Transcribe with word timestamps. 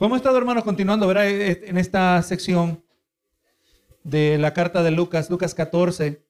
Hemos 0.00 0.16
estado, 0.16 0.36
hermanos, 0.38 0.64
continuando 0.64 1.06
¿verdad? 1.06 1.28
en 1.28 1.78
esta 1.78 2.20
sección 2.22 2.84
de 4.02 4.38
la 4.38 4.52
carta 4.52 4.82
de 4.82 4.90
Lucas, 4.90 5.30
Lucas 5.30 5.54
14, 5.54 6.20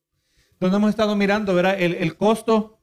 donde 0.61 0.77
hemos 0.77 0.91
estado 0.91 1.17
mirando 1.17 1.55
¿verdad? 1.55 1.81
El, 1.81 1.95
el 1.95 2.15
costo 2.15 2.79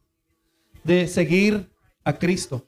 de 0.83 1.07
seguir 1.07 1.71
a 2.03 2.17
Cristo. 2.17 2.67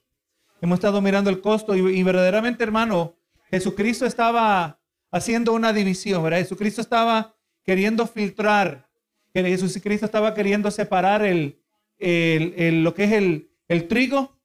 Hemos 0.62 0.78
estado 0.78 1.02
mirando 1.02 1.32
el 1.32 1.42
costo 1.42 1.76
y, 1.76 1.80
y, 1.80 2.04
verdaderamente, 2.04 2.64
hermano, 2.64 3.16
Jesucristo 3.50 4.06
estaba 4.06 4.80
haciendo 5.12 5.52
una 5.54 5.74
división, 5.74 6.24
¿verdad? 6.24 6.38
Jesucristo 6.38 6.82
estaba 6.82 7.36
queriendo 7.66 8.06
filtrar, 8.06 8.88
Jesucristo 9.34 10.06
estaba 10.06 10.36
queriendo 10.36 10.70
separar 10.70 11.26
el, 11.26 11.60
el, 11.98 12.54
el 12.58 12.84
lo 12.84 12.94
que 12.94 13.06
es 13.06 13.12
el, 13.12 13.50
el 13.68 13.88
trigo, 13.88 14.38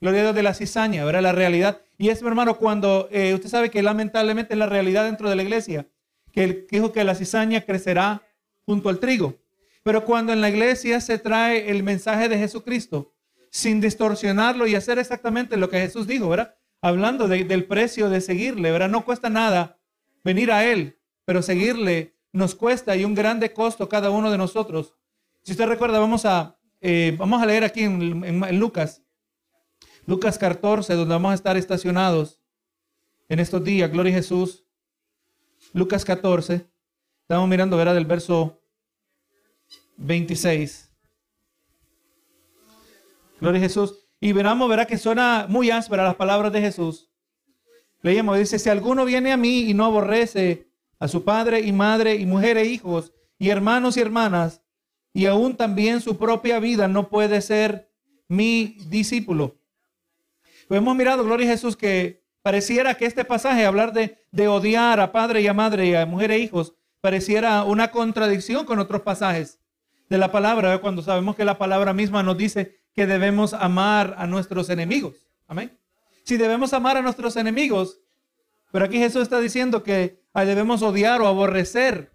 gloria 0.00 0.32
de 0.32 0.42
la 0.42 0.54
cizaña, 0.54 1.04
¿verdad? 1.04 1.22
La 1.22 1.32
realidad. 1.32 1.85
Y 1.98 2.10
es, 2.10 2.20
hermano, 2.22 2.58
cuando 2.58 3.08
eh, 3.10 3.34
usted 3.34 3.48
sabe 3.48 3.70
que 3.70 3.82
lamentablemente 3.82 4.54
es 4.54 4.58
la 4.58 4.66
realidad 4.66 5.04
dentro 5.04 5.30
de 5.30 5.36
la 5.36 5.42
iglesia, 5.42 5.88
que 6.32 6.44
él 6.44 6.66
dijo 6.70 6.92
que 6.92 7.04
la 7.04 7.14
cizaña 7.14 7.62
crecerá 7.62 8.22
junto 8.64 8.88
al 8.88 8.98
trigo. 8.98 9.38
Pero 9.82 10.04
cuando 10.04 10.32
en 10.32 10.40
la 10.40 10.50
iglesia 10.50 11.00
se 11.00 11.18
trae 11.18 11.70
el 11.70 11.82
mensaje 11.82 12.28
de 12.28 12.38
Jesucristo, 12.38 13.14
sin 13.50 13.80
distorsionarlo 13.80 14.66
y 14.66 14.74
hacer 14.74 14.98
exactamente 14.98 15.56
lo 15.56 15.70
que 15.70 15.80
Jesús 15.80 16.06
dijo, 16.06 16.28
¿verdad? 16.28 16.54
Hablando 16.82 17.28
del 17.28 17.64
precio 17.64 18.10
de 18.10 18.20
seguirle, 18.20 18.70
¿verdad? 18.70 18.90
No 18.90 19.04
cuesta 19.04 19.30
nada 19.30 19.78
venir 20.24 20.52
a 20.52 20.66
Él, 20.66 20.98
pero 21.24 21.40
seguirle 21.40 22.14
nos 22.32 22.54
cuesta 22.54 22.94
y 22.96 23.04
un 23.04 23.14
grande 23.14 23.52
costo 23.54 23.88
cada 23.88 24.10
uno 24.10 24.30
de 24.30 24.36
nosotros. 24.36 24.94
Si 25.42 25.52
usted 25.52 25.66
recuerda, 25.66 25.98
vamos 25.98 26.26
a, 26.26 26.58
eh, 26.82 27.14
vamos 27.16 27.42
a 27.42 27.46
leer 27.46 27.64
aquí 27.64 27.84
en 27.84 28.58
Lucas 28.58 29.05
Lucas 30.06 30.38
14, 30.38 30.94
donde 30.94 31.14
vamos 31.14 31.32
a 31.32 31.34
estar 31.34 31.56
estacionados 31.56 32.40
en 33.28 33.40
estos 33.40 33.64
días. 33.64 33.90
Gloria 33.90 34.12
a 34.12 34.16
Jesús. 34.16 34.64
Lucas 35.72 36.04
14. 36.04 36.64
Estamos 37.22 37.48
mirando, 37.48 37.76
verá, 37.76 37.92
del 37.92 38.06
verso 38.06 38.62
26. 39.96 40.92
Gloria 43.40 43.58
a 43.58 43.62
Jesús. 43.62 44.08
Y 44.20 44.32
veramos, 44.32 44.68
verá 44.68 44.86
que 44.86 44.96
suena 44.96 45.46
muy 45.48 45.70
áspera 45.70 46.04
las 46.04 46.14
palabras 46.14 46.52
de 46.52 46.60
Jesús. 46.60 47.10
Leemos, 48.02 48.38
dice, 48.38 48.60
si 48.60 48.68
alguno 48.68 49.04
viene 49.04 49.32
a 49.32 49.36
mí 49.36 49.68
y 49.68 49.74
no 49.74 49.86
aborrece 49.86 50.70
a 51.00 51.08
su 51.08 51.24
padre 51.24 51.60
y 51.60 51.72
madre 51.72 52.14
y 52.14 52.26
mujer 52.26 52.58
e 52.58 52.66
hijos 52.66 53.12
y 53.40 53.48
hermanos 53.48 53.96
y 53.96 54.00
hermanas, 54.00 54.62
y 55.12 55.26
aún 55.26 55.56
también 55.56 56.00
su 56.00 56.16
propia 56.16 56.60
vida, 56.60 56.86
no 56.86 57.08
puede 57.08 57.40
ser 57.40 57.90
mi 58.28 58.76
discípulo. 58.88 59.55
Pues 60.68 60.78
hemos 60.78 60.96
mirado, 60.96 61.24
gloria 61.24 61.46
a 61.46 61.52
Jesús, 61.52 61.76
que 61.76 62.22
pareciera 62.42 62.94
que 62.94 63.06
este 63.06 63.24
pasaje, 63.24 63.64
hablar 63.64 63.92
de, 63.92 64.18
de 64.32 64.48
odiar 64.48 65.00
a 65.00 65.12
padre 65.12 65.40
y 65.40 65.46
a 65.46 65.54
madre 65.54 65.86
y 65.86 65.94
a 65.94 66.06
mujer 66.06 66.30
e 66.30 66.38
hijos, 66.38 66.74
pareciera 67.00 67.62
una 67.64 67.90
contradicción 67.90 68.66
con 68.66 68.78
otros 68.78 69.02
pasajes 69.02 69.60
de 70.08 70.18
la 70.18 70.30
palabra, 70.30 70.78
cuando 70.78 71.02
sabemos 71.02 71.36
que 71.36 71.44
la 71.44 71.58
palabra 71.58 71.92
misma 71.92 72.22
nos 72.22 72.36
dice 72.36 72.80
que 72.94 73.06
debemos 73.06 73.52
amar 73.52 74.14
a 74.18 74.26
nuestros 74.26 74.70
enemigos. 74.70 75.14
Amén. 75.46 75.76
Si 76.24 76.36
debemos 76.36 76.72
amar 76.72 76.96
a 76.96 77.02
nuestros 77.02 77.36
enemigos, 77.36 78.00
pero 78.72 78.84
aquí 78.84 78.98
Jesús 78.98 79.22
está 79.22 79.40
diciendo 79.40 79.82
que 79.82 80.20
debemos 80.34 80.82
odiar 80.82 81.20
o 81.20 81.26
aborrecer. 81.26 82.12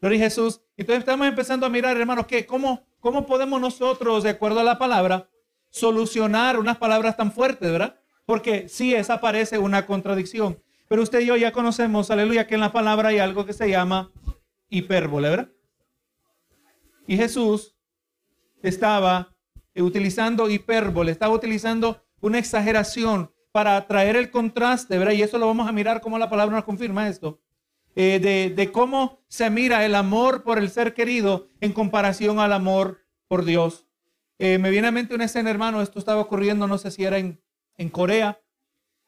Gloria 0.00 0.18
a 0.18 0.22
Jesús. 0.24 0.60
Entonces 0.76 1.00
estamos 1.00 1.26
empezando 1.26 1.66
a 1.66 1.68
mirar, 1.68 1.96
hermanos, 1.96 2.26
que 2.26 2.46
cómo, 2.46 2.86
cómo 3.00 3.26
podemos 3.26 3.60
nosotros, 3.60 4.22
de 4.22 4.30
acuerdo 4.30 4.60
a 4.60 4.64
la 4.64 4.78
palabra, 4.78 5.28
solucionar 5.70 6.58
unas 6.58 6.78
palabras 6.78 7.16
tan 7.16 7.32
fuertes, 7.32 7.70
¿verdad? 7.70 7.98
Porque 8.24 8.68
sí, 8.68 8.94
esa 8.94 9.20
parece 9.20 9.58
una 9.58 9.86
contradicción. 9.86 10.62
Pero 10.88 11.02
usted 11.02 11.20
y 11.20 11.26
yo 11.26 11.36
ya 11.36 11.52
conocemos, 11.52 12.10
aleluya, 12.10 12.46
que 12.46 12.54
en 12.54 12.62
la 12.62 12.72
palabra 12.72 13.10
hay 13.10 13.18
algo 13.18 13.44
que 13.44 13.52
se 13.52 13.68
llama 13.68 14.10
hipérbole, 14.68 15.28
¿verdad? 15.28 15.48
Y 17.06 17.16
Jesús 17.16 17.74
estaba 18.62 19.34
utilizando 19.74 20.48
hipérbole, 20.48 21.12
estaba 21.12 21.34
utilizando 21.34 22.04
una 22.20 22.38
exageración 22.38 23.32
para 23.52 23.86
traer 23.86 24.16
el 24.16 24.30
contraste, 24.30 24.98
¿verdad? 24.98 25.14
Y 25.14 25.22
eso 25.22 25.38
lo 25.38 25.46
vamos 25.46 25.68
a 25.68 25.72
mirar 25.72 26.00
cómo 26.00 26.18
la 26.18 26.30
palabra 26.30 26.56
nos 26.56 26.64
confirma 26.64 27.08
esto. 27.08 27.40
Eh, 27.96 28.20
de, 28.20 28.54
de, 28.54 28.70
cómo 28.70 29.24
se 29.28 29.50
mira 29.50 29.84
el 29.84 29.94
amor 29.94 30.44
por 30.44 30.58
el 30.58 30.70
ser 30.70 30.94
querido 30.94 31.48
en 31.60 31.72
comparación 31.72 32.38
al 32.38 32.52
amor 32.52 33.00
por 33.26 33.44
Dios. 33.44 33.87
Eh, 34.38 34.58
me 34.58 34.70
viene 34.70 34.88
a 34.88 34.92
mente 34.92 35.14
una 35.14 35.24
escena, 35.24 35.50
hermano, 35.50 35.82
esto 35.82 35.98
estaba 35.98 36.20
ocurriendo, 36.20 36.66
no 36.66 36.78
sé 36.78 36.90
si 36.90 37.04
era 37.04 37.18
en, 37.18 37.40
Corea, 37.90 38.40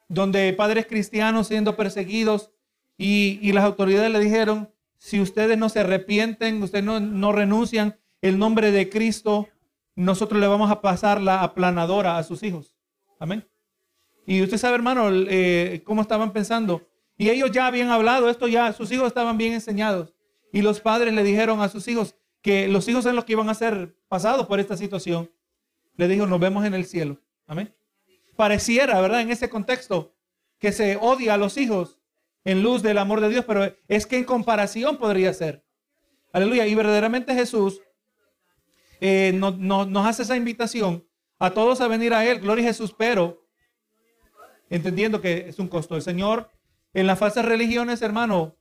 donde 0.08 0.52
padres 0.52 0.86
cristianos 0.86 1.48
siendo 1.48 1.76
perseguidos 1.76 2.52
y, 2.96 3.52
las 3.52 3.64
autoridades 3.64 4.10
le 4.10 4.20
dijeron, 4.20 4.72
si 4.98 5.20
ustedes 5.20 5.56
no 5.56 5.68
se 5.68 5.80
arrepienten, 5.80 6.62
ustedes 6.62 6.84
no, 6.84 7.00
no 7.00 7.32
renuncian 7.32 7.98
el 8.20 8.38
nombre 8.38 8.70
de 8.70 8.88
Cristo, 8.90 9.48
nosotros 9.94 10.40
le 10.40 10.46
vamos 10.46 10.70
a 10.70 10.80
pasar 10.80 11.20
la 11.20 11.42
aplanadora 11.42 12.18
a 12.18 12.22
sus 12.22 12.42
hijos. 12.42 12.76
Amén. 13.18 13.46
Y 14.26 14.42
usted 14.42 14.58
sabe, 14.58 14.76
hermano, 14.76 15.08
eh, 15.12 15.82
cómo 15.84 16.02
estaban 16.02 16.32
pensando. 16.32 16.86
Y 17.16 17.30
ellos 17.30 17.50
ya 17.50 17.66
habían 17.66 17.90
hablado, 17.90 18.30
esto 18.30 18.48
ya, 18.48 18.72
sus 18.72 18.90
hijos 18.92 19.08
estaban 19.08 19.36
bien 19.38 19.52
enseñados. 19.52 20.14
Y 20.52 20.62
los 20.62 20.80
padres 20.80 21.12
le 21.12 21.22
dijeron 21.22 21.60
a 21.60 21.68
sus 21.68 21.86
hijos, 21.88 22.16
que 22.42 22.68
los 22.68 22.88
hijos 22.88 23.04
son 23.04 23.16
los 23.16 23.24
que 23.24 23.32
iban 23.32 23.48
a 23.48 23.54
ser 23.54 23.96
pasados 24.08 24.46
por 24.46 24.60
esta 24.60 24.76
situación, 24.76 25.30
le 25.96 26.08
dijo, 26.08 26.26
nos 26.26 26.40
vemos 26.40 26.64
en 26.64 26.74
el 26.74 26.86
cielo. 26.86 27.18
Amén. 27.46 27.74
Pareciera, 28.36 29.00
¿verdad? 29.00 29.20
En 29.20 29.30
ese 29.30 29.50
contexto, 29.50 30.14
que 30.58 30.72
se 30.72 30.96
odia 30.96 31.34
a 31.34 31.36
los 31.36 31.56
hijos 31.56 31.98
en 32.44 32.62
luz 32.62 32.82
del 32.82 32.98
amor 32.98 33.20
de 33.20 33.28
Dios, 33.28 33.44
pero 33.44 33.74
es 33.88 34.06
que 34.06 34.16
en 34.16 34.24
comparación 34.24 34.96
podría 34.96 35.32
ser. 35.34 35.64
Aleluya. 36.32 36.66
Y 36.66 36.74
verdaderamente 36.74 37.34
Jesús 37.34 37.80
eh, 39.00 39.32
nos 39.34 40.06
hace 40.06 40.22
esa 40.22 40.36
invitación 40.36 41.06
a 41.38 41.50
todos 41.50 41.80
a 41.80 41.88
venir 41.88 42.14
a 42.14 42.24
Él. 42.24 42.40
Gloria 42.40 42.64
a 42.64 42.68
Jesús, 42.68 42.94
pero 42.96 43.46
entendiendo 44.68 45.20
que 45.20 45.48
es 45.48 45.58
un 45.58 45.68
costo. 45.68 45.96
El 45.96 46.02
Señor 46.02 46.50
en 46.92 47.06
las 47.06 47.18
falsas 47.18 47.44
religiones, 47.44 48.02
hermano, 48.02 48.56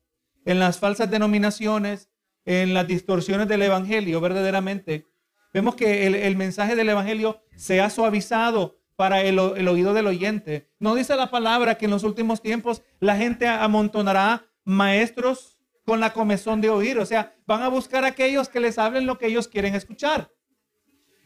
en 0.45 0.59
las 0.59 0.79
falsas 0.79 1.09
denominaciones, 1.09 2.08
en 2.49 2.73
las 2.73 2.87
distorsiones 2.87 3.47
del 3.47 3.61
Evangelio 3.61 4.19
verdaderamente. 4.19 5.05
Vemos 5.53 5.75
que 5.75 6.07
el, 6.07 6.35
mensaje 6.35 6.75
del 6.75 6.89
Evangelio 6.89 7.43
se 7.55 7.79
ha 7.79 7.91
suavizado 7.91 8.79
para 8.95 9.21
el, 9.21 9.37
oído 9.37 9.93
del 9.93 10.07
oyente. 10.07 10.67
No 10.79 10.95
dice 10.95 11.15
la 11.15 11.29
palabra 11.29 11.75
que 11.75 11.85
en 11.85 11.91
los 11.91 12.03
últimos 12.03 12.41
tiempos 12.41 12.81
la 12.99 13.15
gente 13.15 13.47
amontonará 13.47 14.47
maestros 14.63 15.59
con 15.85 15.99
la 15.99 16.11
comezón 16.11 16.59
de 16.59 16.71
oír. 16.71 16.97
O 16.97 17.05
sea, 17.05 17.35
van 17.45 17.61
a 17.61 17.67
buscar 17.67 18.03
a 18.03 18.07
aquellos 18.07 18.49
que 18.49 18.59
les 18.59 18.79
hablen 18.79 19.05
lo 19.05 19.19
que 19.19 19.27
ellos 19.27 19.47
quieren 19.47 19.75
escuchar. 19.75 20.31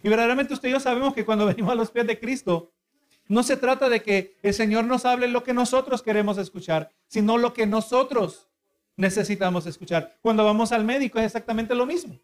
Y 0.03 0.09
verdaderamente 0.09 0.53
usted 0.53 0.67
y 0.67 0.72
yo 0.73 0.81
sabemos 0.81 1.13
que 1.13 1.23
cuando 1.23 1.45
venimos 1.47 1.72
a 1.72 1.75
los 1.75 1.90
pies 1.90 2.05
de 2.05 2.19
Cristo, 2.19 2.73
no 3.29 3.44
se 3.44 3.55
trata 3.55 3.88
de 3.88 4.03
que 4.03 4.35
el 4.44 4.53
Señor 4.53 4.84
nos 4.84 5.05
hable 5.05 5.29
lo 5.29 5.45
que 5.45 5.53
nosotros 5.53 6.01
queremos 6.03 6.38
escuchar, 6.38 6.90
sino 7.07 7.38
lo 7.38 7.53
que 7.53 7.66
nosotros 7.66 8.50
necesitamos 8.95 9.65
escuchar. 9.65 10.17
Cuando 10.21 10.43
vamos 10.43 10.71
al 10.71 10.83
médico 10.83 11.19
es 11.19 11.25
exactamente 11.25 11.75
lo 11.75 11.85
mismo. 11.85 12.19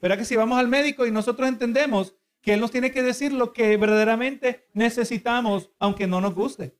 Pero 0.00 0.16
que 0.16 0.24
si 0.24 0.36
vamos 0.36 0.58
al 0.58 0.68
médico 0.68 1.06
y 1.06 1.10
nosotros 1.10 1.48
entendemos 1.48 2.14
que 2.40 2.54
Él 2.54 2.60
nos 2.60 2.70
tiene 2.70 2.92
que 2.92 3.02
decir 3.02 3.32
lo 3.32 3.52
que 3.52 3.76
verdaderamente 3.76 4.68
necesitamos, 4.72 5.70
aunque 5.78 6.06
no 6.06 6.20
nos 6.20 6.34
guste. 6.34 6.76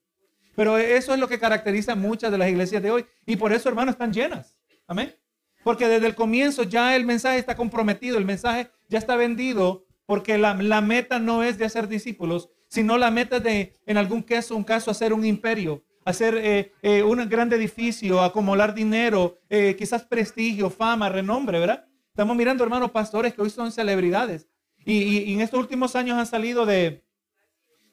Pero 0.55 0.79
eso 0.79 1.15
es 1.15 1.21
lo 1.21 1.29
que 1.29 1.39
caracteriza 1.39 1.95
muchas 1.95 2.31
de 2.31 2.39
las 2.39 2.49
iglesias 2.49 2.83
de 2.83 2.91
hoy. 2.91 3.07
Y 3.27 3.37
por 3.37 3.53
eso, 3.53 3.69
hermanos, 3.69 3.93
están 3.93 4.13
llenas. 4.13 4.59
Amén. 4.87 5.15
Porque 5.63 5.89
desde 5.89 6.07
el 6.07 6.15
comienzo 6.15 6.63
ya 6.63 6.97
el 6.97 7.05
mensaje 7.05 7.39
está 7.39 7.57
comprometido, 7.57 8.19
el 8.19 8.25
mensaje 8.25 8.71
ya 8.89 8.99
está 8.99 9.17
vendido, 9.17 9.85
porque 10.07 10.39
la, 10.39 10.55
la 10.55 10.81
meta 10.81 11.19
no 11.19 11.43
es 11.43 11.59
de 11.59 11.65
hacer 11.65 11.89
discípulos, 11.89 12.51
sino 12.69 12.99
la 12.99 13.11
meta 13.11 13.41
de, 13.41 13.77
en 13.87 13.99
algún 13.99 14.23
caso, 14.23 14.57
un 14.57 14.65
caso, 14.65 14.91
hacer 14.91 15.13
un 15.13 15.25
imperio, 15.25 15.85
hacer 16.09 16.39
eh, 16.39 16.73
eh, 16.81 17.03
un 17.03 17.29
gran 17.29 17.53
edificio, 17.53 18.23
acumular 18.23 18.73
dinero, 18.75 19.41
eh, 19.51 19.77
quizás 19.79 20.05
prestigio, 20.05 20.71
fama, 20.71 21.11
renombre, 21.11 21.59
¿verdad? 21.59 21.85
Estamos 22.09 22.35
mirando, 22.35 22.65
hermanos, 22.65 22.91
pastores 22.93 23.35
que 23.35 23.43
hoy 23.43 23.51
son 23.51 23.71
celebridades. 23.71 24.49
Y, 24.87 25.35
en 25.35 25.43
estos 25.43 25.61
últimos 25.61 25.95
años 25.97 26.17
han 26.17 26.27
salido 26.27 26.65
de, 26.65 27.05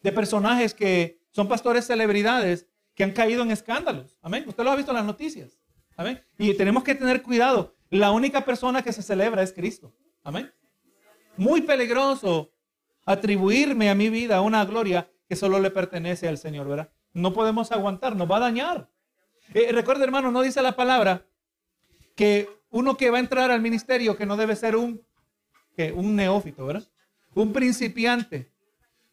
de, 0.02 0.12
personajes 0.14 0.74
que 0.74 1.20
son 1.32 1.50
pastores 1.50 1.88
celebridades 1.88 2.70
que 2.94 3.04
han 3.04 3.12
caído 3.12 3.44
en 3.44 3.52
escándalos. 3.52 4.18
Amén. 4.22 4.46
Usted 4.48 4.64
lo 4.64 4.72
ha 4.72 4.78
visto 4.78 4.92
en 4.92 4.98
las 4.98 5.06
noticias. 5.06 5.60
Amén. 5.98 6.24
Y 6.38 6.54
tenemos 6.54 6.86
que 6.86 6.96
tener 6.96 7.22
cuidado. 7.22 7.76
La 7.90 8.12
única 8.12 8.46
persona 8.46 8.82
que 8.82 8.94
se 8.94 9.02
celebra 9.02 9.44
es 9.44 9.52
Cristo. 9.52 9.94
Amén. 10.24 10.50
Muy 11.36 11.64
peligroso 11.64 12.54
atribuirme 13.06 13.90
a 13.90 13.96
mi 13.96 14.10
vida 14.10 14.40
una 14.40 14.64
gloria 14.64 15.12
que 15.28 15.36
solo 15.36 15.60
le 15.60 15.70
pertenece 15.70 16.30
al 16.30 16.38
Señor, 16.38 16.70
¿verdad? 16.70 16.95
No 17.16 17.32
podemos 17.32 17.72
aguantar, 17.72 18.14
nos 18.16 18.30
va 18.30 18.38
a 18.38 18.42
dañar. 18.42 18.90
Eh, 19.54 19.72
recuerda, 19.72 20.04
hermano, 20.04 20.32
no 20.32 20.42
dice 20.42 20.62
la 20.62 20.76
palabra 20.76 21.26
que 22.14 22.50
uno 22.72 22.98
que 22.98 23.10
va 23.10 23.18
a 23.18 23.22
entrar 23.22 23.52
al 23.52 23.62
ministerio, 23.62 24.18
que 24.18 24.26
no 24.26 24.36
debe 24.36 24.54
ser 24.56 24.76
un, 24.76 25.02
que 25.78 25.94
un 25.94 26.14
neófito, 26.14 26.66
¿verdad? 26.66 26.84
Un 27.34 27.54
principiante. 27.54 28.52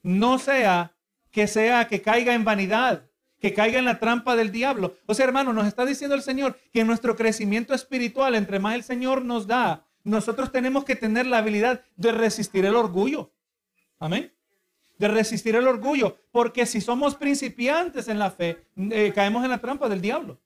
No 0.02 0.40
sea 0.40 0.96
que 1.30 1.46
sea 1.46 1.86
que 1.86 2.02
caiga 2.02 2.34
en 2.34 2.44
vanidad, 2.44 3.08
que 3.40 3.54
caiga 3.54 3.78
en 3.78 3.84
la 3.84 4.00
trampa 4.00 4.34
del 4.34 4.50
diablo. 4.50 4.96
O 5.06 5.14
sea, 5.14 5.26
hermano, 5.26 5.52
nos 5.52 5.68
está 5.68 5.86
diciendo 5.86 6.16
el 6.16 6.22
Señor 6.22 6.58
que 6.72 6.82
nuestro 6.82 7.14
crecimiento 7.14 7.72
espiritual, 7.72 8.34
entre 8.34 8.58
más 8.58 8.74
el 8.74 8.82
Señor 8.82 9.24
nos 9.24 9.46
da, 9.46 9.86
nosotros 10.02 10.50
tenemos 10.50 10.84
que 10.84 10.96
tener 10.96 11.26
la 11.26 11.38
habilidad 11.38 11.84
de 11.94 12.10
resistir 12.10 12.64
el 12.64 12.74
orgullo. 12.74 13.32
Amén. 14.00 14.32
De 14.98 15.08
resistir 15.08 15.56
el 15.56 15.66
orgullo. 15.66 16.18
Porque 16.30 16.66
si 16.66 16.80
somos 16.80 17.14
principiantes 17.14 18.08
en 18.08 18.18
la 18.18 18.30
fe, 18.30 18.66
eh, 18.76 19.12
caemos 19.14 19.44
en 19.44 19.50
la 19.50 19.58
trampa 19.58 19.88
del 19.88 20.00
diablo. 20.00 20.40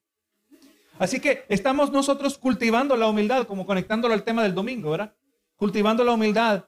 Así 0.99 1.21
que 1.21 1.45
estamos 1.49 1.93
nosotros 1.93 2.39
cultivando 2.39 2.97
la 2.97 3.07
humildad, 3.07 3.47
como 3.47 3.67
conectándolo 3.67 4.15
al 4.15 4.25
tema 4.25 4.43
del 4.43 4.55
domingo, 4.55 4.91
¿verdad? 4.91 5.15
Cultivando 5.57 6.05
la 6.05 6.13
humildad. 6.13 6.65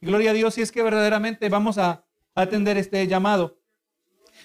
gloria 0.00 0.30
a 0.30 0.34
Dios 0.34 0.54
si 0.54 0.62
es 0.62 0.72
que 0.72 0.82
verdaderamente 0.82 1.48
vamos 1.48 1.76
a 1.78 2.04
atender 2.34 2.78
este 2.78 3.06
llamado. 3.06 3.58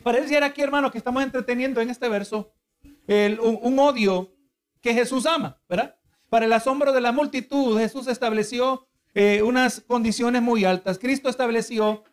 Parece 0.03 0.37
aquí, 0.37 0.61
hermano, 0.61 0.91
que 0.91 0.97
estamos 0.97 1.23
entreteniendo 1.23 1.81
en 1.81 1.89
este 1.89 2.09
verso 2.09 2.53
un, 3.07 3.79
odio 3.79 4.33
que 4.81 4.93
Jesús 4.93 5.25
ama, 5.25 5.59
¿verdad? 5.69 5.95
Para 6.29 6.45
el 6.45 6.53
asombro 6.53 6.91
de 6.91 7.01
la 7.01 7.11
multitud, 7.11 7.79
Jesús 7.79 8.07
estableció 8.07 8.87
eh, 9.13 9.41
unas 9.41 9.81
condiciones 9.81 10.41
muy 10.41 10.65
altas. 10.65 10.99
Cristo 10.99 11.29
estableció 11.29 12.03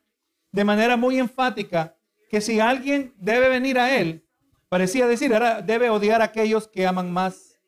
de 0.54 0.62
manera 0.62 0.96
muy 0.96 1.18
enfática 1.18 1.96
que 2.30 2.40
si 2.40 2.60
alguien 2.60 3.12
debe 3.16 3.48
venir 3.48 3.76
a 3.76 3.96
Él, 3.98 4.24
parecía 4.68 5.08
decir, 5.08 5.34
ahora 5.34 5.62
debe 5.62 5.90
odiar 5.90 6.22
a 6.22 6.26
aquellos 6.26 6.68
que 6.68 6.86
aman 6.86 7.12
más. 7.12 7.58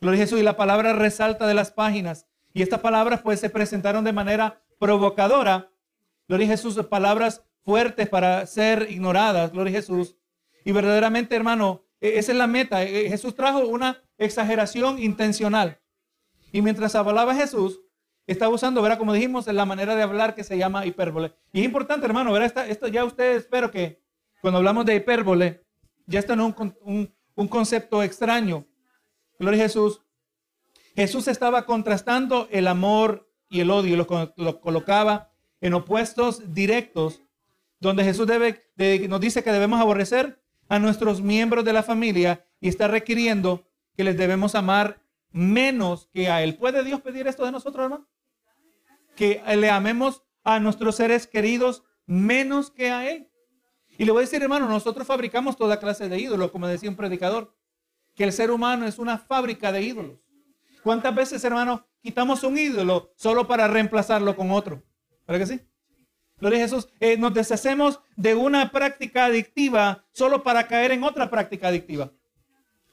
Gloria 0.00 0.22
a 0.22 0.24
Jesús. 0.24 0.40
Y 0.40 0.42
la 0.42 0.56
palabra 0.56 0.94
resalta 0.94 1.46
de 1.46 1.52
las 1.52 1.70
páginas. 1.70 2.26
Y 2.54 2.62
estas 2.62 2.80
palabras 2.80 3.20
pues 3.20 3.38
se 3.38 3.50
presentaron 3.50 4.02
de 4.02 4.14
manera 4.14 4.62
provocadora. 4.78 5.70
Gloria 6.26 6.46
a 6.46 6.50
Jesús, 6.52 6.82
palabras 6.86 7.42
fuertes 7.62 8.08
para 8.08 8.46
ser 8.46 8.90
ignoradas, 8.90 9.52
gloria 9.52 9.72
a 9.72 9.82
Jesús. 9.82 10.16
Y 10.64 10.72
verdaderamente, 10.72 11.36
hermano, 11.36 11.84
e-, 12.00 12.18
esa 12.18 12.32
es 12.32 12.38
la 12.38 12.46
meta. 12.46 12.82
E-, 12.82 13.10
Jesús 13.10 13.34
trajo 13.34 13.66
una 13.66 14.02
exageración 14.16 14.98
intencional. 14.98 15.82
Y 16.50 16.62
mientras 16.62 16.94
hablaba 16.94 17.34
Jesús, 17.34 17.82
estaba 18.26 18.54
usando, 18.54 18.82
verá, 18.82 18.98
como 18.98 19.12
dijimos, 19.12 19.46
la 19.46 19.64
manera 19.64 19.94
de 19.94 20.02
hablar 20.02 20.34
que 20.34 20.44
se 20.44 20.58
llama 20.58 20.84
hipérbole. 20.86 21.32
Y 21.52 21.60
es 21.60 21.64
importante, 21.64 22.06
hermano, 22.06 22.32
verá, 22.32 22.46
esto 22.46 22.88
ya 22.88 23.04
ustedes 23.04 23.42
espero 23.42 23.70
que 23.70 24.02
cuando 24.40 24.58
hablamos 24.58 24.84
de 24.84 24.96
hipérbole, 24.96 25.64
ya 26.06 26.18
está 26.18 26.34
en 26.34 26.40
un, 26.40 27.12
un, 27.34 27.48
concepto 27.48 28.02
extraño. 28.02 28.66
Gloria 29.38 29.60
a 29.60 29.66
Jesús. 29.66 30.02
Jesús 30.94 31.28
estaba 31.28 31.66
contrastando 31.66 32.48
el 32.50 32.68
amor 32.68 33.28
y 33.48 33.60
el 33.60 33.70
odio, 33.70 33.96
lo, 33.96 34.34
lo 34.36 34.60
colocaba 34.60 35.30
en 35.60 35.74
opuestos 35.74 36.54
directos 36.54 37.22
donde 37.80 38.04
Jesús 38.04 38.26
debe, 38.26 38.62
nos 39.08 39.20
dice 39.20 39.42
que 39.42 39.52
debemos 39.52 39.80
aborrecer 39.80 40.40
a 40.68 40.78
nuestros 40.78 41.20
miembros 41.20 41.64
de 41.64 41.72
la 41.72 41.82
familia 41.82 42.44
y 42.60 42.68
está 42.68 42.88
requiriendo 42.88 43.68
que 43.96 44.04
les 44.04 44.16
debemos 44.16 44.54
amar 44.54 45.00
menos 45.30 46.08
que 46.12 46.28
a 46.28 46.42
Él. 46.42 46.56
¿Puede 46.56 46.82
Dios 46.84 47.00
pedir 47.00 47.26
esto 47.26 47.44
de 47.44 47.52
nosotros, 47.52 47.84
hermano? 47.84 48.06
Que 49.16 49.42
le 49.56 49.70
amemos 49.70 50.22
a 50.44 50.60
nuestros 50.60 50.96
seres 50.96 51.26
queridos 51.26 51.82
menos 52.06 52.70
que 52.70 52.90
a 52.90 53.10
Él. 53.10 53.28
Y 53.98 54.04
le 54.04 54.12
voy 54.12 54.20
a 54.20 54.26
decir, 54.26 54.42
hermano, 54.42 54.68
nosotros 54.68 55.06
fabricamos 55.06 55.56
toda 55.56 55.80
clase 55.80 56.08
de 56.08 56.20
ídolos, 56.20 56.50
como 56.50 56.68
decía 56.68 56.90
un 56.90 56.96
predicador, 56.96 57.56
que 58.14 58.24
el 58.24 58.32
ser 58.32 58.50
humano 58.50 58.86
es 58.86 58.98
una 58.98 59.18
fábrica 59.18 59.72
de 59.72 59.82
ídolos. 59.82 60.20
¿Cuántas 60.82 61.14
veces, 61.14 61.42
hermano, 61.44 61.86
quitamos 62.02 62.44
un 62.44 62.58
ídolo 62.58 63.12
solo 63.16 63.46
para 63.46 63.66
reemplazarlo 63.66 64.36
con 64.36 64.50
otro? 64.50 64.82
¿Verdad 65.26 65.46
que 65.46 65.54
sí? 65.54 65.60
Gloria 66.38 66.58
a 66.58 66.62
Jesús. 66.62 66.88
Eh, 67.00 67.16
nos 67.16 67.32
deshacemos 67.32 68.00
de 68.14 68.34
una 68.34 68.70
práctica 68.70 69.24
adictiva 69.24 70.04
solo 70.12 70.42
para 70.42 70.68
caer 70.68 70.92
en 70.92 71.02
otra 71.02 71.30
práctica 71.30 71.68
adictiva. 71.68 72.12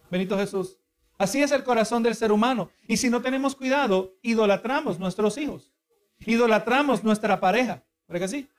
Benito 0.09 0.37
Jesús. 0.37 0.79
Así 1.17 1.41
es 1.41 1.51
el 1.51 1.63
corazón 1.63 2.03
del 2.03 2.15
ser 2.15 2.31
humano. 2.31 2.71
Y 2.87 2.97
si 2.97 3.09
no 3.09 3.21
tenemos 3.21 3.55
cuidado, 3.55 4.15
idolatramos 4.21 4.99
nuestros 4.99 5.37
hijos. 5.37 5.72
Idolatramos 6.25 7.03
nuestra 7.03 7.39
pareja. 7.39 7.83
¿Verdad 8.07 8.25
que 8.25 8.27
sí? 8.27 8.49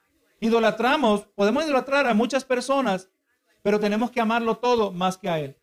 Idolatramos, 0.41 1.27
podemos 1.35 1.65
idolatrar 1.65 2.07
a 2.07 2.15
muchas 2.15 2.45
personas, 2.45 3.09
pero 3.63 3.81
tenemos 3.81 4.11
que 4.11 4.21
amarlo 4.21 4.57
todo 4.57 4.93
más 4.93 5.17
que 5.17 5.29
a 5.29 5.39
Él. 5.39 5.57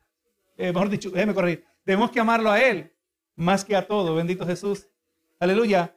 Eh, 0.57 0.71
mejor 0.71 0.89
dicho, 0.89 1.09
déjeme 1.09 1.33
corregir. 1.33 1.65
Tenemos 1.83 2.12
que 2.12 2.19
amarlo 2.19 2.51
a 2.51 2.62
Él 2.62 2.92
más 3.36 3.65
que 3.65 3.75
a 3.75 3.88
todo. 3.88 4.15
Bendito 4.15 4.45
Jesús. 4.45 4.88
Aleluya 5.39 5.95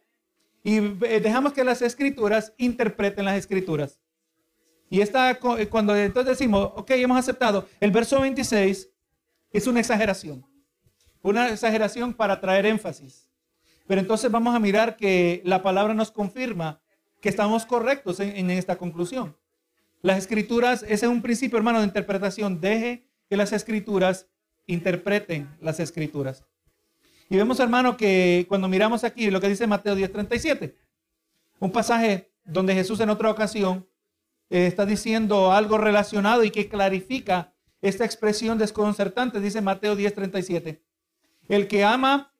y 0.64 0.78
eh, 0.78 1.20
dejamos 1.22 1.52
que 1.52 1.62
las 1.62 1.82
escrituras 1.82 2.54
interpreten 2.56 3.26
las 3.26 3.36
escrituras. 3.36 4.00
Y 4.88 5.02
está 5.02 5.30
eh, 5.30 5.68
cuando 5.68 5.94
entonces 5.94 6.38
decimos, 6.38 6.72
ok, 6.74 6.90
hemos 6.92 7.18
aceptado, 7.18 7.68
el 7.78 7.90
verso 7.90 8.20
26 8.20 8.88
es 9.50 9.66
una 9.66 9.80
exageración, 9.80 10.44
una 11.22 11.50
exageración 11.50 12.14
para 12.14 12.40
traer 12.40 12.64
énfasis. 12.64 13.28
Pero 13.86 14.00
entonces 14.00 14.30
vamos 14.30 14.54
a 14.54 14.58
mirar 14.58 14.96
que 14.96 15.42
la 15.44 15.62
palabra 15.62 15.94
nos 15.94 16.10
confirma 16.10 16.80
que 17.20 17.28
estamos 17.28 17.66
correctos 17.66 18.20
en, 18.20 18.50
esta 18.50 18.76
conclusión. 18.76 19.36
Las 20.02 20.18
escrituras, 20.18 20.82
ese 20.82 21.06
es 21.06 21.12
un 21.12 21.22
principio, 21.22 21.56
hermano, 21.56 21.78
de 21.80 21.86
interpretación. 21.86 22.60
Deje 22.60 23.06
que 23.28 23.36
las 23.36 23.52
escrituras 23.52 24.28
interpreten 24.66 25.48
las 25.60 25.80
escrituras. 25.80 26.44
Y 27.30 27.36
vemos, 27.36 27.60
hermano, 27.60 27.96
que 27.96 28.44
cuando 28.48 28.68
miramos 28.68 29.04
aquí 29.04 29.30
lo 29.30 29.40
que 29.40 29.48
dice 29.48 29.66
Mateo 29.66 29.96
10:37, 29.96 30.76
un 31.60 31.72
pasaje 31.72 32.30
donde 32.44 32.74
Jesús 32.74 33.00
en 33.00 33.08
otra 33.08 33.30
ocasión 33.30 33.88
eh, 34.50 34.66
está 34.66 34.84
diciendo 34.84 35.52
algo 35.52 35.78
relacionado 35.78 36.44
y 36.44 36.50
que 36.50 36.68
clarifica 36.68 37.54
esta 37.80 38.04
expresión 38.04 38.58
desconcertante, 38.58 39.40
dice 39.40 39.62
Mateo 39.62 39.96
10:37. 39.96 40.82
El 41.48 41.68
que 41.68 41.84
ama 41.84 42.33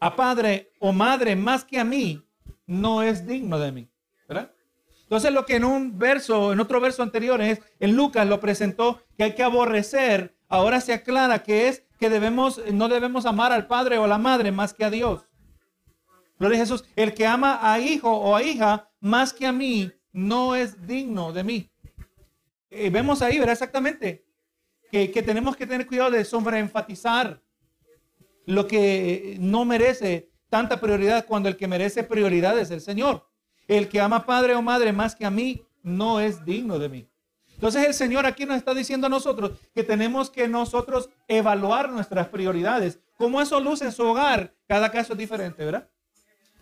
a 0.00 0.16
padre 0.16 0.72
o 0.78 0.92
madre 0.92 1.36
más 1.36 1.64
que 1.64 1.78
a 1.78 1.84
mí, 1.84 2.22
no 2.66 3.02
es 3.02 3.26
digno 3.26 3.58
de 3.58 3.72
mí. 3.72 3.90
¿verdad? 4.28 4.52
Entonces 5.02 5.32
lo 5.32 5.46
que 5.46 5.56
en 5.56 5.64
un 5.64 5.98
verso, 5.98 6.52
en 6.52 6.60
otro 6.60 6.80
verso 6.80 7.02
anterior, 7.02 7.40
es, 7.40 7.60
en 7.80 7.96
Lucas 7.96 8.26
lo 8.26 8.40
presentó 8.40 9.02
que 9.16 9.24
hay 9.24 9.34
que 9.34 9.42
aborrecer, 9.42 10.36
ahora 10.48 10.80
se 10.80 10.92
aclara 10.92 11.42
que 11.42 11.68
es 11.68 11.84
que 11.98 12.10
debemos, 12.10 12.60
no 12.72 12.88
debemos 12.88 13.26
amar 13.26 13.52
al 13.52 13.66
padre 13.66 13.98
o 13.98 14.04
a 14.04 14.08
la 14.08 14.18
madre 14.18 14.52
más 14.52 14.74
que 14.74 14.84
a 14.84 14.90
Dios. 14.90 15.26
Gloria 16.38 16.58
a 16.58 16.60
Jesús. 16.60 16.84
El 16.94 17.14
que 17.14 17.26
ama 17.26 17.58
a 17.60 17.80
hijo 17.80 18.12
o 18.12 18.36
a 18.36 18.42
hija 18.42 18.90
más 19.00 19.32
que 19.32 19.46
a 19.46 19.52
mí 19.52 19.90
no 20.12 20.54
es 20.54 20.86
digno 20.86 21.32
de 21.32 21.42
mí. 21.42 21.70
Eh, 22.70 22.90
vemos 22.90 23.22
ahí, 23.22 23.38
¿verdad? 23.38 23.54
Exactamente. 23.54 24.24
Que, 24.92 25.10
que, 25.10 25.22
tenemos 25.22 25.56
que 25.56 25.66
tener 25.66 25.86
cuidado 25.86 26.12
de 26.12 26.24
sobreenfatizar 26.24 27.42
lo 28.48 28.66
que 28.66 29.36
no 29.40 29.66
merece 29.66 30.30
tanta 30.48 30.80
prioridad 30.80 31.26
cuando 31.26 31.50
el 31.50 31.56
que 31.58 31.68
merece 31.68 32.02
prioridad 32.02 32.58
es 32.58 32.70
el 32.70 32.80
Señor. 32.80 33.28
El 33.66 33.90
que 33.90 34.00
ama 34.00 34.24
padre 34.24 34.54
o 34.54 34.62
madre 34.62 34.90
más 34.90 35.14
que 35.14 35.26
a 35.26 35.30
mí 35.30 35.66
no 35.82 36.18
es 36.18 36.42
digno 36.46 36.78
de 36.78 36.88
mí. 36.88 37.10
Entonces 37.52 37.86
el 37.86 37.92
Señor 37.92 38.24
aquí 38.24 38.46
nos 38.46 38.56
está 38.56 38.72
diciendo 38.72 39.06
a 39.06 39.10
nosotros 39.10 39.58
que 39.74 39.84
tenemos 39.84 40.30
que 40.30 40.48
nosotros 40.48 41.10
evaluar 41.26 41.90
nuestras 41.90 42.28
prioridades. 42.28 42.98
Como 43.18 43.42
eso 43.42 43.60
luce 43.60 43.84
en 43.84 43.92
su 43.92 44.02
hogar, 44.02 44.54
cada 44.66 44.90
caso 44.90 45.12
es 45.12 45.18
diferente, 45.18 45.62
¿verdad? 45.62 45.90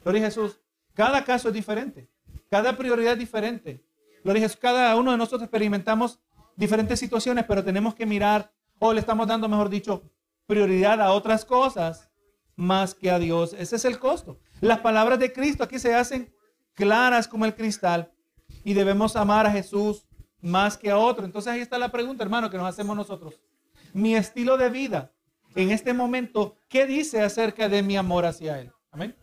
Gloria 0.03 0.23
a 0.23 0.25
Jesús. 0.25 0.59
Cada 0.93 1.23
caso 1.23 1.49
es 1.49 1.55
diferente. 1.55 2.11
Cada 2.51 2.77
prioridad 2.77 3.13
es 3.13 3.21
diferente. 3.21 3.85
Gloria 4.25 4.41
a 4.41 4.47
Jesús. 4.47 4.59
Cada 4.61 4.97
uno 4.97 5.13
de 5.13 5.19
nosotros 5.19 5.45
experimentamos 5.45 6.19
diferentes 6.57 6.99
situaciones, 6.99 7.45
pero 7.47 7.63
tenemos 7.63 7.95
que 7.95 8.07
mirar, 8.07 8.53
o 8.81 8.93
le 8.93 8.99
estamos 8.99 9.29
dando, 9.29 9.49
mejor 9.49 9.69
dicho, 9.69 10.03
prioridad 10.47 11.01
a 11.01 11.13
otras 11.13 11.45
cosas 11.45 12.11
más 12.55 12.95
que 12.95 13.11
a 13.11 13.19
Dios. 13.19 13.55
Ese 13.59 13.77
es 13.77 13.85
el 13.85 13.99
costo. 13.99 14.39
Las 14.61 14.81
palabras 14.81 15.19
de 15.19 15.33
Cristo 15.33 15.65
aquí 15.65 15.79
se 15.79 15.95
hacen 15.95 16.33
claras 16.75 17.29
como 17.29 17.45
el 17.45 17.55
cristal 17.55 18.13
y 18.65 18.75
debemos 18.75 19.17
amar 19.17 19.47
a 19.47 19.51
Jesús 19.51 20.07
más 20.41 20.77
que 20.77 20.91
a 20.91 20.99
otro. 20.99 21.25
Entonces 21.25 21.53
ahí 21.53 21.61
está 21.61 21.79
la 21.79 21.91
pregunta, 21.91 22.23
hermano, 22.23 22.51
que 22.51 22.57
nos 22.57 22.69
hacemos 22.69 22.97
nosotros. 22.97 23.41
Mi 23.93 24.15
estilo 24.15 24.57
de 24.57 24.71
vida 24.71 25.13
en 25.55 25.71
este 25.71 25.93
momento, 25.93 26.59
¿qué 26.69 26.87
dice 26.87 27.23
acerca 27.23 27.69
de 27.69 27.83
mi 27.83 27.97
amor 27.97 28.27
hacia 28.27 28.61
Él? 28.61 28.71
Amén. 28.91 29.17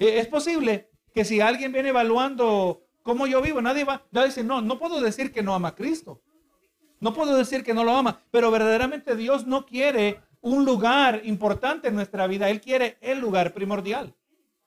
Eh, 0.00 0.18
es 0.18 0.26
posible 0.26 0.90
que 1.14 1.24
si 1.24 1.40
alguien 1.40 1.72
viene 1.72 1.90
evaluando 1.90 2.86
cómo 3.02 3.26
yo 3.26 3.42
vivo, 3.42 3.60
nadie 3.60 3.84
va, 3.84 4.02
a 4.12 4.20
decir, 4.22 4.44
no, 4.44 4.62
no 4.62 4.78
puedo 4.78 5.00
decir 5.00 5.32
que 5.32 5.42
no 5.42 5.54
ama 5.54 5.68
a 5.68 5.74
Cristo. 5.74 6.22
No 7.00 7.12
puedo 7.12 7.36
decir 7.36 7.64
que 7.64 7.74
no 7.74 7.84
lo 7.84 7.96
ama, 7.96 8.22
pero 8.30 8.50
verdaderamente 8.50 9.16
Dios 9.16 9.46
no 9.46 9.66
quiere 9.66 10.20
un 10.42 10.64
lugar 10.64 11.22
importante 11.24 11.88
en 11.88 11.94
nuestra 11.94 12.26
vida. 12.26 12.50
Él 12.50 12.60
quiere 12.60 12.98
el 13.00 13.18
lugar 13.18 13.54
primordial. 13.54 14.14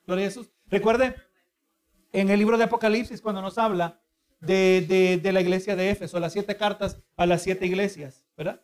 Gloria 0.08 0.26
a 0.26 0.30
Jesús. 0.30 0.52
Recuerde, 0.68 1.16
en 2.12 2.30
el 2.30 2.40
libro 2.40 2.58
de 2.58 2.64
Apocalipsis, 2.64 3.22
cuando 3.22 3.42
nos 3.42 3.58
habla 3.58 4.00
de, 4.40 5.20
la 5.24 5.42
iglesia 5.42 5.76
de 5.76 5.90
Éfeso, 5.90 6.20
las 6.20 6.34
siete 6.34 6.56
cartas 6.56 6.98
a 7.18 7.26
las 7.26 7.44
siete 7.44 7.66
iglesias, 7.66 8.26
¿verdad? 8.38 8.62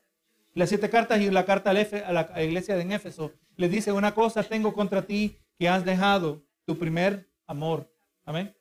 Las 0.53 0.69
siete 0.69 0.89
cartas 0.89 1.21
y 1.21 1.29
la 1.29 1.45
carta 1.45 1.69
a 1.69 1.73
la 1.73 2.43
iglesia 2.43 2.75
de 2.75 2.93
Éfeso 2.93 3.33
le 3.57 3.69
dice 3.69 3.91
una 3.91 4.13
cosa, 4.13 4.43
tengo 4.43 4.73
contra 4.73 5.01
ti 5.03 5.37
que 5.57 5.69
has 5.69 5.85
dejado 5.85 6.43
tu 6.65 6.77
primer 6.77 7.29
amor. 7.45 7.91
Amén. 8.25 8.55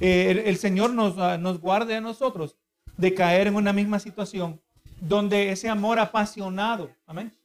Eh, 0.00 0.44
el, 0.46 0.56
Señor 0.56 0.90
nos, 0.90 1.18
ah, 1.18 1.38
nos 1.38 1.60
guarde 1.60 1.96
a 1.96 2.00
nosotros 2.00 2.56
de 2.96 3.14
caer 3.14 3.46
en 3.46 3.56
una 3.56 3.72
misma 3.72 3.98
situación 3.98 4.60
donde 5.00 5.50
ese 5.50 5.68
amor 5.68 5.98
apasionado, 5.98 6.90
amén. 7.06 7.37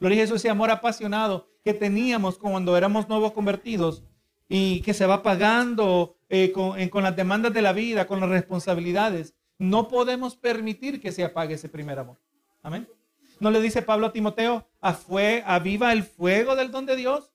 Gloria 0.00 0.18
a 0.18 0.20
Jesús, 0.22 0.36
ese 0.36 0.50
amor 0.50 0.70
apasionado 0.70 1.48
que 1.64 1.74
teníamos 1.74 2.38
cuando 2.38 2.76
éramos 2.76 3.08
nuevos 3.08 3.32
convertidos 3.32 4.04
y 4.48 4.80
que 4.82 4.94
se 4.94 5.06
va 5.06 5.22
pagando 5.22 6.16
eh, 6.28 6.52
con, 6.52 6.88
con 6.88 7.02
las 7.02 7.16
demandas 7.16 7.52
de 7.52 7.62
la 7.62 7.72
vida, 7.72 8.06
con 8.06 8.20
las 8.20 8.30
responsabilidades. 8.30 9.34
No 9.58 9.88
podemos 9.88 10.36
permitir 10.36 11.00
que 11.00 11.12
se 11.12 11.24
apague 11.24 11.54
ese 11.54 11.68
primer 11.68 11.98
amor. 11.98 12.18
Amén. 12.62 12.88
¿No 13.40 13.50
le 13.50 13.60
dice 13.60 13.82
Pablo 13.82 14.06
a 14.06 14.12
Timoteo, 14.12 14.66
fue, 15.06 15.42
aviva 15.46 15.92
el 15.92 16.02
fuego 16.02 16.56
del 16.56 16.70
don 16.70 16.86
de 16.86 16.96
Dios 16.96 17.32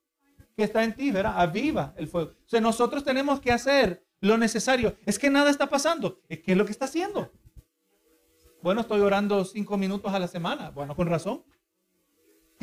que 0.55 0.63
está 0.63 0.84
en 0.84 0.93
ti, 0.93 1.12
¿verdad? 1.12 1.34
Aviva 1.38 1.93
el 1.98 2.08
fuego. 2.08 2.32
O 2.32 2.50
sea, 2.50 2.62
nosotros 2.62 3.03
tenemos 3.03 3.39
que 3.39 3.51
hacer 3.51 4.05
lo 4.20 4.38
necesario. 4.38 4.96
Es 5.05 5.20
que 5.20 5.29
nada 5.29 5.50
está 5.50 5.70
pasando. 5.70 6.22
¿Qué 6.27 6.43
es 6.46 6.58
lo 6.58 6.65
que 6.65 6.72
está 6.72 6.86
haciendo? 6.86 7.32
Bueno, 8.62 8.82
estoy 8.82 9.01
orando 9.01 9.43
cinco 9.43 9.77
minutos 9.77 10.13
a 10.13 10.20
la 10.20 10.27
semana. 10.27 10.70
Bueno, 10.70 10.96
con 10.96 11.08
razón. 11.08 11.43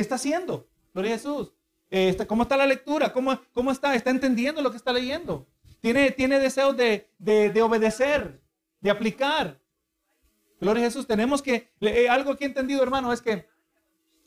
¿Qué 0.00 0.02
está 0.02 0.14
haciendo? 0.14 0.66
Gloria 0.94 1.10
Jesús. 1.10 1.52
Este, 1.90 2.26
¿Cómo 2.26 2.44
está 2.44 2.56
la 2.56 2.66
lectura? 2.66 3.12
¿Cómo, 3.12 3.38
¿Cómo 3.52 3.70
está? 3.70 3.94
¿Está 3.94 4.08
entendiendo 4.08 4.62
lo 4.62 4.70
que 4.70 4.78
está 4.78 4.94
leyendo? 4.94 5.46
¿Tiene, 5.82 6.10
tiene 6.10 6.38
deseos 6.38 6.74
de, 6.74 7.10
de, 7.18 7.60
obedecer, 7.60 8.40
de 8.80 8.90
aplicar? 8.90 9.60
Gloria 10.58 10.84
Jesús. 10.84 11.06
Tenemos 11.06 11.42
que, 11.42 11.70
eh, 11.82 12.08
algo 12.08 12.34
que 12.34 12.44
he 12.44 12.46
entendido, 12.46 12.82
hermano, 12.82 13.12
es 13.12 13.20
que 13.20 13.46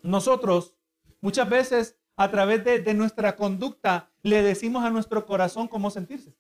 nosotros 0.03 0.75
muchas 1.21 1.49
veces 1.49 1.97
a 2.17 2.29
través 2.29 2.63
de, 2.63 2.77
de 2.77 2.93
nuestra 2.93 3.35
conducta 3.35 4.11
le 4.21 4.43
decimos 4.43 4.83
a 4.83 4.91
nuestro 4.91 5.25
corazón 5.25 5.67
cómo 5.67 5.89
sentirse. 5.89 6.35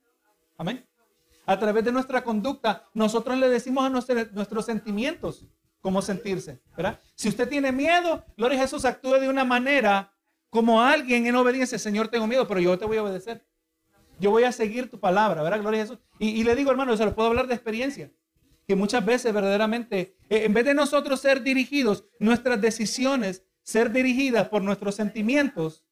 Amén. 0.59 0.85
A 1.47 1.57
través 1.57 1.83
de 1.83 1.91
nuestra 1.91 2.23
conducta, 2.23 2.87
nosotros 2.93 3.35
le 3.39 3.49
decimos 3.49 3.83
a 3.83 3.89
nuestros 3.89 4.63
sentimientos 4.67 5.47
cómo 5.83 6.01
sentirse, 6.01 6.61
¿verdad? 6.77 7.01
Si 7.13 7.27
usted 7.27 7.47
tiene 7.49 7.73
miedo, 7.73 8.23
Gloria 8.37 8.57
a 8.57 8.61
Jesús 8.61 8.85
actúe 8.85 9.19
de 9.19 9.27
una 9.27 9.43
manera 9.43 10.13
como 10.49 10.81
alguien 10.81 11.27
en 11.27 11.35
obediencia. 11.35 11.77
Señor, 11.77 12.07
tengo 12.07 12.25
miedo, 12.25 12.47
pero 12.47 12.61
yo 12.61 12.79
te 12.79 12.85
voy 12.85 12.95
a 12.95 13.03
obedecer. 13.03 13.45
Yo 14.17 14.31
voy 14.31 14.45
a 14.45 14.53
seguir 14.53 14.89
tu 14.89 14.97
palabra, 14.97 15.43
¿verdad? 15.43 15.59
Gloria 15.59 15.81
a 15.81 15.83
Jesús. 15.83 15.99
Y, 16.19 16.41
le 16.45 16.55
digo, 16.55 16.71
hermano, 16.71 16.95
se 16.95 17.03
lo 17.03 17.13
puedo 17.13 17.27
hablar 17.27 17.47
de 17.47 17.55
experiencia. 17.55 18.13
Que 18.65 18.77
muchas 18.77 19.05
veces 19.05 19.33
verdaderamente, 19.33 20.15
eh, 20.29 20.45
en 20.45 20.53
vez 20.53 20.63
de 20.63 20.73
nosotros 20.73 21.19
ser 21.19 21.43
dirigidos, 21.43 22.05
nuestras 22.17 22.61
decisiones 22.61 23.43
ser 23.61 23.91
dirigidas 23.91 24.47
por 24.47 24.61
nuestros 24.61 24.95
sentimientos, 24.95 25.83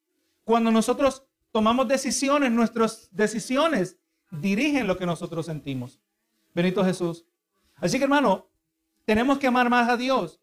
cuando 0.42 0.70
nosotros 0.70 1.26
tomamos 1.50 1.86
decisiones, 1.86 2.50
nuestras 2.50 3.10
decisiones 3.12 3.98
dirigen 4.30 4.86
lo 4.86 4.96
que 4.96 5.04
nosotros 5.04 5.44
sentimos. 5.44 6.00
Benito 6.54 6.82
Jesús. 6.82 7.26
Así 7.76 7.98
que 7.98 8.04
hermano, 8.04 8.51
tenemos 9.04 9.38
que 9.38 9.46
amar 9.46 9.68
más 9.70 9.88
a 9.88 9.96
Dios. 9.96 10.40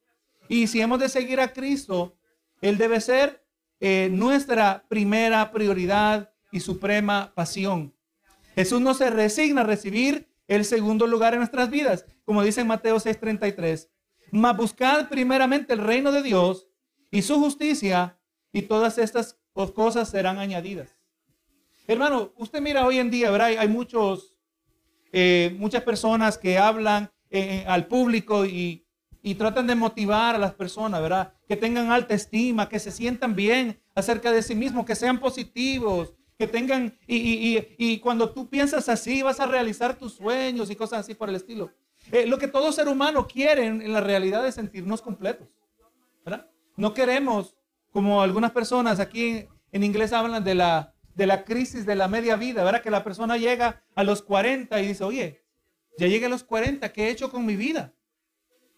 Y 0.47 0.67
si 0.67 0.81
hemos 0.81 0.99
de 0.99 1.09
seguir 1.09 1.39
a 1.39 1.53
Cristo, 1.53 2.17
Él 2.61 2.77
debe 2.77 2.99
ser 3.01 3.45
eh, 3.79 4.09
nuestra 4.11 4.85
primera 4.87 5.51
prioridad 5.51 6.33
y 6.51 6.59
suprema 6.59 7.31
pasión. 7.35 7.93
Jesús 8.55 8.81
no 8.81 8.93
se 8.93 9.09
resigna 9.09 9.61
a 9.61 9.65
recibir 9.65 10.27
el 10.47 10.65
segundo 10.65 11.05
lugar 11.07 11.33
en 11.33 11.39
nuestras 11.39 11.69
vidas, 11.69 12.05
como 12.25 12.43
dice 12.43 12.61
en 12.61 12.67
Mateo 12.67 12.99
6:33. 12.99 13.89
Mas 14.31 14.57
buscad 14.57 15.07
primeramente 15.07 15.73
el 15.73 15.79
reino 15.79 16.11
de 16.11 16.23
Dios 16.23 16.67
y 17.11 17.21
su 17.21 17.39
justicia, 17.39 18.19
y 18.51 18.63
todas 18.63 18.97
estas 18.97 19.39
cosas 19.53 20.09
serán 20.09 20.39
añadidas. 20.39 20.95
Hermano, 21.87 22.33
usted 22.37 22.61
mira 22.61 22.85
hoy 22.85 22.99
en 22.99 23.09
día, 23.09 23.31
¿verdad? 23.31 23.47
Hay 23.57 23.67
muchos, 23.67 24.35
eh, 25.11 25.55
muchas 25.57 25.83
personas 25.83 26.37
que 26.37 26.57
hablan 26.57 27.11
eh, 27.29 27.61
eh, 27.61 27.65
al 27.67 27.87
público 27.87 28.45
y, 28.45 28.85
tratan 29.37 29.67
de 29.67 29.75
motivar 29.75 30.35
a 30.35 30.39
las 30.39 30.53
personas, 30.53 31.01
¿verdad? 31.01 31.33
Que 31.47 31.55
tengan 31.55 31.91
alta 31.91 32.15
estima, 32.15 32.67
que 32.67 32.79
se 32.79 32.91
sientan 32.91 33.35
bien 33.35 33.79
acerca 33.93 34.31
de 34.31 34.41
sí 34.41 34.55
mismos, 34.55 34.85
que 34.85 34.95
sean 34.95 35.19
positivos, 35.19 36.13
que 36.37 36.47
tengan, 36.47 36.97
y, 37.05 37.59
y, 37.77 37.99
cuando 37.99 38.31
tú 38.31 38.49
piensas 38.49 38.89
así, 38.89 39.21
vas 39.21 39.39
a 39.39 39.45
realizar 39.45 39.95
tus 39.95 40.13
sueños 40.13 40.71
y 40.71 40.75
cosas 40.75 41.01
así 41.01 41.13
por 41.13 41.29
el 41.29 41.35
estilo. 41.35 41.71
lo 42.25 42.39
que 42.39 42.47
todo 42.47 42.71
ser 42.71 42.87
humano 42.87 43.27
quiere 43.27 43.67
en, 43.67 43.81
en, 43.81 43.93
la 43.93 44.01
realidad 44.01 44.47
es 44.47 44.55
sentirnos 44.55 45.01
completos, 45.01 45.47
¿verdad? 46.25 46.49
No 46.75 46.93
queremos, 46.93 47.55
como 47.91 48.23
algunas 48.23 48.51
personas 48.51 48.99
aquí 48.99 49.45
en 49.71 49.83
inglés 49.83 50.11
hablan 50.13 50.43
de 50.43 50.55
la 50.55 50.95
de 51.19 51.27
la 51.27 51.43
crisis 51.43 51.85
de 51.85 51.95
la 51.95 52.07
media 52.07 52.37
vida, 52.37 52.63
¿verdad? 52.63 52.81
Que 52.81 52.89
la 52.89 53.03
persona 53.03 53.37
llega 53.37 53.83
a 53.93 54.03
los 54.03 54.21
40 54.21 54.81
y 54.81 54.87
dice, 54.87 55.03
oye, 55.03 55.43
ya 55.99 56.07
llegué 56.07 56.25
a 56.25 56.29
los 56.29 56.43
40, 56.43 56.91
¿qué 56.91 57.07
he 57.07 57.11
hecho 57.11 57.29
con 57.29 57.45
mi 57.45 57.55
vida? 57.55 57.93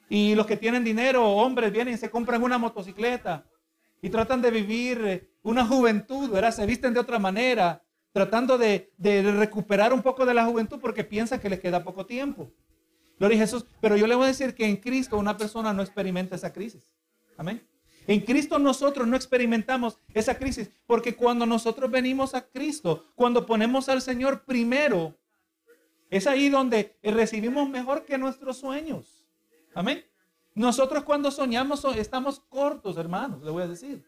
Y 0.10 0.36
los 0.36 0.46
que 0.46 0.58
tienen 0.58 0.84
dinero, 0.84 1.26
hombres, 1.26 1.72
vienen 1.72 1.94
y 1.94 1.98
se 1.98 2.10
compran 2.10 2.44
una 2.44 2.58
motocicleta 2.58 3.46
y 4.02 4.10
tratan 4.10 4.42
de 4.42 4.52
vivir 4.52 5.02
eh, 5.06 5.30
una 5.44 5.66
juventud, 5.66 6.30
¿verdad? 6.30 6.52
Se 6.52 6.66
visten 6.66 6.94
de 6.94 7.00
otra 7.00 7.20
manera, 7.20 7.84
tratando 8.12 8.58
de, 8.58 8.92
recuperar 9.38 9.94
un 9.94 10.02
poco 10.02 10.26
de 10.26 10.34
la 10.34 10.46
juventud 10.46 10.80
porque 10.82 11.04
piensan 11.04 11.40
que 11.40 11.50
les 11.50 11.60
queda 11.60 11.84
poco 11.84 12.06
tiempo. 12.06 12.52
Gloria 13.20 13.38
a 13.38 13.42
Jesús. 13.42 13.66
Pero 13.80 13.96
yo 13.96 14.08
le 14.08 14.16
voy 14.16 14.26
a 14.26 14.28
decir 14.28 14.56
que 14.56 14.66
en 14.66 14.78
Cristo 14.78 15.18
una 15.18 15.38
persona 15.38 15.72
no 15.72 15.82
experimenta 15.82 16.36
esa 16.36 16.52
crisis. 16.52 16.92
Amén. 17.38 17.66
En 18.08 18.20
Cristo 18.22 18.58
nosotros 18.58 19.08
no 19.08 19.16
experimentamos 19.16 20.00
esa 20.14 20.36
crisis, 20.36 20.72
porque 20.88 21.16
cuando 21.16 21.46
nosotros 21.46 21.90
venimos 21.92 22.34
a 22.34 22.42
Cristo, 22.42 23.06
cuando 23.16 23.46
ponemos 23.46 23.88
al 23.90 24.02
Señor 24.02 24.44
primero, 24.44 25.16
es 26.12 26.28
ahí 26.28 26.50
donde 26.50 27.00
recibimos 27.02 27.68
mejor 27.70 28.06
que 28.06 28.18
nuestros 28.18 28.58
sueños. 28.58 29.26
Amén. 29.74 30.06
Nosotros 30.54 31.06
cuando 31.06 31.32
soñamos 31.32 31.86
estamos 31.96 32.42
cortos, 32.42 32.98
hermanos, 32.98 33.42
le 33.42 33.50
voy 33.50 33.64
a 33.64 33.68
decir. 33.68 34.06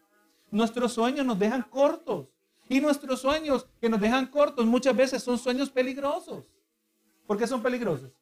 Nuestros 0.50 0.92
sueños 0.92 1.24
nos 1.24 1.38
dejan 1.38 1.62
cortos. 1.62 2.28
Y 2.68 2.80
nuestros 2.80 3.20
sueños 3.20 3.66
que 3.80 3.88
nos 3.88 4.00
dejan 4.00 4.26
cortos 4.26 4.66
muchas 4.66 4.94
veces 4.94 5.22
son 5.22 5.38
sueños 5.38 5.70
peligrosos. 5.70 6.44
¿Por 7.26 7.38
qué 7.38 7.46
son 7.46 7.62
peligrosos? 7.62 8.12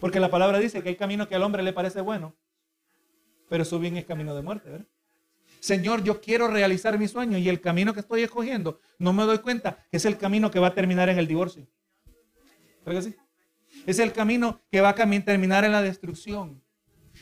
Porque 0.00 0.18
la 0.18 0.30
palabra 0.30 0.58
dice 0.58 0.82
que 0.82 0.88
hay 0.88 0.96
camino 0.96 1.28
que 1.28 1.36
al 1.36 1.42
hombre 1.44 1.62
le 1.62 1.72
parece 1.72 2.00
bueno, 2.00 2.34
pero 3.48 3.64
su 3.64 3.78
bien 3.78 3.96
es 3.96 4.06
camino 4.06 4.34
de 4.34 4.42
muerte, 4.42 4.70
¿verdad? 4.70 4.86
Señor, 5.60 6.04
yo 6.04 6.20
quiero 6.20 6.48
realizar 6.48 6.98
mi 6.98 7.08
sueño 7.08 7.38
y 7.38 7.48
el 7.48 7.60
camino 7.60 7.94
que 7.94 8.00
estoy 8.00 8.22
escogiendo, 8.22 8.80
no 8.98 9.12
me 9.12 9.24
doy 9.24 9.38
cuenta 9.38 9.86
que 9.90 9.96
es 9.96 10.04
el 10.04 10.18
camino 10.18 10.50
que 10.50 10.60
va 10.60 10.68
a 10.68 10.74
terminar 10.74 11.08
en 11.08 11.18
el 11.18 11.26
divorcio. 11.26 11.66
Es 13.86 13.98
el 13.98 14.12
camino 14.12 14.60
que 14.70 14.80
va 14.80 14.90
a 14.90 14.94
terminar 14.94 15.64
en 15.64 15.72
la 15.72 15.82
destrucción, 15.82 16.62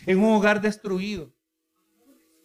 en 0.07 0.19
un 0.19 0.35
hogar 0.35 0.61
destruido. 0.61 1.33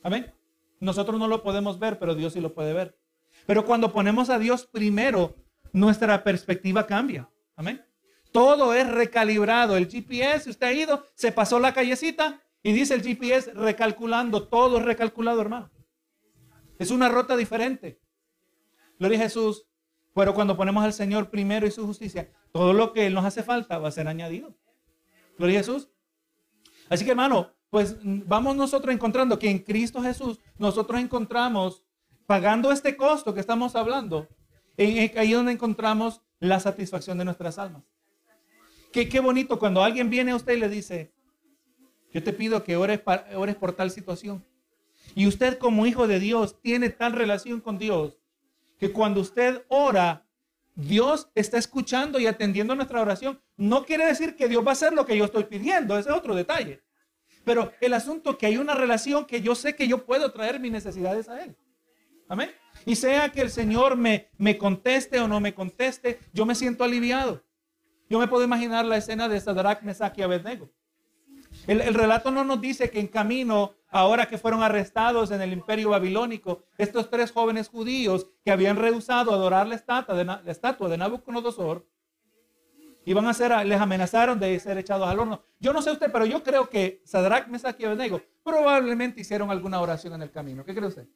Amén. 0.03 0.33
Nosotros 0.79 1.19
no 1.19 1.27
lo 1.27 1.43
podemos 1.43 1.79
ver, 1.79 1.99
pero 1.99 2.15
Dios 2.15 2.33
sí 2.33 2.41
lo 2.41 2.53
puede 2.53 2.73
ver. 2.73 2.97
Pero 3.45 3.65
cuando 3.65 3.91
ponemos 3.91 4.29
a 4.29 4.39
Dios 4.39 4.65
primero, 4.65 5.35
nuestra 5.73 6.23
perspectiva 6.23 6.87
cambia. 6.87 7.29
Amén. 7.55 7.85
Todo 8.31 8.73
es 8.73 8.89
recalibrado. 8.89 9.77
El 9.77 9.87
GPS, 9.87 10.49
usted 10.49 10.67
ha 10.67 10.73
ido, 10.73 11.05
se 11.15 11.31
pasó 11.31 11.59
la 11.59 11.73
callecita, 11.73 12.41
y 12.63 12.73
dice 12.73 12.93
el 12.93 13.01
GPS 13.01 13.53
recalculando, 13.53 14.47
todo 14.47 14.77
es 14.77 14.85
recalculado, 14.85 15.41
hermano. 15.41 15.71
Es 16.77 16.91
una 16.91 17.09
ruta 17.09 17.35
diferente. 17.35 17.99
Gloria 18.99 19.19
a 19.19 19.23
Jesús. 19.23 19.65
Pero 20.13 20.33
cuando 20.33 20.57
ponemos 20.57 20.83
al 20.83 20.93
Señor 20.93 21.29
primero 21.29 21.65
y 21.65 21.71
su 21.71 21.85
justicia, 21.85 22.29
todo 22.51 22.73
lo 22.73 22.93
que 22.93 23.09
nos 23.09 23.25
hace 23.25 23.43
falta 23.43 23.77
va 23.77 23.87
a 23.87 23.91
ser 23.91 24.07
añadido. 24.07 24.55
Gloria 25.37 25.59
a 25.59 25.63
Jesús. 25.63 25.89
Así 26.89 27.05
que 27.05 27.11
hermano, 27.11 27.51
pues 27.69 27.97
vamos 28.01 28.55
nosotros 28.55 28.93
encontrando 28.93 29.39
que 29.39 29.49
en 29.49 29.59
Cristo 29.59 30.01
Jesús 30.01 30.39
nosotros 30.57 30.99
encontramos, 30.99 31.83
pagando 32.25 32.71
este 32.71 32.95
costo 32.97 33.33
que 33.33 33.39
estamos 33.39 33.75
hablando, 33.75 34.27
en, 34.77 35.17
ahí 35.17 35.31
donde 35.31 35.53
encontramos 35.53 36.21
la 36.39 36.59
satisfacción 36.59 37.17
de 37.17 37.25
nuestras 37.25 37.57
almas. 37.57 37.83
Qué, 38.91 39.07
qué 39.07 39.19
bonito 39.19 39.57
cuando 39.57 39.83
alguien 39.83 40.09
viene 40.09 40.31
a 40.31 40.35
usted 40.35 40.53
y 40.53 40.59
le 40.59 40.69
dice, 40.69 41.13
yo 42.13 42.21
te 42.21 42.33
pido 42.33 42.63
que 42.63 42.75
ores, 42.75 43.01
ores 43.35 43.55
por 43.55 43.73
tal 43.73 43.89
situación. 43.89 44.45
Y 45.15 45.27
usted 45.27 45.57
como 45.57 45.85
hijo 45.85 46.07
de 46.07 46.19
Dios 46.19 46.61
tiene 46.61 46.89
tal 46.89 47.13
relación 47.13 47.61
con 47.61 47.77
Dios 47.77 48.21
que 48.81 48.91
cuando 48.91 49.21
usted 49.21 49.63
ora, 49.67 50.27
Dios 50.75 51.29
está 51.35 51.57
escuchando 51.57 52.19
y 52.19 52.27
atendiendo 52.27 52.75
nuestra 52.75 53.01
oración. 53.01 53.41
No 53.57 53.85
quiere 53.85 54.05
decir 54.05 54.35
que 54.35 54.47
Dios 54.47 54.65
va 54.65 54.69
a 54.69 54.73
hacer 54.73 54.93
lo 54.93 55.05
que 55.05 55.17
yo 55.17 55.25
estoy 55.25 55.45
pidiendo, 55.45 55.97
ese 55.97 56.09
es 56.09 56.15
otro 56.15 56.35
detalle. 56.35 56.83
Pero 57.43 57.73
el 57.81 57.93
asunto 57.93 58.31
es 58.31 58.37
que 58.37 58.45
hay 58.45 58.57
una 58.57 58.75
relación 58.75 59.25
que 59.25 59.41
yo 59.41 59.55
sé 59.55 59.75
que 59.75 59.87
yo 59.87 60.05
puedo 60.05 60.31
traer 60.31 60.59
mis 60.59 60.71
necesidades 60.71 61.27
a 61.27 61.43
Él. 61.43 61.55
Amén. 62.27 62.51
Y 62.85 62.95
sea 62.95 63.29
que 63.29 63.41
el 63.41 63.49
Señor 63.49 63.97
me, 63.97 64.29
me 64.37 64.57
conteste 64.57 65.19
o 65.19 65.27
no 65.27 65.39
me 65.39 65.53
conteste, 65.53 66.19
yo 66.33 66.45
me 66.45 66.55
siento 66.55 66.83
aliviado. 66.83 67.43
Yo 68.09 68.19
me 68.19 68.27
puedo 68.27 68.43
imaginar 68.43 68.85
la 68.85 68.97
escena 68.97 69.27
de 69.27 69.39
Sadrach, 69.39 69.81
Mesach 69.83 70.17
y 70.17 70.21
Abednego. 70.21 70.69
El, 71.67 71.93
relato 71.93 72.31
no 72.31 72.43
nos 72.43 72.59
dice 72.59 72.89
que 72.89 72.99
en 72.99 73.07
camino, 73.07 73.75
ahora 73.91 74.27
que 74.27 74.37
fueron 74.37 74.63
arrestados 74.63 75.29
en 75.31 75.41
el 75.41 75.53
imperio 75.53 75.89
babilónico, 75.91 76.63
estos 76.77 77.09
tres 77.09 77.31
jóvenes 77.31 77.69
judíos 77.69 78.27
que 78.43 78.51
habían 78.51 78.77
rehusado 78.77 79.33
adorar 79.33 79.67
la 79.67 79.75
estatua 79.75 80.15
de, 80.15 80.25
la 80.25 80.41
estatua 80.45 80.89
de 80.89 80.97
Nabucodonosor, 80.97 81.85
Iban 83.03 83.25
a 83.25 83.33
ser, 83.33 83.65
les 83.65 83.81
amenazaron 83.81 84.39
de 84.39 84.59
ser 84.59 84.77
echados 84.77 85.07
al 85.07 85.17
horno. 85.17 85.41
Yo 85.59 85.73
no 85.73 85.81
sé 85.81 85.91
usted, 85.91 86.11
pero 86.11 86.25
yo 86.25 86.43
creo 86.43 86.69
que 86.69 87.01
Sadrach, 87.03 87.47
Mesach 87.47 87.75
y 87.79 87.85
Abednego 87.85 88.21
probablemente 88.43 89.21
hicieron 89.21 89.49
alguna 89.49 89.81
oración 89.81 90.13
en 90.13 90.21
el 90.21 90.31
camino. 90.31 90.63
¿Qué 90.63 90.75
cree 90.75 90.87
usted? 90.87 91.07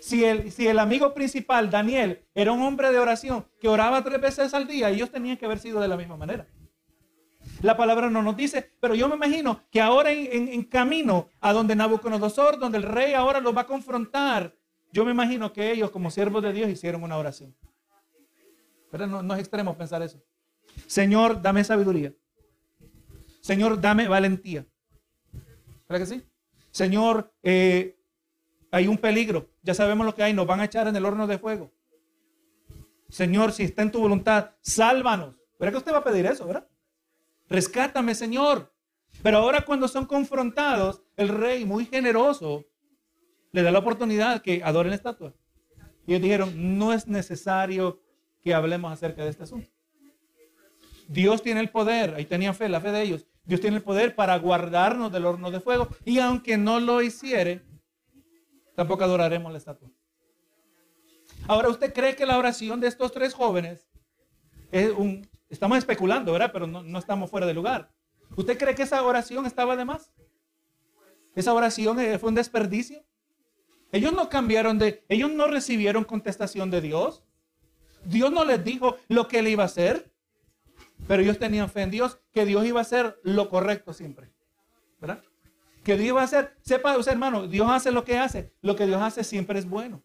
Si 0.00 0.24
el, 0.24 0.50
si 0.50 0.66
el 0.66 0.78
amigo 0.78 1.14
principal, 1.14 1.70
Daniel, 1.70 2.24
era 2.34 2.50
un 2.50 2.62
hombre 2.62 2.90
de 2.90 2.98
oración 2.98 3.46
que 3.60 3.68
oraba 3.68 4.02
tres 4.02 4.20
veces 4.20 4.54
al 4.54 4.66
día, 4.66 4.90
ellos 4.90 5.10
tenían 5.10 5.36
que 5.36 5.46
haber 5.46 5.58
sido 5.58 5.80
de 5.80 5.88
la 5.88 5.96
misma 5.96 6.16
manera. 6.16 6.48
La 7.62 7.76
palabra 7.76 8.08
no 8.08 8.22
nos 8.22 8.36
dice, 8.36 8.72
pero 8.80 8.94
yo 8.94 9.08
me 9.08 9.16
imagino 9.16 9.62
que 9.70 9.80
ahora 9.80 10.12
en, 10.12 10.62
camino 10.64 11.28
a 11.40 11.52
donde 11.52 11.74
Nabucodonosor, 11.74 12.58
donde 12.58 12.78
el 12.78 12.84
rey 12.84 13.14
ahora 13.14 13.40
los 13.40 13.56
va 13.56 13.62
a 13.62 13.66
confrontar, 13.66 14.54
yo 14.92 15.04
me 15.04 15.10
imagino 15.10 15.52
que 15.52 15.72
ellos 15.72 15.90
como 15.90 16.10
siervos 16.10 16.42
de 16.42 16.52
Dios 16.52 16.70
hicieron 16.70 17.02
una 17.02 17.16
oración. 17.16 17.54
Pero 18.90 19.06
no, 19.06 19.22
no 19.22 19.34
es 19.34 19.40
extremo 19.40 19.76
pensar 19.76 20.02
eso. 20.02 20.22
Señor, 20.86 21.42
dame 21.42 21.64
sabiduría. 21.64 22.14
Señor, 23.40 23.80
dame 23.80 24.08
valentía. 24.08 24.66
¿Verdad 25.88 26.06
que 26.06 26.14
sí? 26.14 26.22
Señor, 26.70 27.32
eh, 27.42 27.98
hay 28.70 28.86
un 28.86 28.98
peligro. 28.98 29.48
Ya 29.62 29.74
sabemos 29.74 30.06
lo 30.06 30.14
que 30.14 30.22
hay. 30.22 30.32
Nos 30.32 30.46
van 30.46 30.60
a 30.60 30.64
echar 30.64 30.86
en 30.86 30.96
el 30.96 31.04
horno 31.04 31.26
de 31.26 31.38
fuego. 31.38 31.72
Señor, 33.08 33.52
si 33.52 33.64
está 33.64 33.82
en 33.82 33.90
tu 33.90 34.00
voluntad, 34.00 34.50
sálvanos. 34.60 35.34
¿Verdad 35.58 35.72
que 35.72 35.78
usted 35.78 35.92
va 35.92 35.98
a 35.98 36.04
pedir 36.04 36.26
eso, 36.26 36.46
verdad? 36.46 36.68
Rescátame, 37.48 38.14
Señor. 38.14 38.72
Pero 39.22 39.38
ahora 39.38 39.62
cuando 39.62 39.88
son 39.88 40.06
confrontados, 40.06 41.02
el 41.16 41.28
rey, 41.28 41.64
muy 41.64 41.86
generoso, 41.86 42.64
le 43.52 43.62
da 43.62 43.70
la 43.70 43.78
oportunidad 43.78 44.42
que 44.42 44.62
adoren 44.62 44.90
la 44.90 44.96
estatua. 44.96 45.34
Y 46.06 46.12
ellos 46.12 46.22
dijeron, 46.22 46.78
no 46.78 46.92
es 46.92 47.06
necesario 47.06 48.00
que 48.42 48.54
hablemos 48.54 48.92
acerca 48.92 49.24
de 49.24 49.30
este 49.30 49.42
asunto. 49.42 49.68
Dios 51.08 51.42
tiene 51.42 51.60
el 51.60 51.70
poder, 51.70 52.14
ahí 52.14 52.26
tenían 52.26 52.54
fe, 52.54 52.68
la 52.68 52.80
fe 52.80 52.92
de 52.92 53.02
ellos. 53.02 53.26
Dios 53.44 53.60
tiene 53.60 53.78
el 53.78 53.82
poder 53.82 54.14
para 54.14 54.38
guardarnos 54.38 55.10
del 55.10 55.24
horno 55.24 55.50
de 55.50 55.60
fuego. 55.60 55.88
Y 56.04 56.18
aunque 56.18 56.58
no 56.58 56.80
lo 56.80 57.00
hiciere, 57.00 57.62
tampoco 58.74 59.04
adoraremos 59.04 59.50
la 59.50 59.58
estatua. 59.58 59.90
Ahora, 61.46 61.68
¿usted 61.70 61.94
cree 61.94 62.14
que 62.14 62.26
la 62.26 62.36
oración 62.36 62.78
de 62.78 62.88
estos 62.88 63.10
tres 63.12 63.32
jóvenes 63.32 63.88
es 64.70 64.90
un... 64.90 65.26
Estamos 65.48 65.78
especulando, 65.78 66.32
¿verdad? 66.32 66.50
Pero 66.52 66.66
no, 66.66 66.82
no 66.82 66.98
estamos 66.98 67.30
fuera 67.30 67.46
de 67.46 67.54
lugar. 67.54 67.90
¿Usted 68.36 68.58
cree 68.58 68.74
que 68.74 68.82
esa 68.82 69.02
oración 69.02 69.46
estaba 69.46 69.76
de 69.76 69.84
más? 69.84 70.12
¿Esa 71.34 71.54
oración 71.54 71.98
eh, 72.00 72.18
fue 72.18 72.30
un 72.30 72.34
desperdicio? 72.34 73.04
Ellos 73.92 74.12
no 74.12 74.28
cambiaron 74.28 74.78
de... 74.78 75.04
Ellos 75.08 75.30
no 75.30 75.46
recibieron 75.46 76.04
contestación 76.04 76.70
de 76.70 76.80
Dios. 76.80 77.24
Dios 78.04 78.30
no 78.30 78.44
les 78.44 78.62
dijo 78.62 78.96
lo 79.08 79.28
que 79.28 79.38
él 79.38 79.48
iba 79.48 79.62
a 79.62 79.66
hacer. 79.66 80.12
Pero 81.06 81.22
ellos 81.22 81.38
tenían 81.38 81.70
fe 81.70 81.82
en 81.82 81.90
Dios, 81.90 82.20
que 82.32 82.44
Dios 82.44 82.66
iba 82.66 82.80
a 82.80 82.82
hacer 82.82 83.18
lo 83.22 83.48
correcto 83.48 83.92
siempre. 83.92 84.32
¿Verdad? 85.00 85.22
Que 85.84 85.96
Dios 85.96 86.08
iba 86.08 86.20
a 86.20 86.24
hacer, 86.24 86.56
sepa 86.60 86.98
usted 86.98 87.12
hermano, 87.12 87.46
Dios 87.46 87.70
hace 87.70 87.92
lo 87.92 88.04
que 88.04 88.18
hace. 88.18 88.52
Lo 88.60 88.76
que 88.76 88.86
Dios 88.86 89.00
hace 89.00 89.24
siempre 89.24 89.58
es 89.58 89.68
bueno. 89.68 90.02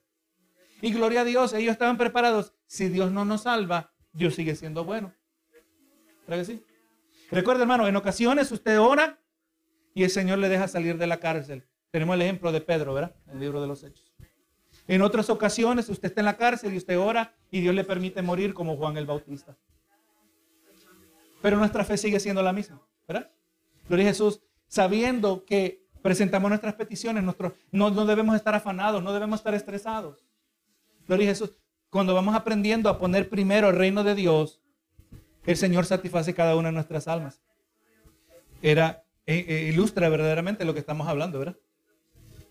Y 0.82 0.94
gloria 0.94 1.22
a 1.22 1.26
Dios, 1.26 1.54
ellos 1.54 1.72
estaban 1.72 1.98
preparados. 1.98 2.54
Si 2.68 2.90
Dios 2.90 3.12
no 3.12 3.26
nos 3.26 3.44
salva, 3.44 3.94
Dios 4.12 4.36
sigue 4.36 4.56
siendo 4.56 4.86
bueno. 4.86 5.14
¿Verdad 6.28 6.46
que 6.46 6.54
sí? 6.54 6.64
Recuerda, 7.32 7.62
hermano, 7.62 7.88
en 7.88 7.96
ocasiones 7.96 8.52
usted 8.52 8.80
ora 8.80 9.20
y 9.94 10.04
el 10.04 10.10
Señor 10.10 10.40
le 10.40 10.50
deja 10.50 10.68
salir 10.68 10.98
de 10.98 11.08
la 11.08 11.20
cárcel. 11.20 11.68
Tenemos 11.92 12.16
el 12.16 12.24
ejemplo 12.24 12.52
de 12.52 12.62
Pedro, 12.62 12.94
¿verdad? 12.94 13.16
En 13.28 13.34
el 13.34 13.40
libro 13.40 13.62
de 13.62 13.68
los 13.68 13.84
Hechos. 13.84 14.14
En 14.88 15.02
otras 15.02 15.30
ocasiones 15.30 15.88
usted 15.90 16.10
está 16.10 16.22
en 16.22 16.26
la 16.26 16.38
cárcel 16.38 16.74
y 16.74 16.78
usted 16.78 17.00
ora 17.00 17.36
y 17.52 17.62
Dios 17.62 17.74
le 17.74 17.84
permite 17.84 18.22
morir 18.22 18.54
como 18.54 18.76
Juan 18.78 18.98
el 18.98 19.06
Bautista. 19.06 19.56
Pero 21.42 21.58
nuestra 21.58 21.84
fe 21.84 21.98
sigue 21.98 22.20
siendo 22.20 22.42
la 22.42 22.54
misma, 22.54 22.82
¿verdad? 23.08 23.30
Gloria 23.88 24.06
a 24.06 24.10
Jesús, 24.10 24.42
sabiendo 24.68 25.46
que 25.46 25.86
presentamos 26.02 26.50
nuestras 26.50 26.74
peticiones, 26.76 27.24
no, 27.24 27.90
no 27.90 28.06
debemos 28.06 28.36
estar 28.36 28.56
afanados, 28.56 29.04
no 29.04 29.14
debemos 29.14 29.40
estar 29.40 29.54
estresados. 29.54 30.26
Gloria 31.08 31.28
a 31.28 31.32
Jesús, 31.32 31.54
cuando 31.90 32.14
vamos 32.14 32.36
aprendiendo 32.36 32.90
a 32.90 32.98
poner 32.98 33.30
primero 33.30 33.70
el 33.70 33.76
reino 33.76 34.04
de 34.04 34.16
Dios, 34.16 34.63
el 35.46 35.58
Señor 35.58 35.86
satisface 35.86 36.34
cada 36.34 36.56
una 36.56 36.70
de 36.70 36.74
nuestras 36.74 37.08
almas. 37.08 37.42
Era, 38.62 39.06
eh, 39.26 39.46
eh, 39.48 39.70
ilustra 39.74 40.10
verdaderamente 40.10 40.66
lo 40.66 40.74
que 40.74 40.80
estamos 40.80 41.08
hablando, 41.08 41.40
¿verdad? 41.40 41.58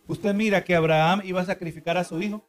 Usted 0.06 0.34
mira 0.34 0.64
que 0.64 0.74
Abraham 0.74 1.22
iba 1.24 1.40
a 1.40 1.44
sacrificar 1.44 1.96
a 1.96 2.04
su 2.04 2.20
hijo. 2.20 2.48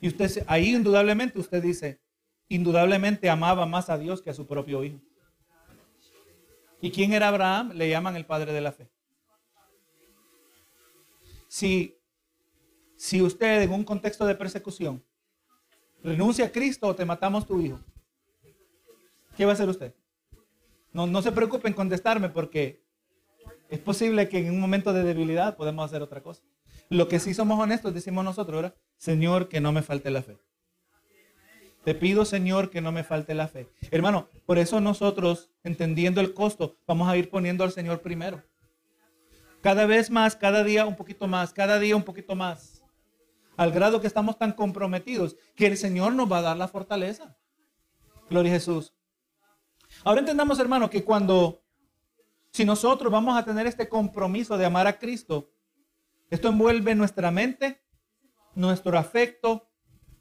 Y 0.00 0.08
usted, 0.08 0.44
ahí 0.46 0.74
indudablemente 0.74 1.38
usted 1.38 1.62
dice, 1.62 2.00
indudablemente 2.48 3.30
amaba 3.30 3.64
más 3.66 3.88
a 3.88 3.96
Dios 3.96 4.20
que 4.20 4.30
a 4.30 4.34
su 4.34 4.46
propio 4.46 4.84
hijo. 4.84 5.00
¿Y 6.80 6.90
quién 6.90 7.12
era 7.12 7.28
Abraham? 7.28 7.72
Le 7.72 7.88
llaman 7.88 8.16
el 8.16 8.26
padre 8.26 8.52
de 8.52 8.60
la 8.60 8.72
fe. 8.72 8.90
Si, 11.48 11.96
si 12.96 13.22
usted 13.22 13.62
en 13.62 13.72
un 13.72 13.84
contexto 13.84 14.26
de 14.26 14.34
persecución 14.34 15.02
renuncia 16.02 16.46
a 16.46 16.52
Cristo 16.52 16.88
o 16.88 16.94
te 16.94 17.04
matamos 17.04 17.46
tu 17.46 17.60
hijo, 17.60 17.80
¿qué 19.36 19.44
va 19.44 19.52
a 19.52 19.54
hacer 19.54 19.68
usted? 19.68 19.94
No, 20.92 21.06
no 21.06 21.22
se 21.22 21.32
preocupen 21.32 21.70
en 21.70 21.76
contestarme 21.76 22.28
porque 22.28 22.82
es 23.68 23.78
posible 23.78 24.28
que 24.28 24.38
en 24.38 24.50
un 24.50 24.60
momento 24.60 24.92
de 24.92 25.04
debilidad 25.04 25.56
podemos 25.56 25.84
hacer 25.84 26.02
otra 26.02 26.22
cosa. 26.22 26.42
Lo 26.88 27.08
que 27.08 27.18
sí 27.18 27.34
somos 27.34 27.58
honestos, 27.58 27.92
decimos 27.94 28.24
nosotros, 28.24 28.62
¿verdad? 28.62 28.76
Señor, 28.96 29.48
que 29.48 29.60
no 29.60 29.72
me 29.72 29.82
falte 29.82 30.10
la 30.10 30.22
fe. 30.22 30.38
Te 31.84 31.94
pido, 31.94 32.24
Señor, 32.24 32.70
que 32.70 32.80
no 32.80 32.90
me 32.90 33.04
falte 33.04 33.34
la 33.34 33.46
fe. 33.46 33.68
Hermano, 33.92 34.28
por 34.44 34.58
eso 34.58 34.80
nosotros, 34.80 35.50
entendiendo 35.62 36.20
el 36.20 36.34
costo, 36.34 36.78
vamos 36.86 37.08
a 37.08 37.16
ir 37.16 37.30
poniendo 37.30 37.62
al 37.62 37.70
Señor 37.70 38.02
primero. 38.02 38.42
Cada 39.60 39.86
vez 39.86 40.10
más, 40.10 40.34
cada 40.34 40.64
día 40.64 40.86
un 40.86 40.96
poquito 40.96 41.28
más, 41.28 41.52
cada 41.52 41.78
día 41.78 41.94
un 41.94 42.02
poquito 42.02 42.34
más. 42.34 42.82
Al 43.56 43.70
grado 43.70 44.00
que 44.00 44.06
estamos 44.06 44.38
tan 44.38 44.52
comprometidos 44.52 45.36
que 45.54 45.66
el 45.66 45.76
Señor 45.76 46.12
nos 46.12 46.30
va 46.30 46.38
a 46.38 46.42
dar 46.42 46.56
la 46.56 46.68
fortaleza. 46.68 47.36
Gloria 48.28 48.52
a 48.52 48.54
Jesús. 48.56 48.95
Ahora 50.06 50.20
entendamos, 50.20 50.60
hermano, 50.60 50.88
que 50.88 51.02
cuando, 51.02 51.64
si 52.52 52.64
nosotros 52.64 53.10
vamos 53.10 53.36
a 53.36 53.44
tener 53.44 53.66
este 53.66 53.88
compromiso 53.88 54.56
de 54.56 54.64
amar 54.64 54.86
a 54.86 55.00
Cristo, 55.00 55.50
esto 56.30 56.46
envuelve 56.46 56.94
nuestra 56.94 57.32
mente, 57.32 57.82
nuestro 58.54 58.96
afecto, 58.96 59.68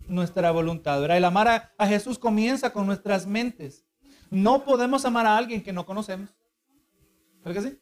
nuestra 0.07 0.49
voluntad. 0.49 1.05
El 1.15 1.23
amar 1.23 1.75
a, 1.77 1.85
Jesús 1.85 2.17
comienza 2.17 2.73
con 2.73 2.87
nuestras 2.87 3.27
mentes. 3.27 3.85
No 4.31 4.65
podemos 4.65 5.05
amar 5.05 5.27
a 5.27 5.37
alguien 5.37 5.61
que 5.61 5.71
no 5.71 5.85
conocemos. 5.85 6.33
¿Verdad 7.43 7.61
que 7.61 7.69
sí? 7.69 7.79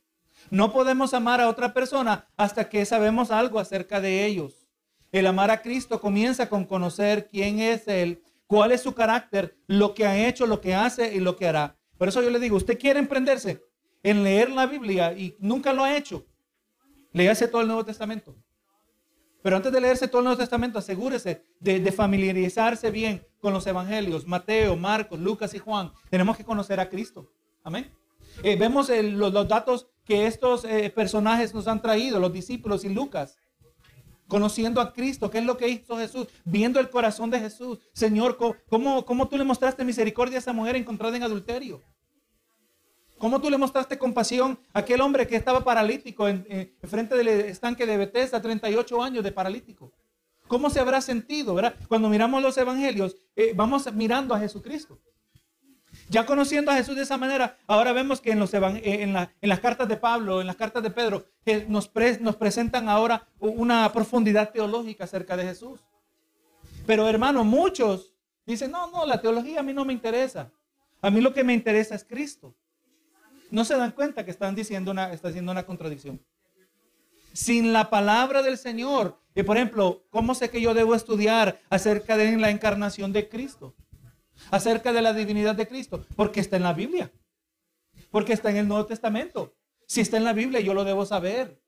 No 0.49 0.73
podemos 0.73 1.13
amar 1.13 1.39
a 1.39 1.47
otra 1.47 1.73
persona 1.73 2.27
hasta 2.35 2.67
que 2.67 2.83
sabemos 2.83 3.31
algo 3.31 3.59
acerca 3.59 4.01
de 4.01 4.25
ellos. 4.25 4.67
El 5.13 5.25
amar 5.25 5.51
a 5.51 5.61
Cristo 5.61 6.01
comienza 6.01 6.49
con 6.49 6.65
conocer 6.65 7.29
quién 7.29 7.59
es 7.59 7.87
Él, 7.87 8.21
cuál 8.45 8.73
es 8.73 8.81
su 8.81 8.93
carácter, 8.93 9.57
lo 9.67 9.93
que 9.93 10.05
ha 10.05 10.27
hecho, 10.27 10.45
lo 10.47 10.59
que 10.59 10.75
hace 10.75 11.15
y 11.15 11.21
lo 11.21 11.37
que 11.37 11.47
hará. 11.47 11.77
Por 11.97 12.07
eso 12.07 12.21
yo 12.21 12.29
le 12.29 12.39
digo, 12.39 12.57
usted 12.57 12.77
quiere 12.77 12.99
emprenderse 12.99 13.63
en 14.01 14.23
leer 14.23 14.49
la 14.49 14.65
Biblia 14.67 15.13
y 15.13 15.35
nunca 15.39 15.73
lo 15.73 15.83
ha 15.83 15.95
hecho. 15.95 16.25
Léase 17.11 17.47
todo 17.47 17.61
el 17.61 17.67
Nuevo 17.67 17.85
Testamento. 17.85 18.35
Pero 19.43 19.57
antes 19.57 19.71
de 19.71 19.81
leerse 19.81 20.07
todo 20.07 20.19
el 20.19 20.25
Nuevo 20.25 20.39
Testamento, 20.39 20.79
asegúrese 20.79 21.43
de, 21.59 21.91
familiarizarse 21.91 22.89
bien 22.91 23.25
con 23.39 23.53
los 23.53 23.67
evangelios, 23.67 24.25
Mateo, 24.25 24.77
Marcos, 24.77 25.19
Lucas 25.19 25.53
y 25.53 25.59
Juan. 25.59 25.91
Tenemos 26.09 26.37
que 26.37 26.45
conocer 26.45 26.79
a 26.79 26.89
Cristo. 26.89 27.29
Amén. 27.61 27.93
Eh, 28.41 28.55
vemos 28.55 28.89
los, 28.89 29.47
datos 29.47 29.89
que 30.05 30.27
estos 30.27 30.63
eh, 30.63 30.89
personajes 30.89 31.53
nos 31.53 31.67
han 31.67 31.81
traído, 31.81 32.19
los 32.19 32.31
discípulos 32.31 32.85
y 32.85 32.89
Lucas. 32.89 33.37
Conociendo 34.27 34.81
a 34.81 34.93
Cristo, 34.93 35.29
¿qué 35.29 35.39
es 35.39 35.45
lo 35.45 35.57
que 35.57 35.67
hizo 35.67 35.97
Jesús? 35.97 36.27
Viendo 36.45 36.79
el 36.79 36.89
corazón 36.89 37.29
de 37.29 37.39
Jesús. 37.39 37.79
Señor, 37.93 38.37
¿cómo, 38.69 39.27
tú 39.27 39.37
le 39.37 39.43
mostraste 39.43 39.83
misericordia 39.83 40.37
a 40.37 40.39
esa 40.39 40.53
mujer 40.53 40.75
encontrada 40.75 41.15
en 41.17 41.23
adulterio? 41.23 41.81
¿Cómo 43.17 43.39
tú 43.39 43.49
le 43.49 43.57
mostraste 43.57 43.97
compasión 43.97 44.59
a 44.73 44.79
aquel 44.79 45.01
hombre 45.01 45.27
que 45.27 45.35
estaba 45.35 45.63
paralítico 45.63 46.27
en, 46.27 46.73
frente 46.83 47.15
del 47.15 47.27
estanque 47.27 47.85
de 47.85 47.97
Bethesda, 47.97 48.41
38 48.41 49.03
años 49.03 49.23
de 49.23 49.31
paralítico? 49.31 49.93
¿Cómo 50.47 50.69
se 50.69 50.79
habrá 50.79 50.99
sentido, 51.01 51.55
verdad? 51.55 51.75
Cuando 51.87 52.09
miramos 52.09 52.41
los 52.41 52.57
evangelios, 52.57 53.15
eh, 53.35 53.53
vamos 53.55 53.91
mirando 53.93 54.35
a 54.35 54.39
Jesucristo. 54.39 54.99
Ya 56.09 56.25
conociendo 56.25 56.71
a 56.71 56.75
Jesús 56.75 56.95
de 56.95 57.03
esa 57.03 57.17
manera, 57.17 57.57
ahora 57.65 57.93
vemos 57.93 58.21
que 58.21 58.31
en, 58.31 58.39
los 58.39 58.53
eh, 58.53 59.01
en, 59.01 59.13
las 59.13 59.59
cartas 59.59 59.87
de 59.87 59.97
Pablo, 59.97 60.41
en 60.41 60.47
las 60.47 60.55
cartas 60.55 60.83
de 60.83 60.91
Pedro, 60.91 61.25
que 61.45 61.65
nos, 61.67 61.91
nos 62.19 62.35
presentan 62.35 62.89
ahora 62.89 63.27
una 63.39 63.91
profundidad 63.91 64.51
teológica 64.51 65.05
acerca 65.05 65.37
de 65.37 65.43
Jesús. 65.43 65.79
Pero 66.85 67.07
hermano, 67.07 67.43
muchos 67.43 68.13
dicen, 68.45 68.71
no, 68.71 68.91
no, 68.91 69.05
la 69.05 69.21
teología 69.21 69.61
a 69.61 69.63
mí 69.63 69.73
no 69.73 69.85
me 69.85 69.93
interesa. 69.93 70.51
A 71.01 71.09
mí 71.09 71.21
lo 71.21 71.33
que 71.33 71.43
me 71.43 71.53
interesa 71.53 71.95
es 71.95 72.03
Cristo 72.03 72.55
no 73.53 73.63
se 73.65 73.77
dan 73.77 73.91
cuenta 73.91 74.25
que 74.25 74.31
están 74.31 74.55
diciendo 74.55 74.89
una, 74.89 75.13
está 75.13 75.27
haciendo 75.27 75.51
una 75.51 75.63
contradicción. 75.63 76.19
Sin 77.33 77.71
la 77.71 77.91
palabra 77.91 78.41
del 78.41 78.57
Señor, 78.57 79.19
y 79.35 79.43
por 79.43 79.57
ejemplo, 79.57 80.03
¿cómo 80.09 80.33
sé 80.33 80.49
que 80.49 80.59
yo 80.59 80.73
debo 80.73 80.95
estudiar 80.95 81.59
acerca 81.69 82.17
de 82.17 82.35
la 82.37 82.49
encarnación 82.49 83.13
de 83.13 83.29
Cristo? 83.29 83.75
Acerca 84.51 84.93
de 84.93 85.01
la 85.01 85.13
divinidad 85.13 85.55
de 85.55 85.67
Cristo, 85.67 86.05
porque 86.15 86.39
está 86.39 86.57
en 86.57 86.63
la 86.63 86.73
Biblia, 86.73 87.11
porque 88.11 88.33
está 88.33 88.49
en 88.49 88.57
el 88.57 88.67
Nuevo 88.67 88.85
Testamento. 88.85 89.55
Si 89.87 90.01
está 90.01 90.17
en 90.17 90.23
la 90.23 90.33
Biblia, 90.33 90.59
yo 90.59 90.73
lo 90.73 90.83
debo 90.83 91.05
saber. 91.05 91.61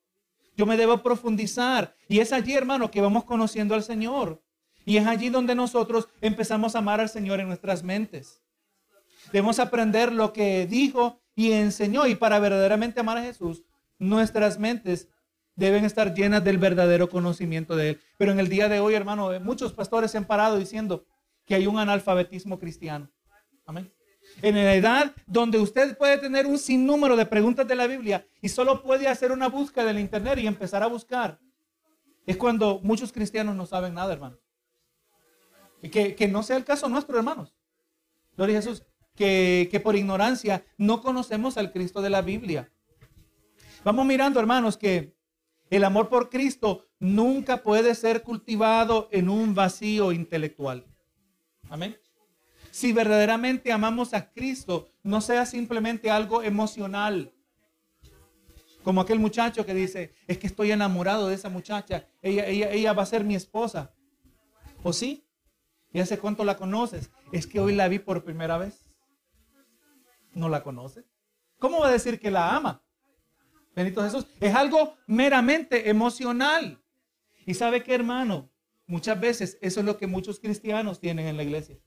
Yo 0.56 0.66
me 0.66 0.78
debo 0.78 1.04
profundizar. 1.04 1.96
Y 2.08 2.20
es 2.20 2.32
allí, 2.32 2.54
hermano, 2.54 2.90
que 2.90 3.02
vamos 3.02 3.26
conociendo 3.26 3.76
al 3.76 3.84
Señor. 3.84 4.42
Y 4.86 4.98
es 4.98 5.08
allí 5.08 5.30
donde 5.30 5.56
nosotros 5.56 6.08
empezamos 6.22 6.76
a 6.76 6.80
amar 6.80 7.02
al 7.02 7.10
Señor 7.10 7.40
en 7.40 7.48
nuestras 7.48 7.84
mentes. 7.84 8.42
Debemos 9.32 9.60
aprender 9.60 10.12
lo 10.12 10.32
que 10.32 10.66
dijo 10.68 11.20
y 11.36 11.52
enseñó. 11.52 12.08
Y 12.08 12.16
para 12.16 12.40
verdaderamente 12.40 13.00
amar 13.00 13.18
a 13.18 13.24
Jesús, 13.24 13.64
nuestras 14.00 14.60
mentes 14.60 15.10
deben 15.56 15.86
estar 15.86 16.14
llenas 16.14 16.44
del 16.44 16.58
verdadero 16.58 17.10
conocimiento 17.10 17.76
de 17.76 17.92
Él. 17.92 18.02
Pero 18.18 18.32
en 18.32 18.40
el 18.40 18.50
día 18.50 18.70
de 18.70 18.80
hoy, 18.80 18.94
hermano, 18.94 19.32
muchos 19.42 19.74
pastores 19.74 20.12
se 20.12 20.18
han 20.18 20.26
parado 20.26 20.58
diciendo 20.58 21.06
que 21.46 21.56
hay 21.56 21.68
un 21.68 21.78
analfabetismo 21.78 22.60
cristiano. 22.60 23.10
Amén. 23.66 23.92
En 24.42 24.56
la 24.56 24.74
edad 24.74 25.16
donde 25.28 25.60
usted 25.60 25.98
puede 25.98 26.18
tener 26.18 26.46
un 26.46 26.58
sinnúmero 26.58 27.16
de 27.16 27.26
preguntas 27.26 27.68
de 27.68 27.76
la 27.76 27.88
Biblia 27.88 28.28
y 28.42 28.50
solo 28.50 28.82
puede 28.82 29.08
hacer 29.08 29.32
una 29.32 29.48
búsqueda 29.48 29.92
en 29.92 30.00
internet 30.00 30.40
y 30.40 30.48
empezar 30.48 30.84
a 30.84 30.88
buscar, 30.88 31.40
es 32.26 32.38
cuando 32.38 32.80
muchos 32.84 33.12
cristianos 33.12 33.56
no 33.56 33.66
saben 33.66 33.94
nada, 33.94 34.14
hermano. 34.14 34.38
Y 35.82 35.90
que, 35.90 36.16
que 36.16 36.28
no 36.28 36.42
sea 36.42 36.58
el 36.58 36.66
caso 36.66 36.90
nuestro, 36.90 37.18
hermanos. 37.18 37.56
Gloria 38.36 38.58
a 38.58 38.62
Jesús. 38.62 38.84
Que, 39.16 39.70
que 39.72 39.80
por 39.80 39.96
ignorancia 39.96 40.66
no 40.78 41.02
conocemos 41.02 41.58
al 41.58 41.72
Cristo 41.72 42.02
de 42.02 42.10
la 42.10 42.22
Biblia. 42.22 42.72
Vamos 43.84 44.06
mirando, 44.06 44.40
hermanos, 44.40 44.76
que 44.78 45.16
el 45.70 45.84
amor 45.84 46.10
por 46.10 46.30
Cristo 46.30 46.88
nunca 47.00 47.64
puede 47.64 47.96
ser 47.96 48.24
cultivado 48.24 49.08
en 49.12 49.30
un 49.30 49.54
vacío 49.54 50.12
intelectual. 50.12 50.86
Amén. 51.70 51.98
Si 52.72 52.92
verdaderamente 52.94 53.72
amamos 53.72 54.14
a 54.14 54.32
Cristo, 54.32 54.90
no 55.04 55.22
sea 55.22 55.46
simplemente 55.46 56.12
algo 56.12 56.44
emocional. 56.44 57.34
Como 58.84 59.02
aquel 59.02 59.20
muchacho 59.20 59.66
que 59.66 59.74
dice, 59.74 60.14
es 60.28 60.38
que 60.38 60.48
estoy 60.48 60.72
enamorado 60.72 61.28
de 61.28 61.36
esa 61.36 61.50
muchacha, 61.50 62.08
ella, 62.22 62.46
ella, 62.48 62.70
ella 62.72 62.94
va 62.94 63.04
a 63.04 63.08
ser 63.08 63.24
mi 63.24 63.36
esposa. 63.36 63.94
¿O 64.84 64.94
sí? 64.94 65.26
¿Y 65.92 66.00
hace 66.00 66.20
cuánto 66.20 66.44
la 66.44 66.58
conoces? 66.58 67.10
Es 67.32 67.48
que 67.48 67.60
hoy 67.60 67.74
la 67.74 67.88
vi 67.88 68.00
por 68.00 68.24
primera 68.24 68.58
vez. 68.58 68.94
¿No 70.34 70.50
la 70.50 70.62
conoce? 70.62 71.06
¿Cómo 71.58 71.80
va 71.80 71.88
a 71.88 71.92
decir 71.92 72.20
que 72.20 72.30
la 72.30 72.56
ama? 72.56 72.84
Benito 73.76 74.04
Jesús. 74.04 74.28
Es 74.40 74.54
algo 74.54 74.96
meramente 75.08 75.90
emocional. 75.90 76.82
Y 77.46 77.54
sabe 77.54 77.84
qué, 77.84 77.96
hermano, 77.96 78.50
muchas 78.88 79.20
veces 79.20 79.58
eso 79.62 79.80
es 79.80 79.86
lo 79.86 79.98
que 79.98 80.08
muchos 80.08 80.40
cristianos 80.40 81.00
tienen 81.00 81.28
en 81.28 81.38
la 81.38 81.44
iglesia. 81.44 81.78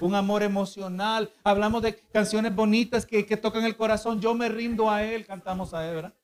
Un 0.00 0.14
amor 0.14 0.42
emocional. 0.42 1.30
Hablamos 1.44 1.82
de 1.82 1.96
canciones 2.12 2.54
bonitas 2.54 3.06
que, 3.06 3.22
tocan 3.36 3.64
el 3.64 3.76
corazón. 3.76 4.20
Yo 4.20 4.34
me 4.34 4.48
rindo 4.48 4.90
a 4.90 5.04
Él, 5.04 5.26
cantamos 5.26 5.74
a 5.74 5.88
Él, 5.88 5.94
¿verdad? 5.96 6.14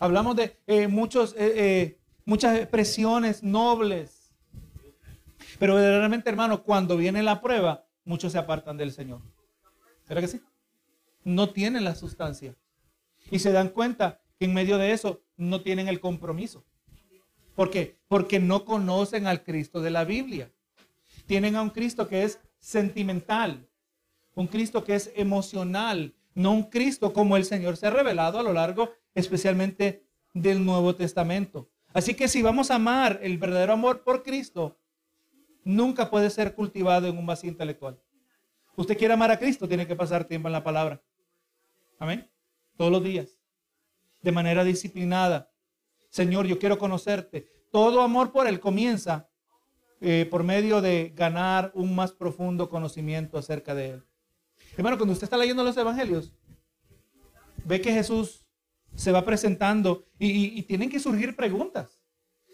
Hablamos 0.00 0.36
de 0.36 0.56
eh, 0.66 0.86
muchos, 0.86 1.32
eh, 1.32 1.52
eh, 1.56 1.98
muchas 2.24 2.56
expresiones 2.56 3.42
nobles. 3.42 4.32
Pero 5.58 5.74
verdaderamente, 5.74 6.30
hermano, 6.30 6.62
cuando 6.62 6.96
viene 6.96 7.22
la 7.22 7.40
prueba, 7.40 7.84
muchos 8.04 8.32
se 8.32 8.38
apartan 8.38 8.76
del 8.76 8.92
Señor. 8.92 9.20
¿Será 10.06 10.20
que 10.20 10.28
sí? 10.28 10.40
No 11.24 11.50
tienen 11.50 11.84
la 11.84 11.94
sustancia. 11.94 12.54
Y 13.30 13.40
se 13.40 13.52
dan 13.52 13.68
cuenta 13.68 14.20
que 14.38 14.46
en 14.46 14.54
medio 14.54 14.78
de 14.78 14.92
eso 14.92 15.20
no 15.36 15.60
tienen 15.62 15.88
el 15.88 16.00
compromiso. 16.00 16.64
¿Por 17.58 17.70
qué? 17.70 17.98
Porque 18.06 18.38
no 18.38 18.64
conocen 18.64 19.26
al 19.26 19.42
Cristo 19.42 19.80
de 19.80 19.90
la 19.90 20.04
Biblia. 20.04 20.52
Tienen 21.26 21.56
a 21.56 21.62
un 21.62 21.70
Cristo 21.70 22.06
que 22.06 22.22
es 22.22 22.38
sentimental, 22.60 23.68
un 24.36 24.46
Cristo 24.46 24.84
que 24.84 24.94
es 24.94 25.10
emocional, 25.16 26.14
no 26.36 26.52
un 26.52 26.70
Cristo 26.70 27.12
como 27.12 27.36
el 27.36 27.44
Señor 27.44 27.76
se 27.76 27.88
ha 27.88 27.90
revelado 27.90 28.38
a 28.38 28.44
lo 28.44 28.52
largo 28.52 28.92
especialmente 29.12 30.06
del 30.32 30.64
Nuevo 30.64 30.94
Testamento. 30.94 31.68
Así 31.92 32.14
que 32.14 32.28
si 32.28 32.42
vamos 32.42 32.70
a 32.70 32.76
amar 32.76 33.18
el 33.24 33.38
verdadero 33.38 33.72
amor 33.72 34.04
por 34.04 34.22
Cristo, 34.22 34.78
nunca 35.64 36.10
puede 36.10 36.30
ser 36.30 36.54
cultivado 36.54 37.08
en 37.08 37.18
un 37.18 37.26
vacío 37.26 37.50
intelectual. 37.50 38.00
Usted 38.76 38.96
quiere 38.96 39.14
amar 39.14 39.32
a 39.32 39.38
Cristo, 39.40 39.66
tiene 39.66 39.84
que 39.84 39.96
pasar 39.96 40.26
tiempo 40.26 40.46
en 40.46 40.52
la 40.52 40.62
palabra. 40.62 41.02
Amén. 41.98 42.30
Todos 42.76 42.92
los 42.92 43.02
días. 43.02 43.36
De 44.22 44.30
manera 44.30 44.62
disciplinada. 44.62 45.50
Señor, 46.10 46.46
yo 46.46 46.58
quiero 46.58 46.78
conocerte. 46.78 47.48
Todo 47.70 48.02
amor 48.02 48.32
por 48.32 48.46
Él 48.46 48.60
comienza 48.60 49.28
eh, 50.00 50.26
por 50.30 50.44
medio 50.44 50.80
de 50.80 51.12
ganar 51.14 51.70
un 51.74 51.94
más 51.94 52.12
profundo 52.12 52.68
conocimiento 52.68 53.38
acerca 53.38 53.74
de 53.74 53.90
Él. 53.90 54.04
Hermano, 54.76 54.96
cuando 54.96 55.12
usted 55.12 55.24
está 55.24 55.36
leyendo 55.36 55.64
los 55.64 55.76
evangelios, 55.76 56.32
ve 57.64 57.80
que 57.80 57.92
Jesús 57.92 58.46
se 58.94 59.12
va 59.12 59.24
presentando 59.24 60.06
y 60.18 60.62
tienen 60.62 60.88
que 60.88 60.98
surgir 60.98 61.36
preguntas 61.36 61.98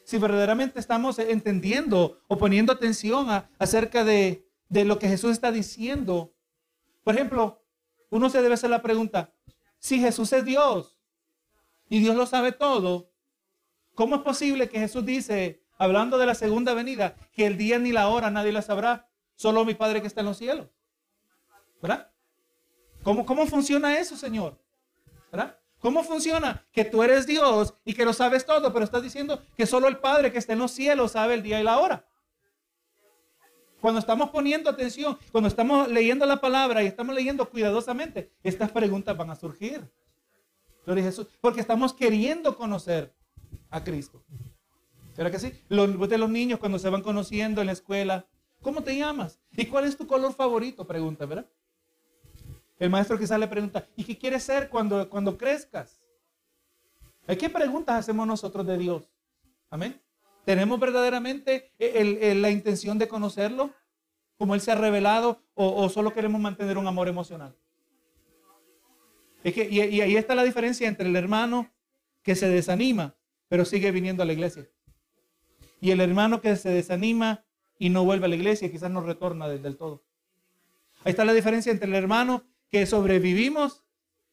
si 0.05 0.19
verdaderamente 0.19 0.79
estamos 0.79 1.19
entendiendo 1.19 2.21
o 2.29 2.37
poniendo 2.37 2.73
atención 2.73 3.27
acerca 3.59 4.05
de, 4.05 4.47
de 4.69 4.85
lo 4.85 4.99
que 4.99 5.09
Jesús 5.09 5.33
está 5.33 5.51
diciendo. 5.51 6.35
Por 7.03 7.15
ejemplo, 7.15 7.63
uno 8.11 8.29
se 8.31 8.43
debe 8.43 8.55
hacer 8.55 8.71
la 8.71 8.83
pregunta, 8.83 9.33
si 9.79 9.99
Jesús 9.99 10.33
es 10.33 10.45
Dios 10.45 10.99
y 11.89 12.01
Dios 12.01 12.17
lo 12.17 12.27
sabe 12.27 12.53
todo, 12.53 13.11
¿cómo 13.95 14.17
es 14.17 14.23
posible 14.23 14.69
que 14.69 14.79
Jesús 14.79 15.05
dice, 15.05 15.63
hablando 15.79 16.19
de 16.19 16.27
la 16.27 16.35
segunda 16.35 16.75
venida, 16.75 17.17
que 17.33 17.47
el 17.47 17.57
día 17.57 17.79
ni 17.79 17.93
la 17.93 18.09
hora 18.09 18.31
nadie 18.31 18.53
la 18.53 18.63
sabrá, 18.63 19.09
solo 19.35 19.65
mi 19.65 19.75
Padre 19.75 20.01
que 20.01 20.07
está 20.07 20.21
en 20.21 20.27
los 20.27 20.39
cielos? 20.39 20.69
¿Verdad? 21.81 22.11
¿Cómo, 23.03 23.27
cómo 23.27 23.47
funciona 23.47 23.99
eso, 23.99 24.17
Señor? 24.17 24.59
¿Verdad? 25.31 25.59
¿Cómo 25.81 26.03
funciona? 26.03 26.67
Que 26.73 26.85
tú 26.85 27.03
eres 27.03 27.27
Dios 27.27 27.75
y 27.85 27.93
que 27.93 28.07
lo 28.07 28.15
sabes 28.15 28.47
todo, 28.47 28.73
pero 28.73 28.85
estás 28.85 29.03
diciendo 29.03 29.43
que 29.57 29.67
solo 29.67 29.87
el 29.87 29.99
Padre 29.99 30.33
que 30.33 30.39
está 30.39 30.55
en 30.55 30.61
los 30.61 30.71
cielos 30.71 31.13
sabe 31.13 31.35
el 31.35 31.43
día 31.43 31.61
y 31.61 31.63
la 31.65 31.79
hora. 31.79 32.07
Cuando 33.83 34.01
estamos 34.01 34.31
poniendo 34.31 34.71
atención, 34.71 35.19
cuando 35.31 35.47
estamos 35.47 35.89
leyendo 35.89 36.25
la 36.25 36.41
palabra 36.41 36.83
y 36.83 36.87
estamos 36.87 37.15
leyendo 37.15 37.51
cuidadosamente, 37.51 38.33
estas 38.43 38.71
preguntas 38.71 39.15
van 39.15 39.29
a 39.29 39.37
surgir. 39.37 39.87
Gloria 40.87 41.05
Jesús. 41.05 41.27
Porque 41.41 41.61
estamos 41.61 41.93
queriendo 41.93 42.57
conocer 42.57 43.14
a 43.71 43.83
Cristo. 43.83 44.23
¿Verdad 45.17 45.31
que 45.31 45.39
sí? 45.39 45.53
Los 45.69 46.09
de 46.09 46.19
los 46.19 46.31
niños 46.31 46.59
cuando 46.59 46.79
se 46.79 46.91
van 46.91 47.03
conociendo 47.03 47.61
en 47.61 47.69
la 47.69 47.73
escuela, 47.73 48.27
¿cómo 48.63 48.83
te 48.83 48.97
llamas? 48.97 49.41
¿Y 49.53 49.67
cuál 49.67 49.85
es 49.85 49.97
tu 49.97 50.07
color 50.07 50.35
favorito? 50.35 50.87
Pregunta, 50.87 51.27
¿verdad? 51.27 51.47
El 52.79 52.91
maestro 52.91 53.19
quizás 53.19 53.39
le 53.39 53.47
pregunta, 53.47 53.87
¿y 53.97 54.05
qué 54.05 54.19
quieres 54.19 54.43
ser 54.43 54.69
cuando, 54.69 55.09
cuando 55.09 55.39
crezcas? 55.39 56.01
¿Qué 57.27 57.49
preguntas 57.49 57.97
hacemos 57.97 58.27
nosotros 58.27 58.67
de 58.67 58.77
Dios? 58.77 59.09
Amén. 59.71 60.01
¿Tenemos 60.45 60.79
verdaderamente 60.79 61.73
la 61.79 62.51
intención 62.51 62.99
de 62.99 63.09
conocerlo? 63.09 63.71
Como 64.37 64.55
Él 64.55 64.61
se 64.61 64.73
ha 64.73 64.75
revelado 64.75 65.41
o, 65.55 65.89
solo 65.89 66.13
queremos 66.13 66.41
mantener 66.41 66.77
un 66.77 66.87
amor 66.87 67.09
emocional? 67.09 67.57
Es 69.43 69.55
que, 69.55 69.69
y 69.71 70.01
ahí 70.01 70.17
está 70.17 70.35
la 70.35 70.43
diferencia 70.43 70.89
entre 70.89 71.09
el 71.09 71.17
hermano 71.17 71.71
que 72.23 72.35
se 72.35 72.49
desanima, 72.49 73.15
pero 73.55 73.65
sigue 73.65 73.93
viniendo 73.93 74.25
a 74.25 74.27
la 74.27 74.33
iglesia. 74.33 74.69
Y 75.81 75.93
el 75.93 76.01
hermano 76.01 76.41
que 76.41 76.57
se 76.57 76.71
desanima 76.71 77.45
y 77.79 77.89
no 77.89 78.05
vuelve 78.05 78.27
a 78.27 78.29
la 78.29 78.35
iglesia, 78.35 78.69
quizás 78.69 78.91
no 78.91 79.01
retorna 79.01 79.49
del 79.49 79.77
todo. 79.77 80.03
Ahí 81.05 81.11
está 81.11 81.25
la 81.25 81.33
diferencia 81.33 81.71
entre 81.71 81.87
el 81.87 81.95
hermano 81.95 82.43
que 82.69 82.85
sobrevivimos 82.85 83.85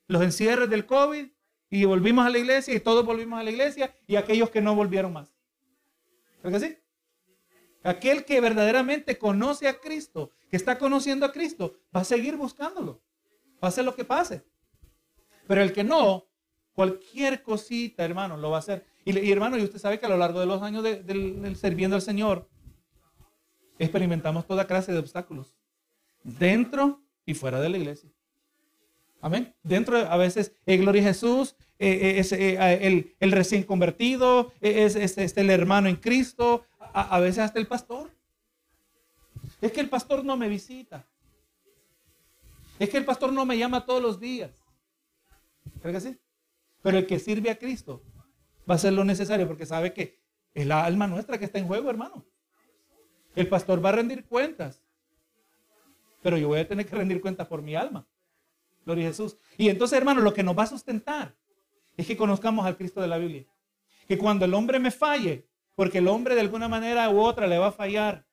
los 0.08 0.24
encierres 0.24 0.72
del 0.72 0.88
COVID 0.88 1.28
y 1.70 1.86
volvimos 1.86 2.26
a 2.26 2.32
la 2.32 2.40
iglesia 2.40 2.74
y 2.74 2.80
todos 2.80 3.06
volvimos 3.06 3.40
a 3.40 3.44
la 3.44 3.52
iglesia 3.52 3.96
y 4.08 4.16
aquellos 4.16 4.50
que 4.50 4.60
no 4.60 4.74
volvieron 4.74 5.14
más. 5.14 5.36
¿Es 6.44 6.52
que 6.52 6.60
sí? 6.60 6.78
Aquel 7.84 8.26
que 8.26 8.42
verdaderamente 8.42 9.20
conoce 9.20 9.68
a 9.68 9.80
Cristo, 9.80 10.32
que 10.50 10.58
está 10.58 10.80
conociendo 10.80 11.28
a 11.28 11.32
Cristo, 11.32 11.76
va 11.96 12.02
a 12.02 12.06
seguir 12.06 12.38
buscándolo. 12.38 13.04
Pase 13.60 13.84
lo 13.84 13.94
que 13.94 14.04
pase. 14.04 14.44
Pero 15.48 15.62
el 15.62 15.74
que 15.74 15.84
no, 15.84 16.26
cualquier 16.74 17.44
cosita, 17.44 18.04
hermano, 18.04 18.36
lo 18.36 18.50
va 18.50 18.56
a 18.56 18.62
hacer. 18.62 18.90
Y, 19.04 19.32
hermano, 19.32 19.58
y 19.58 19.64
usted 19.64 19.80
sabe 19.80 20.00
que 20.00 20.06
a 20.06 20.10
lo 20.10 20.18
largo 20.18 20.40
de 20.40 20.46
los 20.46 20.62
años 20.62 20.84
del 20.84 21.06
de, 21.06 21.56
sirviendo 21.56 21.96
al 21.96 22.02
Señor, 22.02 22.48
experimentamos 23.80 24.46
toda 24.46 24.68
clase 24.68 24.92
de 24.92 25.00
obstáculos. 25.00 25.56
Dentro 26.24 27.02
y 27.26 27.34
fuera 27.34 27.60
de 27.60 27.70
la 27.70 27.78
iglesia. 27.78 28.12
Amén. 29.22 29.56
Dentro 29.64 29.98
a 29.98 30.18
veces, 30.18 30.56
eh, 30.66 30.78
gloria 30.78 31.02
a 31.02 31.06
Jesús, 31.06 31.56
eh, 31.80 31.90
eh, 31.90 32.20
es 32.20 32.32
el, 32.32 33.16
el, 33.20 33.32
recién 33.32 33.64
convertido, 33.64 34.52
es, 34.62 34.96
es, 34.96 35.38
el 35.38 35.50
hermano 35.50 35.90
en 35.90 35.96
Cristo, 35.96 36.64
a, 36.80 37.20
veces 37.20 37.40
hasta 37.40 37.60
el 37.60 37.68
pastor. 37.68 38.12
Es 39.62 39.72
que 39.72 39.82
el 39.82 39.90
pastor 39.90 40.24
no 40.24 40.38
me 40.38 40.48
visita. 40.48 41.08
Es 42.78 42.90
que 42.90 42.98
el 42.98 43.06
pastor 43.06 43.32
no 43.34 43.46
me 43.46 43.58
llama 43.58 43.86
todos 43.86 44.02
los 44.02 44.20
días. 44.20 44.52
¿Cree 45.82 45.94
que 45.94 46.02
sí? 46.02 46.18
Pero 46.82 46.98
el 46.98 47.06
que 47.06 47.20
sirve 47.20 47.50
a 47.50 47.58
Cristo 47.58 48.02
va 48.70 48.74
a 48.74 48.78
hacer 48.78 48.94
lo 48.94 49.04
necesario 49.04 49.48
porque 49.48 49.66
sabe 49.66 49.94
que 49.94 50.20
es 50.54 50.66
la 50.66 50.84
alma 50.86 51.08
nuestra 51.08 51.38
que 51.38 51.46
está 51.46 51.60
en 51.60 51.68
juego, 51.68 51.90
hermano. 51.90 52.26
El 53.36 53.48
pastor 53.48 53.84
va 53.84 53.90
a 53.90 53.94
rendir 53.94 54.26
cuentas. 54.26 54.82
Pero 56.22 56.38
yo 56.38 56.50
voy 56.50 56.60
a 56.60 56.68
tener 56.68 56.86
que 56.86 56.96
rendir 56.96 57.22
cuentas 57.22 57.48
por 57.48 57.62
mi 57.62 57.76
alma. 57.76 58.08
Gloria 58.86 59.06
a 59.06 59.10
Jesús. 59.10 59.38
Y 59.58 59.70
entonces, 59.70 59.98
hermano, 59.98 60.22
lo 60.22 60.34
que 60.34 60.44
nos 60.44 60.58
va 60.58 60.64
a 60.64 60.68
sustentar 60.68 61.36
es 61.98 62.06
que 62.06 62.18
conozcamos 62.18 62.66
al 62.66 62.78
Cristo 62.78 63.02
de 63.02 63.08
la 63.08 63.18
Biblia. 63.18 63.46
Que 64.08 64.18
cuando 64.18 64.46
el 64.46 64.54
hombre 64.54 64.80
me 64.80 64.92
falle, 64.92 65.48
porque 65.76 66.00
el 66.00 66.08
hombre 66.08 66.36
de 66.36 66.42
alguna 66.42 66.68
manera 66.68 67.10
u 67.10 67.20
otra 67.20 67.48
le 67.48 67.58
va 67.58 67.68
a 67.68 67.72
fallar, 67.72 68.26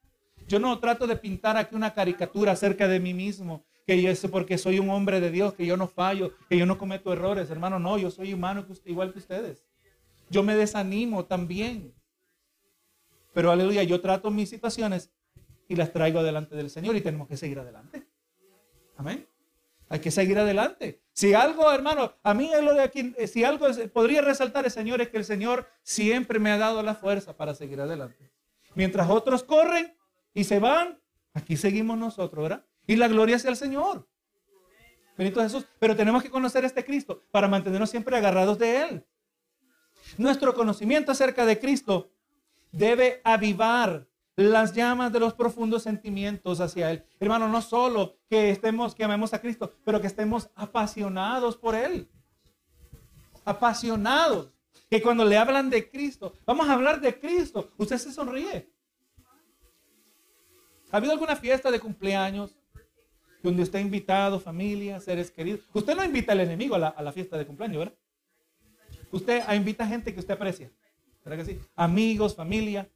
yo 0.46 0.58
no 0.58 0.78
trato 0.80 1.06
de 1.06 1.16
pintar 1.16 1.56
aquí 1.56 1.74
una 1.74 1.94
caricatura 1.94 2.52
acerca 2.52 2.88
de 2.88 3.00
mí 3.00 3.14
mismo, 3.14 3.64
que 3.86 4.00
yo 4.00 4.14
sé 4.14 4.28
porque 4.28 4.58
soy 4.58 4.78
un 4.78 4.90
hombre 4.90 5.20
de 5.20 5.30
Dios, 5.30 5.54
que 5.54 5.66
yo 5.66 5.76
no 5.76 5.86
fallo, 5.86 6.32
que 6.48 6.58
yo 6.58 6.66
no 6.66 6.78
cometo 6.78 7.12
errores, 7.12 7.50
hermano, 7.50 7.78
no, 7.78 7.98
yo 7.98 8.10
soy 8.10 8.32
humano 8.32 8.66
igual 8.84 9.12
que 9.12 9.18
ustedes. 9.18 9.67
Yo 10.30 10.42
me 10.42 10.56
desanimo 10.56 11.24
también. 11.24 11.94
Pero 13.32 13.50
aleluya, 13.50 13.82
yo 13.82 14.00
trato 14.00 14.30
mis 14.30 14.48
situaciones 14.48 15.12
y 15.68 15.76
las 15.76 15.92
traigo 15.92 16.22
delante 16.22 16.56
del 16.56 16.70
Señor 16.70 16.96
y 16.96 17.00
tenemos 17.00 17.28
que 17.28 17.36
seguir 17.36 17.58
adelante. 17.58 18.06
Amén. 18.96 19.28
Hay 19.88 20.00
que 20.00 20.10
seguir 20.10 20.38
adelante. 20.38 21.00
Si 21.12 21.34
algo, 21.34 21.70
hermano, 21.72 22.14
a 22.22 22.34
mí 22.34 22.52
es 22.52 22.62
lo 22.62 22.74
de 22.74 22.82
aquí, 22.82 23.14
eh, 23.16 23.26
si 23.26 23.44
algo 23.44 23.66
podría 23.92 24.22
resaltar 24.22 24.64
el 24.64 24.70
Señor 24.70 25.00
es 25.00 25.08
que 25.08 25.16
el 25.16 25.24
Señor 25.24 25.68
siempre 25.82 26.38
me 26.38 26.50
ha 26.50 26.58
dado 26.58 26.82
la 26.82 26.94
fuerza 26.94 27.36
para 27.36 27.54
seguir 27.54 27.80
adelante. 27.80 28.30
Mientras 28.74 29.08
otros 29.08 29.42
corren 29.44 29.96
y 30.34 30.44
se 30.44 30.58
van, 30.58 31.00
aquí 31.32 31.56
seguimos 31.56 31.96
nosotros, 31.96 32.42
¿verdad? 32.42 32.64
Y 32.86 32.96
la 32.96 33.08
gloria 33.08 33.38
sea 33.38 33.50
el 33.50 33.56
Señor. 33.56 34.06
Benito 35.16 35.42
Jesús. 35.42 35.66
Pero 35.78 35.96
tenemos 35.96 36.22
que 36.22 36.30
conocer 36.30 36.64
este 36.64 36.84
Cristo 36.84 37.24
para 37.30 37.48
mantenernos 37.48 37.90
siempre 37.90 38.16
agarrados 38.16 38.58
de 38.58 38.82
Él. 38.82 39.04
Nuestro 40.16 40.54
conocimiento 40.54 41.12
acerca 41.12 41.44
de 41.44 41.58
Cristo 41.58 42.10
debe 42.72 43.20
avivar 43.24 44.06
las 44.36 44.72
llamas 44.72 45.12
de 45.12 45.18
los 45.18 45.34
profundos 45.34 45.82
sentimientos 45.82 46.60
hacia 46.60 46.92
Él. 46.92 47.04
Hermano, 47.18 47.48
no 47.48 47.60
solo 47.60 48.18
que 48.28 48.50
estemos, 48.50 48.94
que 48.94 49.02
amemos 49.02 49.34
a 49.34 49.40
Cristo, 49.40 49.74
pero 49.84 50.00
que 50.00 50.06
estemos 50.06 50.48
apasionados 50.54 51.56
por 51.56 51.74
Él. 51.74 52.08
Apasionados. 53.44 54.52
Que 54.88 55.02
cuando 55.02 55.24
le 55.24 55.36
hablan 55.36 55.68
de 55.68 55.90
Cristo, 55.90 56.32
vamos 56.46 56.68
a 56.68 56.72
hablar 56.72 57.00
de 57.00 57.18
Cristo, 57.18 57.70
usted 57.76 57.98
se 57.98 58.12
sonríe. 58.12 58.72
¿Ha 60.90 60.96
habido 60.96 61.12
alguna 61.12 61.36
fiesta 61.36 61.70
de 61.70 61.80
cumpleaños 61.80 62.56
donde 63.42 63.62
usted 63.62 63.80
ha 63.80 63.82
invitado 63.82 64.40
familia, 64.40 65.00
seres 65.00 65.30
queridos? 65.30 65.60
Usted 65.74 65.94
no 65.94 66.04
invita 66.04 66.32
al 66.32 66.40
enemigo 66.40 66.76
a 66.76 66.78
la, 66.78 66.88
a 66.88 67.02
la 67.02 67.12
fiesta 67.12 67.36
de 67.36 67.44
cumpleaños, 67.44 67.78
¿verdad? 67.80 67.98
Usted 69.10 69.42
invita 69.54 69.86
gente 69.86 70.12
que 70.12 70.20
usted 70.20 70.34
aprecia. 70.34 70.70
¿Verdad 71.24 71.44
que 71.44 71.52
sí? 71.52 71.60
Amigos, 71.76 72.34
familia. 72.34 72.88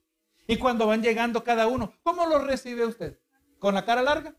Y 0.46 0.56
cuando 0.56 0.86
van 0.86 1.02
llegando 1.02 1.44
cada 1.44 1.66
uno, 1.66 1.92
¿cómo 2.02 2.26
lo 2.26 2.38
recibe 2.38 2.86
usted? 2.86 3.18
¿Con 3.58 3.74
la 3.74 3.84
cara 3.84 4.02
larga? 4.02 4.34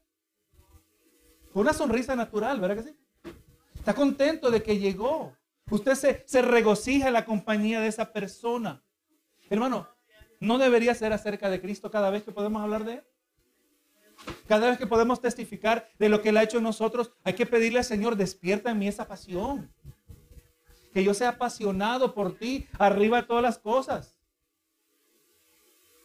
Con 1.51 1.61
una 1.61 1.73
sonrisa 1.73 2.15
natural, 2.15 2.59
¿verdad 2.59 2.83
que 2.83 2.89
sí? 2.89 2.97
Está 3.75 3.93
contento 3.93 4.51
de 4.51 4.61
que 4.63 4.77
llegó. 4.79 5.35
Usted 5.69 5.95
se, 5.95 6.23
se 6.25 6.41
regocija 6.41 7.07
en 7.07 7.13
la 7.13 7.25
compañía 7.25 7.79
de 7.79 7.87
esa 7.87 8.11
persona. 8.11 8.83
Hermano, 9.49 9.87
¿no 10.39 10.57
debería 10.57 10.93
ser 10.95 11.13
acerca 11.13 11.49
de 11.49 11.61
Cristo 11.61 11.89
cada 11.89 12.09
vez 12.09 12.23
que 12.23 12.31
podemos 12.31 12.61
hablar 12.61 12.83
de 12.83 12.93
Él? 12.93 13.03
Cada 14.47 14.69
vez 14.69 14.77
que 14.77 14.87
podemos 14.87 15.21
testificar 15.21 15.89
de 15.99 16.09
lo 16.09 16.21
que 16.21 16.29
Él 16.29 16.37
ha 16.37 16.43
hecho 16.43 16.57
en 16.57 16.63
nosotros, 16.63 17.11
hay 17.23 17.33
que 17.33 17.45
pedirle 17.45 17.79
al 17.79 17.85
Señor, 17.85 18.15
despierta 18.15 18.71
en 18.71 18.79
mí 18.79 18.87
esa 18.87 19.07
pasión. 19.07 19.71
Que 20.93 21.03
yo 21.03 21.13
sea 21.13 21.29
apasionado 21.29 22.13
por 22.13 22.37
ti, 22.37 22.67
arriba 22.77 23.21
de 23.21 23.27
todas 23.27 23.43
las 23.43 23.57
cosas. 23.57 24.15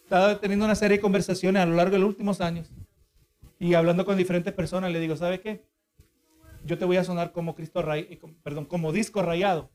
Estaba 0.04 0.40
teniendo 0.40 0.64
una 0.64 0.74
serie 0.74 0.96
de 0.96 1.02
conversaciones 1.02 1.62
a 1.62 1.66
lo 1.66 1.74
largo 1.74 1.92
de 1.92 1.98
los 1.98 2.08
últimos 2.08 2.40
años 2.40 2.72
y 3.58 3.74
hablando 3.74 4.04
con 4.04 4.16
diferentes 4.16 4.52
personas, 4.54 4.92
le 4.92 5.00
digo, 5.00 5.16
¿sabe 5.16 5.40
qué? 5.40 5.64
Yo 6.64 6.78
te 6.78 6.84
voy 6.84 6.96
a 6.96 7.04
sonar 7.04 7.32
como 7.32 7.54
Cristo 7.54 7.82
ray, 7.82 8.18
perdón, 8.42 8.66
como 8.66 8.92
disco 8.92 9.22
rayado, 9.22 9.70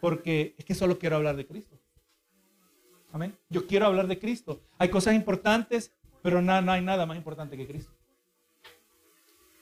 porque 0.00 0.54
es 0.58 0.64
que 0.64 0.74
solo 0.74 0.98
quiero 0.98 1.16
hablar 1.16 1.36
de 1.36 1.46
Cristo. 1.46 1.78
Amén. 3.12 3.36
Yo 3.48 3.66
quiero 3.66 3.86
hablar 3.86 4.08
de 4.08 4.18
Cristo. 4.18 4.60
Hay 4.78 4.88
cosas 4.88 5.14
importantes, 5.14 5.94
pero 6.22 6.42
no, 6.42 6.60
no 6.60 6.72
hay 6.72 6.82
nada 6.82 7.06
más 7.06 7.16
importante 7.16 7.56
que 7.56 7.66
Cristo. 7.66 7.92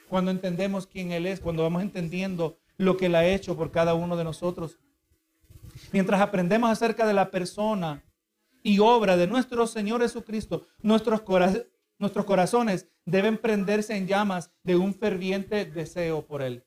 Cuando 0.08 0.30
entendemos 0.30 0.86
quién 0.86 1.12
Él 1.12 1.26
es, 1.26 1.40
cuando 1.40 1.62
vamos 1.62 1.82
entendiendo 1.82 2.58
lo 2.76 2.96
que 2.96 3.06
Él 3.06 3.14
ha 3.14 3.26
hecho 3.26 3.56
por 3.56 3.70
cada 3.70 3.94
uno 3.94 4.16
de 4.16 4.24
nosotros, 4.24 4.78
mientras 5.92 6.20
aprendemos 6.20 6.70
acerca 6.70 7.06
de 7.06 7.14
la 7.14 7.30
persona 7.30 8.02
y 8.62 8.78
obra 8.78 9.16
de 9.16 9.26
nuestro 9.26 9.66
Señor 9.66 10.00
Jesucristo, 10.00 10.66
nuestros, 10.82 11.22
nuestros 11.98 12.24
corazones 12.24 12.88
deben 13.04 13.38
prenderse 13.38 13.96
en 13.96 14.06
llamas 14.06 14.50
de 14.62 14.76
un 14.76 14.94
ferviente 14.94 15.64
deseo 15.64 16.22
por 16.22 16.42
Él. 16.42 16.64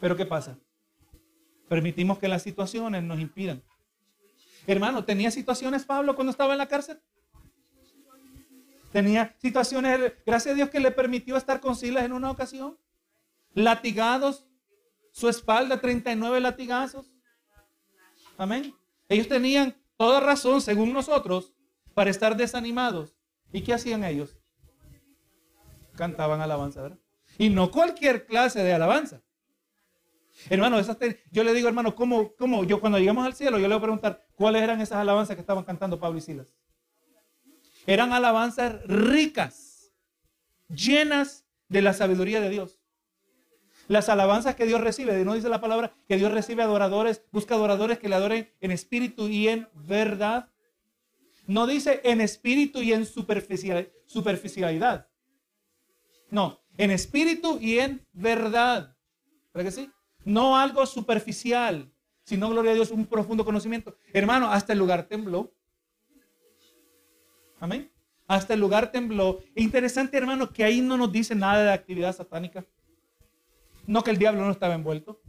Pero 0.00 0.16
¿qué 0.16 0.26
pasa? 0.26 0.58
Permitimos 1.68 2.18
que 2.18 2.28
las 2.28 2.42
situaciones 2.42 3.02
nos 3.02 3.18
impidan. 3.18 3.62
Hermano, 4.66 5.04
¿tenía 5.04 5.30
situaciones 5.30 5.84
Pablo 5.84 6.14
cuando 6.14 6.30
estaba 6.30 6.52
en 6.52 6.58
la 6.58 6.66
cárcel? 6.66 7.00
Tenía 8.92 9.34
situaciones, 9.38 10.12
gracias 10.24 10.52
a 10.52 10.56
Dios 10.56 10.70
que 10.70 10.80
le 10.80 10.90
permitió 10.90 11.36
estar 11.36 11.60
con 11.60 11.76
Silas 11.76 12.04
en 12.04 12.12
una 12.12 12.30
ocasión. 12.30 12.76
Latigados, 13.56 14.46
su 15.12 15.30
espalda, 15.30 15.80
39 15.80 16.40
latigazos. 16.42 17.10
Amén. 18.36 18.74
Ellos 19.08 19.28
tenían 19.28 19.74
toda 19.96 20.20
razón, 20.20 20.60
según 20.60 20.92
nosotros, 20.92 21.54
para 21.94 22.10
estar 22.10 22.36
desanimados. 22.36 23.16
¿Y 23.50 23.62
qué 23.62 23.72
hacían 23.72 24.04
ellos? 24.04 24.36
Cantaban 25.96 26.42
alabanza, 26.42 26.82
¿verdad? 26.82 26.98
Y 27.38 27.48
no 27.48 27.70
cualquier 27.70 28.26
clase 28.26 28.62
de 28.62 28.74
alabanza. 28.74 29.22
Hermano, 30.50 30.78
yo 31.30 31.42
le 31.42 31.54
digo, 31.54 31.68
hermano, 31.68 31.94
¿cómo, 31.94 32.34
¿cómo? 32.36 32.64
Yo 32.64 32.78
cuando 32.78 32.98
llegamos 32.98 33.24
al 33.24 33.32
cielo, 33.32 33.58
yo 33.58 33.68
le 33.68 33.74
voy 33.74 33.78
a 33.78 33.82
preguntar, 33.84 34.26
¿cuáles 34.34 34.62
eran 34.62 34.82
esas 34.82 34.98
alabanzas 34.98 35.34
que 35.34 35.40
estaban 35.40 35.64
cantando 35.64 35.98
Pablo 35.98 36.18
y 36.18 36.20
Silas? 36.20 36.54
Eran 37.86 38.12
alabanzas 38.12 38.82
ricas, 38.84 39.94
llenas 40.68 41.46
de 41.68 41.80
la 41.80 41.94
sabiduría 41.94 42.42
de 42.42 42.50
Dios. 42.50 42.78
Las 43.88 44.08
alabanzas 44.08 44.56
que 44.56 44.66
Dios 44.66 44.80
recibe, 44.80 45.24
no 45.24 45.34
dice 45.34 45.48
la 45.48 45.60
palabra 45.60 45.92
que 46.08 46.16
Dios 46.16 46.32
recibe 46.32 46.62
adoradores, 46.62 47.22
busca 47.30 47.54
adoradores 47.54 47.98
que 47.98 48.08
le 48.08 48.16
adoren 48.16 48.50
en 48.60 48.72
espíritu 48.72 49.28
y 49.28 49.48
en 49.48 49.68
verdad. 49.74 50.48
No 51.46 51.66
dice 51.66 52.00
en 52.04 52.20
espíritu 52.20 52.82
y 52.82 52.92
en 52.92 53.06
superficialidad. 53.06 55.08
No, 56.30 56.60
en 56.76 56.90
espíritu 56.90 57.58
y 57.60 57.78
en 57.78 58.04
verdad. 58.12 58.96
¿Verdad 59.54 59.70
que 59.70 59.76
sí? 59.76 59.90
No 60.24 60.58
algo 60.58 60.84
superficial, 60.86 61.92
sino, 62.24 62.50
gloria 62.50 62.72
a 62.72 62.74
Dios, 62.74 62.90
un 62.90 63.06
profundo 63.06 63.44
conocimiento. 63.44 63.96
Hermano, 64.12 64.50
hasta 64.50 64.72
el 64.72 64.80
lugar 64.80 65.04
tembló. 65.04 65.54
Amén. 67.60 67.90
Hasta 68.26 68.54
el 68.54 68.60
lugar 68.60 68.90
tembló. 68.90 69.40
Interesante, 69.54 70.18
hermano, 70.18 70.52
que 70.52 70.64
ahí 70.64 70.80
no 70.80 70.96
nos 70.96 71.12
dice 71.12 71.36
nada 71.36 71.62
de 71.62 71.72
actividad 71.72 72.14
satánica. 72.14 72.66
No 73.86 74.02
que 74.02 74.10
el 74.10 74.18
diablo 74.18 74.44
no 74.44 74.50
estaba 74.50 74.74
envuelto. 74.74 75.20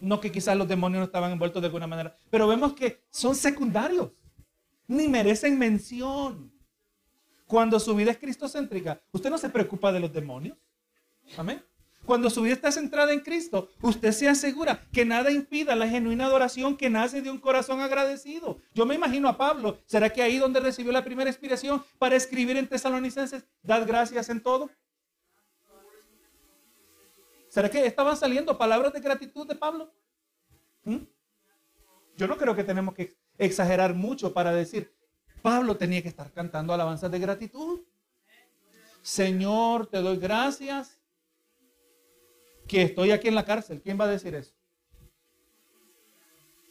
No 0.00 0.20
que 0.20 0.30
quizás 0.30 0.56
los 0.56 0.68
demonios 0.68 1.00
no 1.00 1.04
estaban 1.06 1.32
envueltos 1.32 1.62
de 1.62 1.66
alguna 1.66 1.86
manera. 1.86 2.16
Pero 2.30 2.48
vemos 2.48 2.74
que 2.74 3.04
son 3.10 3.34
secundarios. 3.34 4.12
Ni 4.86 5.08
merecen 5.08 5.58
mención. 5.58 6.52
Cuando 7.46 7.78
su 7.78 7.94
vida 7.94 8.10
es 8.10 8.18
cristocéntrica, 8.18 9.00
usted 9.12 9.30
no 9.30 9.38
se 9.38 9.48
preocupa 9.48 9.92
de 9.92 10.00
los 10.00 10.12
demonios. 10.12 10.58
Amén. 11.36 11.62
Cuando 12.04 12.30
su 12.30 12.42
vida 12.42 12.54
está 12.54 12.70
centrada 12.70 13.12
en 13.12 13.20
Cristo, 13.20 13.68
usted 13.82 14.12
se 14.12 14.28
asegura 14.28 14.86
que 14.92 15.04
nada 15.04 15.32
impida 15.32 15.74
la 15.74 15.88
genuina 15.88 16.26
adoración 16.26 16.76
que 16.76 16.88
nace 16.88 17.20
de 17.20 17.30
un 17.30 17.38
corazón 17.38 17.80
agradecido. 17.80 18.58
Yo 18.74 18.86
me 18.86 18.94
imagino 18.94 19.28
a 19.28 19.36
Pablo, 19.36 19.78
¿será 19.86 20.10
que 20.10 20.22
ahí 20.22 20.38
donde 20.38 20.60
recibió 20.60 20.92
la 20.92 21.04
primera 21.04 21.28
inspiración 21.28 21.82
para 21.98 22.14
escribir 22.14 22.56
en 22.56 22.68
Tesalonicenses, 22.68 23.44
dad 23.62 23.86
gracias 23.88 24.28
en 24.28 24.40
todo? 24.40 24.70
¿Será 27.56 27.70
que 27.70 27.86
estaban 27.86 28.14
saliendo 28.18 28.58
palabras 28.58 28.92
de 28.92 29.00
gratitud 29.00 29.48
de 29.48 29.54
Pablo? 29.54 29.90
¿Mm? 30.84 30.98
Yo 32.14 32.26
no 32.28 32.36
creo 32.36 32.54
que 32.54 32.62
tenemos 32.62 32.92
que 32.92 33.16
exagerar 33.38 33.94
mucho 33.94 34.34
para 34.34 34.52
decir, 34.52 34.94
Pablo 35.40 35.74
tenía 35.74 36.02
que 36.02 36.08
estar 36.08 36.30
cantando 36.32 36.74
alabanzas 36.74 37.10
de 37.10 37.18
gratitud. 37.18 37.80
Señor, 39.00 39.86
te 39.86 40.02
doy 40.02 40.18
gracias 40.18 41.00
que 42.68 42.82
estoy 42.82 43.12
aquí 43.12 43.28
en 43.28 43.34
la 43.34 43.46
cárcel. 43.46 43.80
¿Quién 43.80 43.98
va 43.98 44.04
a 44.04 44.08
decir 44.08 44.34
eso? 44.34 44.52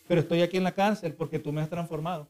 Pero 0.07 0.21
estoy 0.21 0.43
aquí 0.43 0.57
en 0.57 0.65
la 0.65 0.75
cárcel 0.75 1.15
porque 1.15 1.39
tú 1.39 1.51
me 1.51 1.61
has 1.61 1.69
transformado. 1.71 2.29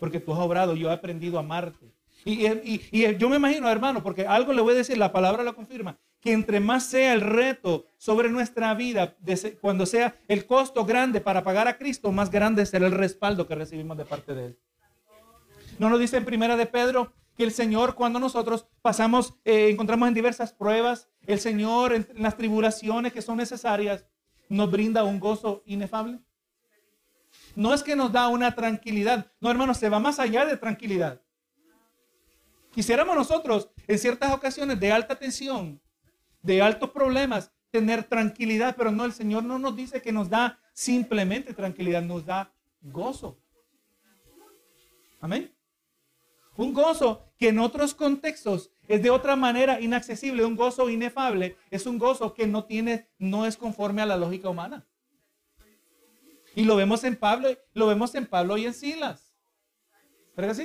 Porque 0.00 0.18
tú 0.18 0.32
has 0.32 0.40
obrado, 0.40 0.74
yo 0.74 0.90
he 0.90 0.92
aprendido 0.92 1.36
a 1.36 1.42
amarte. 1.42 1.94
Y, 2.24 2.44
y, 2.44 3.16
yo 3.18 3.28
me 3.28 3.36
imagino, 3.36 3.70
hermano, 3.70 4.02
porque 4.02 4.26
algo 4.26 4.52
le 4.52 4.62
voy 4.62 4.74
a 4.74 4.78
decir, 4.78 4.98
la 4.98 5.12
palabra 5.12 5.44
lo 5.44 5.54
confirma, 5.54 5.96
que 6.22 6.32
entre 6.32 6.60
más 6.60 6.84
sea 6.84 7.12
el 7.12 7.20
reto 7.20 7.84
sobre 7.98 8.30
nuestra 8.30 8.72
vida, 8.74 9.16
cuando 9.60 9.86
sea 9.86 10.14
el 10.28 10.46
costo 10.46 10.84
grande 10.84 11.20
para 11.20 11.42
pagar 11.42 11.66
a 11.66 11.76
Cristo, 11.76 12.12
más 12.12 12.30
grande 12.30 12.64
será 12.64 12.86
el 12.86 12.92
respaldo 12.92 13.48
que 13.48 13.56
recibimos 13.56 13.98
de 13.98 14.04
parte 14.04 14.32
de 14.32 14.46
Él. 14.46 14.58
¿No 15.80 15.90
nos 15.90 15.98
dice 15.98 16.16
en 16.16 16.24
primera 16.24 16.56
de 16.56 16.66
Pedro 16.66 17.12
que 17.36 17.42
el 17.42 17.50
Señor 17.50 17.96
cuando 17.96 18.20
nosotros 18.20 18.68
pasamos, 18.82 19.34
eh, 19.44 19.68
encontramos 19.68 20.06
en 20.06 20.14
diversas 20.14 20.52
pruebas, 20.52 21.08
el 21.26 21.40
Señor 21.40 21.92
en 21.92 22.06
las 22.14 22.36
tribulaciones 22.36 23.12
que 23.12 23.20
son 23.20 23.38
necesarias, 23.38 24.06
nos 24.48 24.70
brinda 24.70 25.02
un 25.02 25.18
gozo 25.18 25.64
inefable? 25.66 26.20
No 27.56 27.74
es 27.74 27.82
que 27.82 27.96
nos 27.96 28.12
da 28.12 28.28
una 28.28 28.54
tranquilidad, 28.54 29.26
no 29.40 29.50
hermanos, 29.50 29.78
se 29.78 29.88
va 29.88 29.98
más 29.98 30.20
allá 30.20 30.44
de 30.44 30.56
tranquilidad. 30.56 31.20
Quisiéramos 32.72 33.16
nosotros 33.16 33.70
en 33.88 33.98
ciertas 33.98 34.32
ocasiones 34.32 34.78
de 34.78 34.92
alta 34.92 35.16
tensión, 35.16 35.82
de 36.42 36.60
altos 36.60 36.90
problemas, 36.90 37.52
tener 37.70 38.04
tranquilidad, 38.04 38.74
pero 38.76 38.90
no, 38.90 39.04
el 39.04 39.12
Señor 39.12 39.44
no 39.44 39.58
nos 39.58 39.74
dice 39.74 40.02
que 40.02 40.12
nos 40.12 40.28
da 40.28 40.60
simplemente 40.72 41.54
tranquilidad, 41.54 42.02
nos 42.02 42.26
da 42.26 42.52
gozo. 42.80 43.38
Amén. 45.20 45.54
Un 46.56 46.74
gozo 46.74 47.24
que 47.38 47.48
en 47.48 47.58
otros 47.58 47.94
contextos 47.94 48.70
es 48.88 49.02
de 49.02 49.10
otra 49.10 49.36
manera 49.36 49.80
inaccesible, 49.80 50.44
un 50.44 50.56
gozo 50.56 50.90
inefable, 50.90 51.56
es 51.70 51.86
un 51.86 51.98
gozo 51.98 52.34
que 52.34 52.46
no 52.46 52.64
tiene, 52.64 53.08
no 53.18 53.46
es 53.46 53.56
conforme 53.56 54.02
a 54.02 54.06
la 54.06 54.16
lógica 54.16 54.48
humana. 54.48 54.86
Y 56.54 56.64
lo 56.64 56.76
vemos 56.76 57.04
en 57.04 57.16
Pablo, 57.16 57.48
lo 57.72 57.86
vemos 57.86 58.14
en 58.14 58.26
Pablo 58.26 58.58
y 58.58 58.66
en 58.66 58.74
Silas. 58.74 59.34
¿Verdad? 60.36 60.62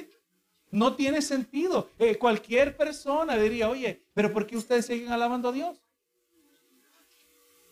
No 0.71 0.95
tiene 0.95 1.21
sentido. 1.21 1.89
Eh, 1.97 2.17
cualquier 2.17 2.75
persona 2.75 3.37
diría, 3.37 3.69
oye, 3.69 4.03
pero 4.13 4.33
¿por 4.33 4.45
qué 4.45 4.57
ustedes 4.57 4.85
siguen 4.85 5.11
alabando 5.11 5.49
a 5.49 5.51
Dios? 5.51 5.81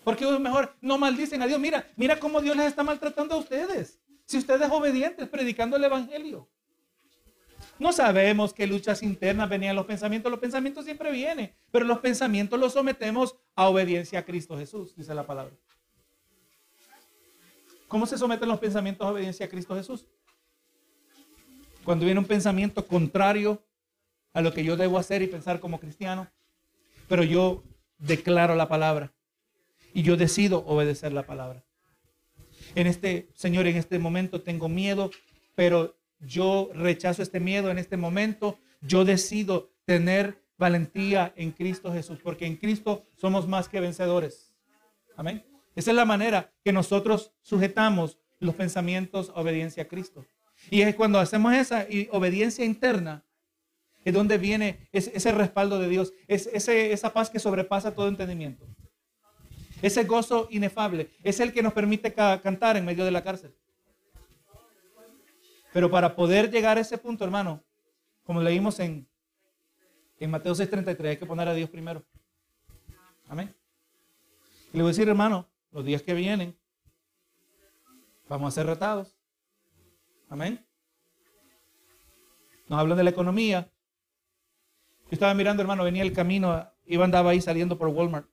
¿Por 0.03 0.15
qué 0.15 0.25
mejor 0.39 0.75
no 0.81 0.97
maldicen 0.97 1.41
a 1.41 1.47
Dios? 1.47 1.59
Mira, 1.59 1.87
mira 1.95 2.19
cómo 2.19 2.39
Dios 2.39 2.55
les 2.55 2.67
está 2.67 2.83
maltratando 2.83 3.35
a 3.35 3.39
ustedes. 3.39 3.99
Si 4.25 4.37
ustedes 4.37 4.69
obedientes 4.71 5.27
predicando 5.27 5.77
el 5.77 5.83
Evangelio. 5.83 6.47
No 7.79 7.91
sabemos 7.91 8.53
qué 8.53 8.67
luchas 8.67 9.03
internas 9.03 9.49
venían 9.49 9.75
los 9.75 9.85
pensamientos. 9.85 10.31
Los 10.31 10.39
pensamientos 10.39 10.85
siempre 10.85 11.11
vienen, 11.11 11.53
pero 11.71 11.85
los 11.85 11.99
pensamientos 11.99 12.59
los 12.59 12.73
sometemos 12.73 13.35
a 13.55 13.67
obediencia 13.67 14.19
a 14.19 14.25
Cristo 14.25 14.57
Jesús, 14.57 14.95
dice 14.95 15.13
la 15.13 15.25
palabra. 15.25 15.55
¿Cómo 17.87 18.05
se 18.05 18.17
someten 18.17 18.47
los 18.47 18.59
pensamientos 18.59 19.05
a 19.05 19.11
obediencia 19.11 19.45
a 19.45 19.49
Cristo 19.49 19.75
Jesús? 19.75 20.05
Cuando 21.85 22.05
viene 22.05 22.19
un 22.19 22.25
pensamiento 22.25 22.87
contrario 22.87 23.63
a 24.33 24.41
lo 24.41 24.53
que 24.53 24.63
yo 24.63 24.75
debo 24.75 24.97
hacer 24.97 25.21
y 25.21 25.27
pensar 25.27 25.59
como 25.59 25.79
cristiano, 25.79 26.27
pero 27.07 27.23
yo 27.23 27.63
declaro 27.99 28.55
la 28.55 28.67
palabra 28.67 29.13
y 29.93 30.01
yo 30.01 30.17
decido 30.17 30.65
obedecer 30.65 31.13
la 31.13 31.27
palabra. 31.27 31.63
En 32.73 32.87
este, 32.87 33.29
Señor, 33.35 33.67
en 33.67 33.77
este 33.77 33.99
momento 33.99 34.41
tengo 34.41 34.67
miedo, 34.67 35.11
pero 35.53 35.95
yo 36.19 36.71
rechazo 36.73 37.21
este 37.21 37.39
miedo 37.39 37.69
en 37.69 37.77
este 37.77 37.97
momento. 37.97 38.59
Yo 38.81 39.05
decido 39.05 39.71
tener 39.85 40.43
valentía 40.57 41.33
en 41.35 41.51
Cristo 41.51 41.93
Jesús, 41.93 42.19
porque 42.23 42.45
en 42.47 42.55
Cristo 42.55 43.05
somos 43.15 43.47
más 43.47 43.69
que 43.69 43.79
vencedores. 43.79 44.53
Amén. 45.15 45.45
Esa 45.75 45.91
es 45.91 45.95
la 45.95 46.05
manera 46.05 46.51
que 46.63 46.73
nosotros 46.73 47.33
sujetamos 47.41 48.17
los 48.39 48.55
pensamientos 48.55 49.29
a 49.29 49.41
obediencia 49.41 49.83
a 49.83 49.87
Cristo. 49.87 50.25
Y 50.69 50.81
es 50.81 50.95
cuando 50.95 51.19
hacemos 51.19 51.53
esa 51.53 51.87
obediencia 52.11 52.65
interna, 52.65 53.23
es 54.03 54.13
donde 54.13 54.37
viene 54.37 54.87
ese, 54.91 55.31
respaldo 55.31 55.79
de 55.79 55.89
Dios, 55.89 56.13
es 56.27 56.47
esa 56.47 57.11
paz 57.11 57.29
que 57.29 57.39
sobrepasa 57.39 57.93
todo 57.93 58.07
entendimiento. 58.07 58.65
Ese 59.81 60.03
gozo 60.03 60.47
inefable 60.51 61.09
es 61.23 61.39
el 61.39 61.51
que 61.53 61.63
nos 61.63 61.73
permite 61.73 62.13
cantar 62.13 62.77
en 62.77 62.85
medio 62.85 63.03
de 63.03 63.11
la 63.11 63.23
cárcel. 63.23 63.53
Pero 65.73 65.91
para 65.91 66.15
poder 66.15 66.49
llegar 66.49 66.77
a 66.77 66.81
ese 66.81 66.97
punto, 66.97 67.25
hermano, 67.25 67.61
como 68.23 68.41
leímos 68.41 68.79
en, 68.79 69.07
en 70.19 70.31
Mateo 70.31 70.53
6:33, 70.53 71.09
hay 71.09 71.17
que 71.17 71.25
poner 71.25 71.47
a 71.47 71.53
Dios 71.53 71.69
primero. 71.69 72.05
Amén. 73.27 73.53
Le 74.71 74.81
voy 74.81 74.89
a 74.89 74.93
decir, 74.93 75.09
hermano, 75.09 75.47
los 75.71 75.83
días 75.83 76.01
que 76.01 76.13
vienen, 76.13 76.57
vamos 78.29 78.47
a 78.47 78.55
ser 78.55 78.67
retados. 78.67 79.14
Amén. 80.29 80.63
Nos 82.67 82.79
hablan 82.79 82.97
de 82.97 83.03
la 83.03 83.09
economía. 83.09 83.69
Yo 85.03 85.11
estaba 85.11 85.33
mirando, 85.33 85.61
hermano, 85.61 85.83
venía 85.83 86.03
el 86.03 86.13
camino, 86.13 86.67
iba 86.85 87.05
andaba 87.05 87.31
ahí 87.31 87.41
saliendo 87.41 87.77
por 87.77 87.89
Walmart. 87.89 88.27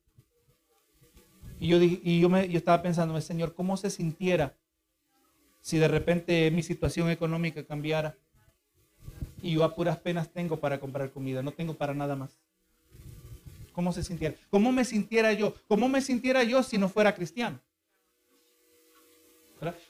Y 1.61 1.69
yo, 1.69 1.79
y 1.81 2.21
yo, 2.21 2.29
me, 2.29 2.49
yo 2.49 2.59
estaba 2.59 2.83
pensando, 2.83 3.21
Señor, 3.21 3.55
¿cómo 3.55 3.77
se 3.77 3.91
sintiera 3.91 4.57
si 5.63 5.79
de 5.79 5.89
repente 5.89 6.51
mi 6.51 6.63
situación 6.63 7.09
económica 7.09 7.65
cambiara 7.65 8.17
y 9.41 9.53
yo 9.53 9.65
a 9.65 9.75
puras 9.75 9.99
penas 9.99 10.31
tengo 10.31 10.61
para 10.61 10.79
comprar 10.79 11.11
comida, 11.11 11.43
no 11.43 11.53
tengo 11.53 11.75
para 11.75 11.95
nada 11.95 12.17
más. 12.17 12.39
¿Cómo 13.73 13.93
se 13.93 14.03
sintiera? 14.03 14.35
¿Cómo 14.51 14.71
me 14.71 14.85
sintiera 14.85 15.33
yo? 15.33 15.55
¿Cómo 15.67 15.89
me 15.89 16.03
sintiera 16.03 16.43
yo 16.43 16.63
si 16.63 16.79
no 16.79 16.89
fuera 16.89 17.15
cristiano? 17.15 17.59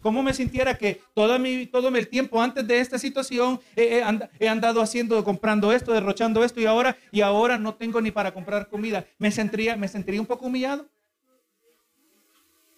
¿Cómo 0.00 0.22
me 0.22 0.34
sintiera 0.34 0.76
que 0.76 1.00
todo, 1.14 1.38
mi, 1.38 1.66
todo 1.66 1.88
el 1.88 2.08
tiempo 2.08 2.42
antes 2.42 2.66
de 2.66 2.78
esta 2.80 2.98
situación 2.98 3.60
he, 3.76 4.02
andado 4.48 4.80
haciendo, 4.80 5.22
comprando 5.24 5.72
esto, 5.72 5.92
derrochando 5.92 6.44
esto 6.44 6.60
y 6.60 6.66
ahora, 6.66 6.96
y 7.10 7.20
ahora 7.20 7.58
no 7.58 7.74
tengo 7.74 8.00
ni 8.00 8.10
para 8.10 8.32
comprar 8.32 8.68
comida? 8.68 9.06
¿Me 9.18 9.30
sentiría, 9.30 9.76
me 9.76 9.88
sentiría 9.88 10.20
un 10.20 10.26
poco 10.26 10.46
humillado? 10.46 10.88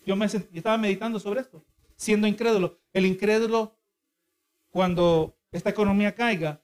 Yo, 0.06 0.16
me 0.16 0.28
yo 0.28 0.40
estaba 0.54 0.76
meditando 0.76 1.18
sobre 1.18 1.40
esto 1.40 1.64
siendo 1.96 2.26
incrédulo. 2.26 2.78
El 2.92 3.06
incrédulo, 3.06 3.76
cuando 4.70 5.36
esta 5.52 5.70
economía 5.70 6.14
caiga, 6.14 6.62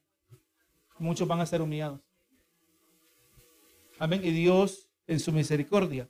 muchos 0.98 1.26
van 1.26 1.40
a 1.40 1.46
ser 1.46 1.62
humillados. 1.62 2.00
Amén. 3.98 4.20
Y 4.24 4.30
Dios 4.30 4.90
en 5.06 5.20
su 5.20 5.32
misericordia. 5.32 6.08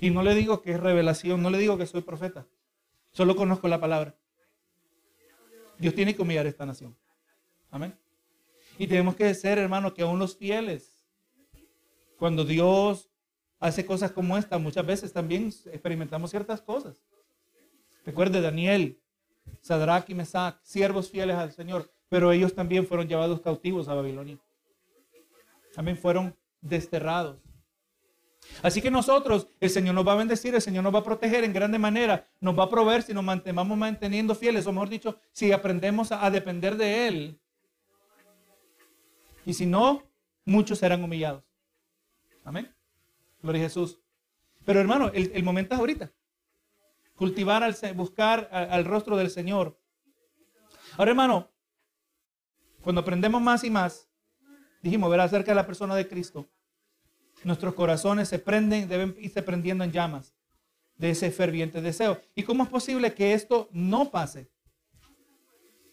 Y 0.00 0.10
no 0.10 0.22
le 0.22 0.34
digo 0.34 0.62
que 0.62 0.72
es 0.72 0.80
revelación, 0.80 1.42
no 1.42 1.50
le 1.50 1.58
digo 1.58 1.78
que 1.78 1.86
soy 1.86 2.02
profeta. 2.02 2.46
Solo 3.16 3.34
conozco 3.34 3.66
la 3.66 3.80
palabra. 3.80 4.14
Dios 5.78 5.94
tiene 5.94 6.14
que 6.14 6.20
humillar 6.20 6.46
esta 6.46 6.66
nación. 6.66 6.94
Amén. 7.70 7.98
Y 8.76 8.86
tenemos 8.86 9.16
que 9.16 9.32
ser, 9.32 9.56
hermanos, 9.56 9.94
que 9.94 10.02
aún 10.02 10.18
los 10.18 10.36
fieles, 10.36 11.02
cuando 12.18 12.44
Dios 12.44 13.08
hace 13.58 13.86
cosas 13.86 14.12
como 14.12 14.36
esta, 14.36 14.58
muchas 14.58 14.84
veces 14.84 15.14
también 15.14 15.46
experimentamos 15.46 16.30
ciertas 16.30 16.60
cosas. 16.60 17.02
Recuerde 18.04 18.42
Daniel, 18.42 19.00
Sadrach 19.62 20.10
y 20.10 20.14
Mesach, 20.14 20.60
siervos 20.62 21.10
fieles 21.10 21.36
al 21.36 21.52
Señor, 21.52 21.90
pero 22.10 22.32
ellos 22.32 22.54
también 22.54 22.86
fueron 22.86 23.08
llevados 23.08 23.40
cautivos 23.40 23.88
a 23.88 23.94
Babilonia. 23.94 24.38
También 25.74 25.96
fueron 25.96 26.36
desterrados. 26.60 27.40
Así 28.62 28.80
que 28.80 28.90
nosotros, 28.90 29.48
el 29.60 29.70
Señor 29.70 29.94
nos 29.94 30.06
va 30.06 30.12
a 30.12 30.16
bendecir, 30.16 30.54
el 30.54 30.62
Señor 30.62 30.82
nos 30.82 30.94
va 30.94 31.00
a 31.00 31.04
proteger 31.04 31.44
en 31.44 31.52
grande 31.52 31.78
manera, 31.78 32.26
nos 32.40 32.58
va 32.58 32.64
a 32.64 32.70
proveer 32.70 33.02
si 33.02 33.12
nos 33.12 33.22
mantenemos 33.22 33.76
manteniendo 33.76 34.34
fieles, 34.34 34.66
o 34.66 34.72
mejor 34.72 34.88
dicho, 34.88 35.18
si 35.32 35.52
aprendemos 35.52 36.12
a, 36.12 36.30
depender 36.30 36.76
de 36.76 37.08
Él. 37.08 37.40
Y 39.44 39.54
si 39.54 39.66
no, 39.66 40.02
muchos 40.44 40.78
serán 40.78 41.04
humillados. 41.04 41.44
Amén. 42.44 42.74
Gloria 43.42 43.62
a 43.62 43.64
Jesús. 43.64 44.00
Pero 44.64 44.80
hermano, 44.80 45.10
el, 45.14 45.30
el 45.34 45.42
momento 45.42 45.74
es 45.74 45.80
ahorita 45.80 46.12
cultivar, 47.16 47.64
al, 47.64 47.74
buscar 47.94 48.48
al 48.52 48.84
rostro 48.84 49.16
del 49.16 49.30
Señor. 49.30 49.80
Ahora, 50.96 51.10
hermano, 51.10 51.50
cuando 52.82 53.00
aprendemos 53.00 53.42
más 53.42 53.64
y 53.64 53.70
más, 53.70 54.08
dijimos, 54.82 55.10
ver 55.10 55.20
acerca 55.20 55.50
de 55.50 55.56
la 55.56 55.66
persona 55.66 55.96
de 55.96 56.06
Cristo, 56.06 56.48
nuestros 57.46 57.74
corazones 57.74 58.28
se 58.28 58.40
prenden, 58.40 58.88
deben 58.88 59.14
irse 59.20 59.40
prendiendo 59.40 59.84
en 59.84 59.92
llamas 59.92 60.34
de 60.96 61.10
ese 61.10 61.30
ferviente 61.30 61.80
deseo. 61.80 62.20
¿Y 62.34 62.42
cómo 62.42 62.64
es 62.64 62.68
posible 62.68 63.14
que 63.14 63.34
esto 63.34 63.68
no 63.70 64.10
pase? 64.10 64.50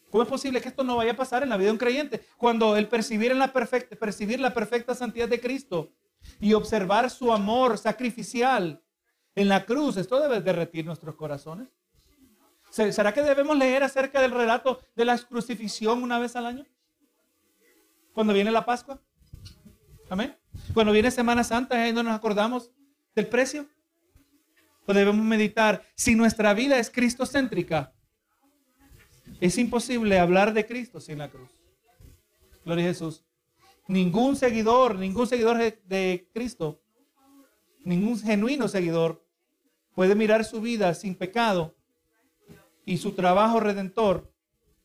¿Cómo 0.10 0.24
es 0.24 0.30
posible 0.30 0.62
que 0.62 0.70
esto 0.70 0.84
no 0.84 0.96
vaya 0.96 1.12
a 1.12 1.16
pasar 1.16 1.44
en 1.44 1.50
la 1.50 1.58
vida 1.58 1.68
de 1.68 1.74
un 1.74 1.78
creyente? 1.78 2.26
Cuando 2.38 2.76
el 2.76 2.88
percibir, 2.88 3.36
la 3.36 3.54
perfecta, 3.54 3.96
percibir 3.96 4.40
la 4.40 4.54
perfecta 4.54 4.96
santidad 4.96 5.30
de 5.30 5.40
Cristo 5.40 5.92
y 6.40 6.54
observar 6.54 7.10
su 7.12 7.32
amor 7.32 7.78
sacrificial 7.78 8.82
en 9.36 9.48
la 9.48 9.66
cruz. 9.66 9.98
Esto 9.98 10.20
debe 10.20 10.42
derretir 10.42 10.86
nuestros 10.86 11.16
corazones. 11.16 11.68
¿Será 12.72 13.14
que 13.14 13.22
debemos 13.22 13.56
leer 13.56 13.84
acerca 13.84 14.20
del 14.20 14.32
relato 14.32 14.80
de 14.96 15.06
la 15.06 15.18
crucifixión 15.20 16.02
una 16.02 16.18
vez 16.18 16.36
al 16.36 16.48
año? 16.48 16.66
Cuando 18.14 18.34
viene 18.34 18.50
la 18.50 18.66
Pascua. 18.66 19.00
Amén. 20.10 20.36
Cuando 20.74 20.94
viene 20.94 21.12
Semana 21.12 21.44
Santa, 21.44 21.92
no 21.92 22.04
nos 22.04 22.14
acordamos 22.14 22.72
del 23.16 23.28
precio. 23.28 23.68
O 24.86 24.94
debemos 24.94 25.26
meditar, 25.26 25.82
si 25.96 26.14
nuestra 26.14 26.54
vida 26.54 26.78
es 26.78 26.90
cristocéntrica, 26.90 27.94
es 29.40 29.58
imposible 29.58 30.20
hablar 30.20 30.54
de 30.54 30.66
Cristo 30.66 31.00
sin 31.00 31.18
la 31.18 31.30
cruz. 31.30 31.50
Gloria 32.66 32.86
a 32.86 32.88
Jesús. 32.90 33.24
Ningún 33.88 34.36
seguidor, 34.36 34.96
ningún 34.96 35.28
seguidor 35.28 35.58
de 35.58 36.30
Cristo 36.34 36.84
ningún 37.84 38.20
genuino 38.20 38.68
seguidor 38.68 39.26
puede 39.94 40.16
mirar 40.16 40.46
su 40.46 40.62
vida 40.62 40.94
sin 40.94 41.16
pecado 41.16 41.76
y 42.86 42.98
su 42.98 43.14
trabajo 43.14 43.60
redentor 43.60 44.32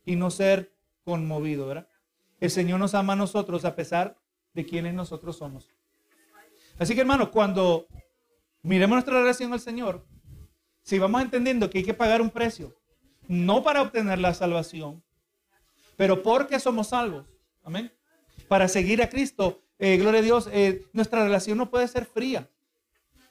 y 0.04 0.16
no 0.16 0.30
ser 0.30 0.74
conmovido, 1.04 1.66
¿verdad? 1.66 1.88
El 2.40 2.50
Señor 2.50 2.78
nos 2.78 2.94
ama 2.94 3.14
a 3.14 3.16
nosotros 3.16 3.64
a 3.64 3.74
pesar 3.74 4.17
de 4.54 4.66
quienes 4.66 4.94
nosotros 4.94 5.36
somos. 5.36 5.68
Así 6.78 6.94
que 6.94 7.00
hermano, 7.00 7.30
cuando 7.30 7.86
miremos 8.62 8.96
nuestra 8.96 9.20
relación 9.20 9.52
al 9.52 9.60
Señor, 9.60 10.06
si 10.82 10.98
vamos 10.98 11.22
entendiendo 11.22 11.68
que 11.68 11.78
hay 11.78 11.84
que 11.84 11.94
pagar 11.94 12.22
un 12.22 12.30
precio, 12.30 12.74
no 13.26 13.62
para 13.62 13.82
obtener 13.82 14.18
la 14.18 14.32
salvación, 14.34 15.02
pero 15.96 16.22
porque 16.22 16.60
somos 16.60 16.88
salvos, 16.88 17.26
amén, 17.62 17.92
para 18.48 18.68
seguir 18.68 19.02
a 19.02 19.10
Cristo, 19.10 19.62
eh, 19.78 19.96
gloria 19.96 20.20
a 20.20 20.24
Dios, 20.24 20.48
eh, 20.52 20.86
nuestra 20.92 21.24
relación 21.24 21.58
no 21.58 21.70
puede 21.70 21.88
ser 21.88 22.06
fría, 22.06 22.48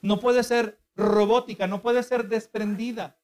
no 0.01 0.19
puede 0.19 0.43
ser 0.43 0.79
robótica, 0.95 1.67
no 1.67 1.81
puede 1.81 2.03
ser 2.03 2.27
desprendida. 2.27 3.17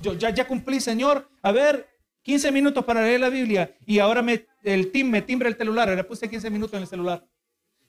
Yo 0.00 0.14
ya, 0.14 0.30
ya 0.30 0.46
cumplí, 0.46 0.80
Señor, 0.80 1.28
a 1.42 1.52
ver, 1.52 1.88
15 2.26 2.50
minutos 2.50 2.84
para 2.84 3.02
leer 3.02 3.20
la 3.20 3.28
Biblia 3.28 3.72
y 3.86 4.00
ahora 4.00 4.20
me, 4.20 4.48
el 4.64 4.90
team 4.90 5.10
me 5.10 5.22
timbra 5.22 5.48
el 5.48 5.56
celular, 5.56 5.88
le 5.88 6.02
puse 6.02 6.28
15 6.28 6.50
minutos 6.50 6.74
en 6.74 6.80
el 6.80 6.88
celular. 6.88 7.24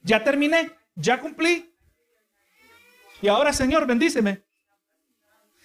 Ya 0.00 0.22
terminé, 0.22 0.70
ya 0.94 1.20
cumplí. 1.20 1.74
Y 3.20 3.26
ahora, 3.26 3.52
Señor, 3.52 3.84
bendíceme. 3.84 4.44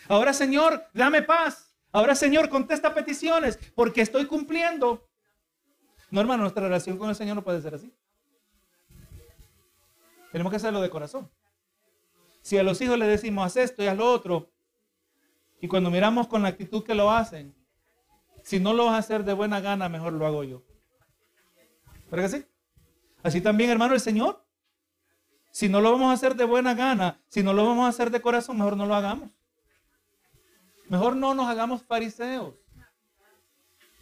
Ahora, 0.07 0.34
Señor, 0.34 0.88
dame 0.91 1.21
paz. 1.21 1.76
Ahora, 1.91 2.15
Señor, 2.15 2.49
contesta 2.49 2.95
peticiones 2.95 3.59
porque 3.76 4.01
estoy 4.01 4.26
cumpliendo. 4.26 5.07
No, 6.09 6.19
hermano, 6.19 6.41
nuestra 6.41 6.63
relación 6.63 6.97
con 6.97 7.09
el 7.09 7.15
Señor 7.15 7.36
no 7.36 7.43
puede 7.43 7.61
ser 7.61 7.76
así. 7.76 7.93
Tenemos 10.32 10.49
que 10.49 10.57
hacerlo 10.57 10.82
de 10.82 10.89
corazón. 10.89 11.30
Si 12.41 12.57
a 12.57 12.63
los 12.63 12.82
hijos 12.82 12.97
les 12.97 13.07
decimos, 13.07 13.45
haz 13.45 13.55
esto 13.57 13.84
y 13.84 13.86
haz 13.86 13.95
lo 13.95 14.11
otro, 14.11 14.51
y 15.61 15.67
cuando 15.67 15.91
miramos 15.91 16.28
con 16.28 16.41
la 16.41 16.47
actitud 16.47 16.84
que 16.84 16.95
lo 16.95 17.11
hacen, 17.11 17.53
si 18.43 18.59
no 18.59 18.73
lo 18.73 18.85
vas 18.85 18.95
a 18.95 18.97
hacer 18.97 19.23
de 19.23 19.33
buena 19.33 19.61
gana, 19.61 19.89
mejor 19.89 20.13
lo 20.13 20.25
hago 20.25 20.43
yo. 20.43 20.63
¿Verdad 22.11 22.29
que 22.29 22.37
sí? 22.37 22.45
Así 23.23 23.41
también, 23.41 23.69
hermano, 23.69 23.93
el 23.93 24.01
Señor. 24.01 24.45
Si 25.51 25.69
no 25.69 25.81
lo 25.81 25.91
vamos 25.91 26.09
a 26.09 26.13
hacer 26.13 26.35
de 26.35 26.45
buena 26.45 26.73
gana, 26.73 27.21
si 27.29 27.41
no 27.41 27.53
lo 27.53 27.65
vamos 27.65 27.85
a 27.85 27.89
hacer 27.89 28.11
de 28.11 28.21
corazón, 28.21 28.57
mejor 28.57 28.75
no 28.75 28.85
lo 28.85 28.95
hagamos. 28.95 29.29
Mejor 30.89 31.15
no 31.15 31.33
nos 31.33 31.47
hagamos 31.47 31.83
fariseos. 31.83 32.55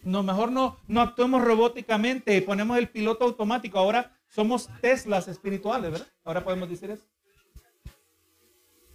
No, 0.03 0.23
mejor 0.23 0.51
no, 0.51 0.77
no 0.87 1.01
actuemos 1.01 1.43
robóticamente 1.43 2.35
y 2.35 2.41
ponemos 2.41 2.77
el 2.77 2.89
piloto 2.89 3.25
automático. 3.25 3.77
Ahora 3.77 4.17
somos 4.27 4.69
Teslas 4.81 5.27
espirituales, 5.27 5.91
¿verdad? 5.91 6.07
Ahora 6.23 6.43
podemos 6.43 6.67
decir 6.67 6.89
eso. 6.89 7.05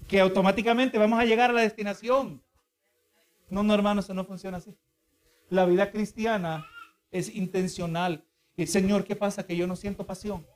Que 0.09 0.21
automáticamente 0.21 0.99
vamos 0.99 1.21
a 1.21 1.25
llegar 1.25 1.51
a 1.51 1.53
la 1.53 1.61
destinación. 1.61 2.43
No, 3.49 3.63
no, 3.63 3.75
hermano, 3.75 4.01
eso 4.01 4.13
no 4.13 4.25
funciona 4.25 4.57
así. 4.57 4.77
La 5.49 5.65
vida 5.65 5.91
cristiana 5.91 6.67
es 7.11 7.35
intencional. 7.35 8.25
Señor, 8.67 9.05
¿qué 9.05 9.17
pasa? 9.17 9.47
Que 9.47 9.57
yo 9.57 9.67
no 9.67 9.77
siento 9.77 10.07
pasión. 10.07 10.47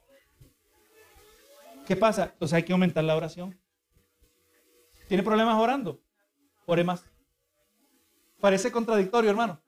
¿Qué 1.86 1.96
pasa? 1.96 2.30
Entonces 2.32 2.54
hay 2.54 2.62
que 2.62 2.72
aumentar 2.72 3.04
la 3.04 3.16
oración. 3.16 3.58
¿Tiene 5.08 5.22
problemas 5.22 5.56
orando? 5.56 6.00
Ore 6.66 6.84
más. 6.84 7.04
Parece 8.40 8.70
contradictorio, 8.70 9.30
hermano. 9.30 9.60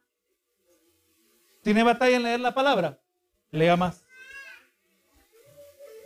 ¿Tiene 1.63 1.83
batalla 1.83 2.17
en 2.17 2.23
leer 2.23 2.41
la 2.41 2.55
palabra? 2.55 3.01
Lea 3.51 3.77
más. 3.77 4.05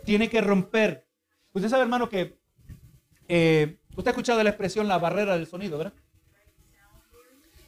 Tiene 0.05 0.29
que 0.29 0.41
romper. 0.41 1.07
Usted 1.53 1.69
sabe, 1.69 1.83
hermano, 1.83 2.09
que 2.09 2.39
eh, 3.27 3.79
usted 3.91 4.07
ha 4.07 4.11
escuchado 4.11 4.43
la 4.43 4.49
expresión 4.49 4.87
la 4.87 4.99
barrera 4.99 5.37
del 5.37 5.47
sonido, 5.47 5.77
¿verdad? 5.77 5.93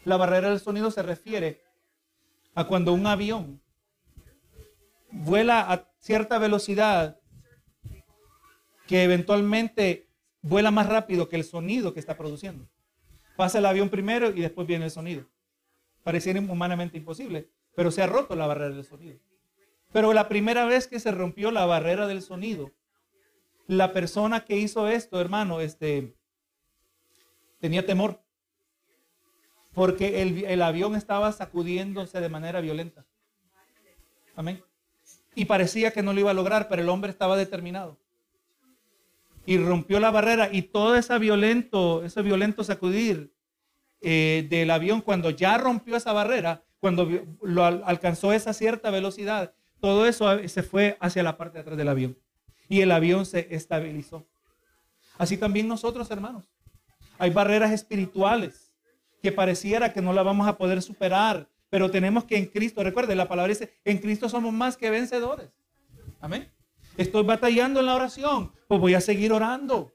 La 0.09 0.17
barrera 0.17 0.49
del 0.49 0.59
sonido 0.59 0.89
se 0.89 1.03
refiere 1.03 1.61
a 2.55 2.65
cuando 2.65 2.93
un 2.93 3.05
avión 3.05 3.61
vuela 5.11 5.71
a 5.71 5.87
cierta 5.99 6.39
velocidad 6.39 7.19
que 8.87 9.03
eventualmente 9.03 10.09
vuela 10.41 10.71
más 10.71 10.89
rápido 10.89 11.29
que 11.29 11.35
el 11.35 11.43
sonido 11.43 11.93
que 11.93 11.99
está 11.99 12.17
produciendo. 12.17 12.67
Pasa 13.37 13.59
el 13.59 13.67
avión 13.67 13.89
primero 13.89 14.31
y 14.31 14.41
después 14.41 14.65
viene 14.65 14.85
el 14.85 14.91
sonido. 14.91 15.27
Pareciera 16.01 16.39
humanamente 16.39 16.97
imposible, 16.97 17.51
pero 17.75 17.91
se 17.91 18.01
ha 18.01 18.07
roto 18.07 18.35
la 18.35 18.47
barrera 18.47 18.73
del 18.73 18.85
sonido. 18.85 19.19
Pero 19.93 20.11
la 20.13 20.27
primera 20.27 20.65
vez 20.65 20.87
que 20.87 20.99
se 20.99 21.11
rompió 21.11 21.51
la 21.51 21.67
barrera 21.67 22.07
del 22.07 22.23
sonido, 22.23 22.71
la 23.67 23.93
persona 23.93 24.43
que 24.43 24.57
hizo 24.57 24.87
esto, 24.87 25.21
hermano, 25.21 25.61
este, 25.61 26.15
tenía 27.59 27.85
temor 27.85 28.23
porque 29.73 30.21
el, 30.21 30.61
avión 30.61 30.95
estaba 30.95 31.31
sacudiéndose 31.31 32.19
de 32.19 32.29
manera 32.29 32.61
violenta. 32.61 33.05
Amén. 34.35 34.63
Y 35.35 35.45
parecía 35.45 35.91
que 35.91 36.01
no 36.01 36.13
lo 36.13 36.19
iba 36.19 36.31
a 36.31 36.33
lograr, 36.33 36.67
pero 36.67 36.81
el 36.81 36.89
hombre 36.89 37.11
estaba 37.11 37.37
determinado. 37.37 37.97
Y 39.45 39.57
rompió 39.57 39.99
la 39.99 40.11
barrera 40.11 40.49
y 40.51 40.63
todo 40.63 40.95
ese 40.95 41.17
violento, 41.17 42.03
ese 42.03 42.21
violento 42.21 42.63
sacudir 42.63 43.33
eh, 44.01 44.47
del 44.49 44.71
avión, 44.71 45.01
cuando 45.01 45.29
ya 45.29 45.57
rompió 45.57 45.95
esa 45.95 46.13
barrera, 46.13 46.63
cuando 46.79 47.07
lo 47.41 47.63
alcanzó 47.63 48.33
esa 48.33 48.53
cierta 48.53 48.89
velocidad, 48.89 49.53
todo 49.79 50.07
eso 50.07 50.47
se 50.47 50.63
fue 50.63 50.97
hacia 50.99 51.23
la 51.23 51.37
parte 51.37 51.57
de 51.57 51.61
atrás 51.61 51.77
del 51.77 51.89
avión. 51.89 52.17
Y 52.67 52.81
el 52.81 52.91
avión 52.91 53.25
se 53.25 53.47
estabilizó. 53.51 54.27
Así 55.17 55.37
también 55.37 55.67
nosotros, 55.67 56.09
hermanos. 56.11 56.45
Hay 57.17 57.31
barreras 57.31 57.71
espirituales 57.71 58.68
que 59.21 59.31
pareciera 59.31 59.93
que 59.93 60.01
no 60.01 60.13
la 60.13 60.23
vamos 60.23 60.47
a 60.47 60.57
poder 60.57 60.81
superar, 60.81 61.49
pero 61.69 61.91
tenemos 61.91 62.25
que 62.25 62.37
en 62.37 62.45
Cristo, 62.47 62.83
recuerde, 62.83 63.15
la 63.15 63.27
palabra 63.27 63.49
dice, 63.49 63.73
en 63.85 63.99
Cristo 63.99 64.29
somos 64.29 64.53
más 64.53 64.77
que 64.77 64.89
vencedores. 64.89 65.49
Amén. 66.19 66.51
Estoy 66.97 67.23
batallando 67.23 67.79
en 67.79 67.85
la 67.85 67.95
oración, 67.95 68.51
pues 68.67 68.81
voy 68.81 68.93
a 68.93 69.01
seguir 69.01 69.31
orando. 69.31 69.93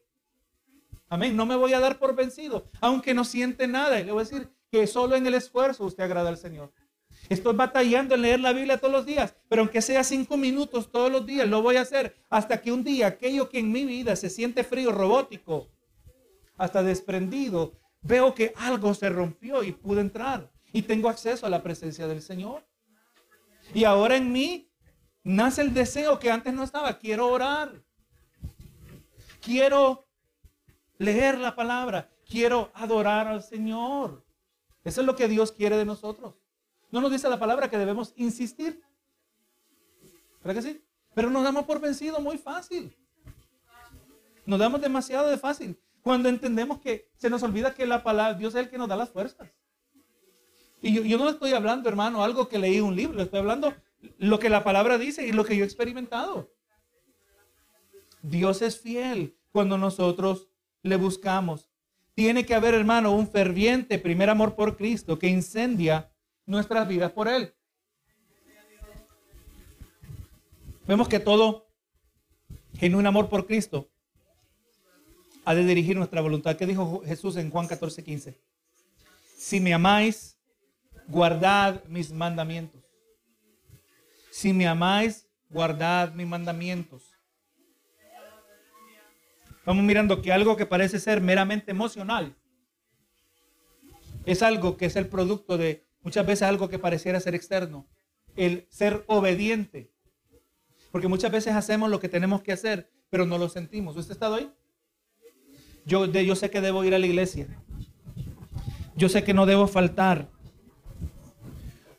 Amén. 1.09 1.37
No 1.37 1.47
me 1.47 1.57
voy 1.57 1.73
a 1.73 1.81
dar 1.81 1.99
por 1.99 2.15
vencido, 2.15 2.71
aunque 2.81 3.15
no 3.15 3.25
siente 3.25 3.69
nada. 3.69 4.01
Y 4.01 4.05
le 4.05 4.13
voy 4.13 4.23
a 4.23 4.25
decir 4.25 4.51
que 4.71 4.87
solo 4.87 5.15
en 5.15 5.27
el 5.27 5.35
esfuerzo 5.35 5.85
usted 5.85 6.03
agrada 6.03 6.31
al 6.31 6.39
Señor. 6.39 6.73
Estoy 7.29 7.55
batallando 7.55 8.15
en 8.15 8.23
leer 8.23 8.41
la 8.41 8.53
Biblia 8.53 8.79
todos 8.79 8.93
los 8.93 9.07
días, 9.07 9.35
pero 9.49 9.63
aunque 9.63 9.81
sea 9.81 10.05
cinco 10.05 10.37
minutos 10.37 10.91
todos 10.91 11.11
los 11.11 11.25
días, 11.25 11.49
lo 11.49 11.63
voy 11.63 11.77
a 11.77 11.83
hacer 11.83 12.17
hasta 12.29 12.61
que 12.61 12.73
un 12.73 12.85
día 12.85 13.07
aquello 13.07 13.49
que 13.49 13.59
en 13.59 13.73
mi 13.73 13.85
vida 13.85 14.15
se 14.17 14.29
siente 14.29 14.65
frío, 14.65 14.93
robótico, 14.93 15.69
hasta 16.57 16.83
desprendido, 16.83 17.75
veo 18.05 18.35
que 18.35 18.53
algo 18.57 18.95
se 18.95 19.09
rompió 19.09 19.65
y 19.65 19.73
pude 19.73 20.01
entrar 20.01 20.53
y 20.73 20.83
tengo 20.83 21.09
acceso 21.09 21.47
a 21.47 21.51
la 21.51 21.63
presencia 21.63 22.07
del 22.07 22.23
Señor. 22.23 22.65
Y 23.73 23.85
ahora 23.85 24.17
en 24.17 24.31
mí 24.33 24.71
nace 25.25 25.63
el 25.63 25.75
deseo 25.75 26.19
que 26.19 26.31
antes 26.31 26.53
no 26.53 26.63
estaba. 26.63 26.99
Quiero 26.99 27.29
orar. 27.29 27.83
Quiero 29.41 30.07
leer 30.99 31.39
la 31.39 31.57
palabra. 31.57 32.11
Quiero 32.29 32.71
adorar 32.75 33.27
al 33.27 33.43
Señor. 33.43 34.25
Eso 34.85 35.01
es 35.01 35.07
lo 35.07 35.17
que 35.17 35.29
Dios 35.29 35.51
quiere 35.53 35.77
de 35.77 35.85
nosotros. 35.85 36.35
No 36.91 37.01
nos 37.01 37.11
dice 37.11 37.29
la 37.29 37.39
palabra 37.39 37.71
que 37.71 37.79
debemos 37.79 38.13
insistir. 38.17 38.83
¿Verdad 40.43 40.63
que 40.63 40.69
sí? 40.69 40.85
Pero 41.15 41.31
nos 41.31 41.43
damos 41.43 41.65
por 41.65 41.81
vencido 41.81 42.21
muy 42.21 42.37
fácil. 42.37 42.95
Nos 44.45 44.59
damos 44.59 44.81
demasiado 44.81 45.29
de 45.29 45.39
fácil. 45.39 45.81
Cuando 46.05 46.29
entendemos 46.29 46.81
que 46.81 47.09
se 47.17 47.31
nos 47.31 47.43
olvida 47.43 47.75
que 47.75 47.87
la 47.87 48.03
palabra, 48.03 48.35
Dios 48.35 48.55
es 48.55 48.61
el 48.61 48.69
que 48.69 48.77
nos 48.77 48.89
da 48.89 48.95
las 48.95 49.09
fuerzas. 49.09 49.49
Y 50.83 50.93
yo, 50.93 51.03
yo 51.03 51.17
no 51.17 51.31
estoy 51.31 51.55
hablando, 51.55 51.89
hermano, 51.89 52.23
algo 52.23 52.47
que 52.47 52.59
leí 52.59 52.79
un 52.79 52.95
libro, 52.95 53.23
estoy 53.23 53.39
hablando 53.39 53.75
lo 54.19 54.39
que 54.39 54.51
la 54.51 54.63
palabra 54.63 54.99
dice 54.99 55.27
y 55.27 55.33
lo 55.33 55.47
que 55.47 55.57
yo 55.57 55.65
he 55.65 55.67
experimentado. 55.67 56.53
Dios 58.21 58.61
es 58.61 58.79
fiel 58.79 59.35
cuando 59.51 59.79
nosotros 59.79 60.51
le 60.83 60.97
buscamos. 60.97 61.71
Tiene 62.13 62.45
que 62.45 62.55
haber, 62.55 62.75
hermano, 62.75 63.13
un 63.13 63.27
ferviente 63.27 63.99
primer 63.99 64.29
amor 64.29 64.57
por 64.57 64.77
Cristo 64.77 65.19
que 65.19 65.29
incendia 65.29 66.13
nuestras 66.45 66.87
vidas 66.87 67.13
por 67.13 67.29
Él. 67.29 67.55
Vemos 70.87 71.09
que 71.09 71.19
todo 71.19 71.67
un 72.83 73.07
amor 73.07 73.31
por 73.31 73.47
Cristo 73.47 73.94
ha 75.45 75.55
de 75.55 75.65
dirigir 75.65 75.97
nuestra 75.97 76.21
voluntad. 76.21 76.57
¿Qué 76.57 76.67
dijo 76.67 77.03
Jesús 77.05 77.37
en 77.37 77.51
Juan 77.51 77.67
14, 77.67 78.03
15? 78.03 78.41
Si 79.37 79.61
me 79.61 79.75
amáis, 79.75 80.39
guardad 81.09 81.85
mis 81.85 82.13
mandamientos. 82.13 82.83
Si 84.31 84.53
me 84.53 84.67
amáis, 84.67 85.29
guardad 85.51 86.13
mis 86.13 86.27
mandamientos. 86.27 87.03
Vamos 89.65 89.85
mirando 89.85 90.21
que 90.21 90.33
algo 90.33 90.57
que 90.57 90.67
parece 90.67 90.99
ser 90.99 91.21
meramente 91.21 91.71
emocional 91.71 92.37
es 94.27 94.43
algo 94.43 94.77
que 94.77 94.87
es 94.87 94.97
el 94.97 95.09
producto 95.09 95.57
de 95.57 95.87
muchas 96.03 96.27
veces 96.27 96.43
algo 96.43 96.69
que 96.69 96.79
pareciera 96.79 97.21
ser 97.21 97.35
externo. 97.35 97.87
El 98.37 98.67
ser 98.71 99.05
obediente. 99.07 99.93
Porque 100.91 101.09
muchas 101.09 101.31
veces 101.31 101.55
hacemos 101.55 101.91
lo 101.91 102.01
que 102.01 102.09
tenemos 102.09 102.43
que 102.43 102.53
hacer, 102.53 102.91
pero 103.11 103.27
no 103.27 103.39
lo 103.39 103.49
sentimos. 103.49 103.97
¿Usted 103.97 104.13
ha 104.13 104.15
estado 104.15 104.35
ahí? 104.37 104.53
Yo, 105.87 106.35
sé 106.35 106.51
que 106.51 106.61
debo 106.61 106.85
ir 106.85 106.95
a 106.95 106.99
la 106.99 107.07
iglesia. 107.07 107.47
Yo 108.97 109.09
sé 109.09 109.23
que 109.23 109.35
no 109.35 109.45
debo 109.45 109.67
faltar. 109.67 110.29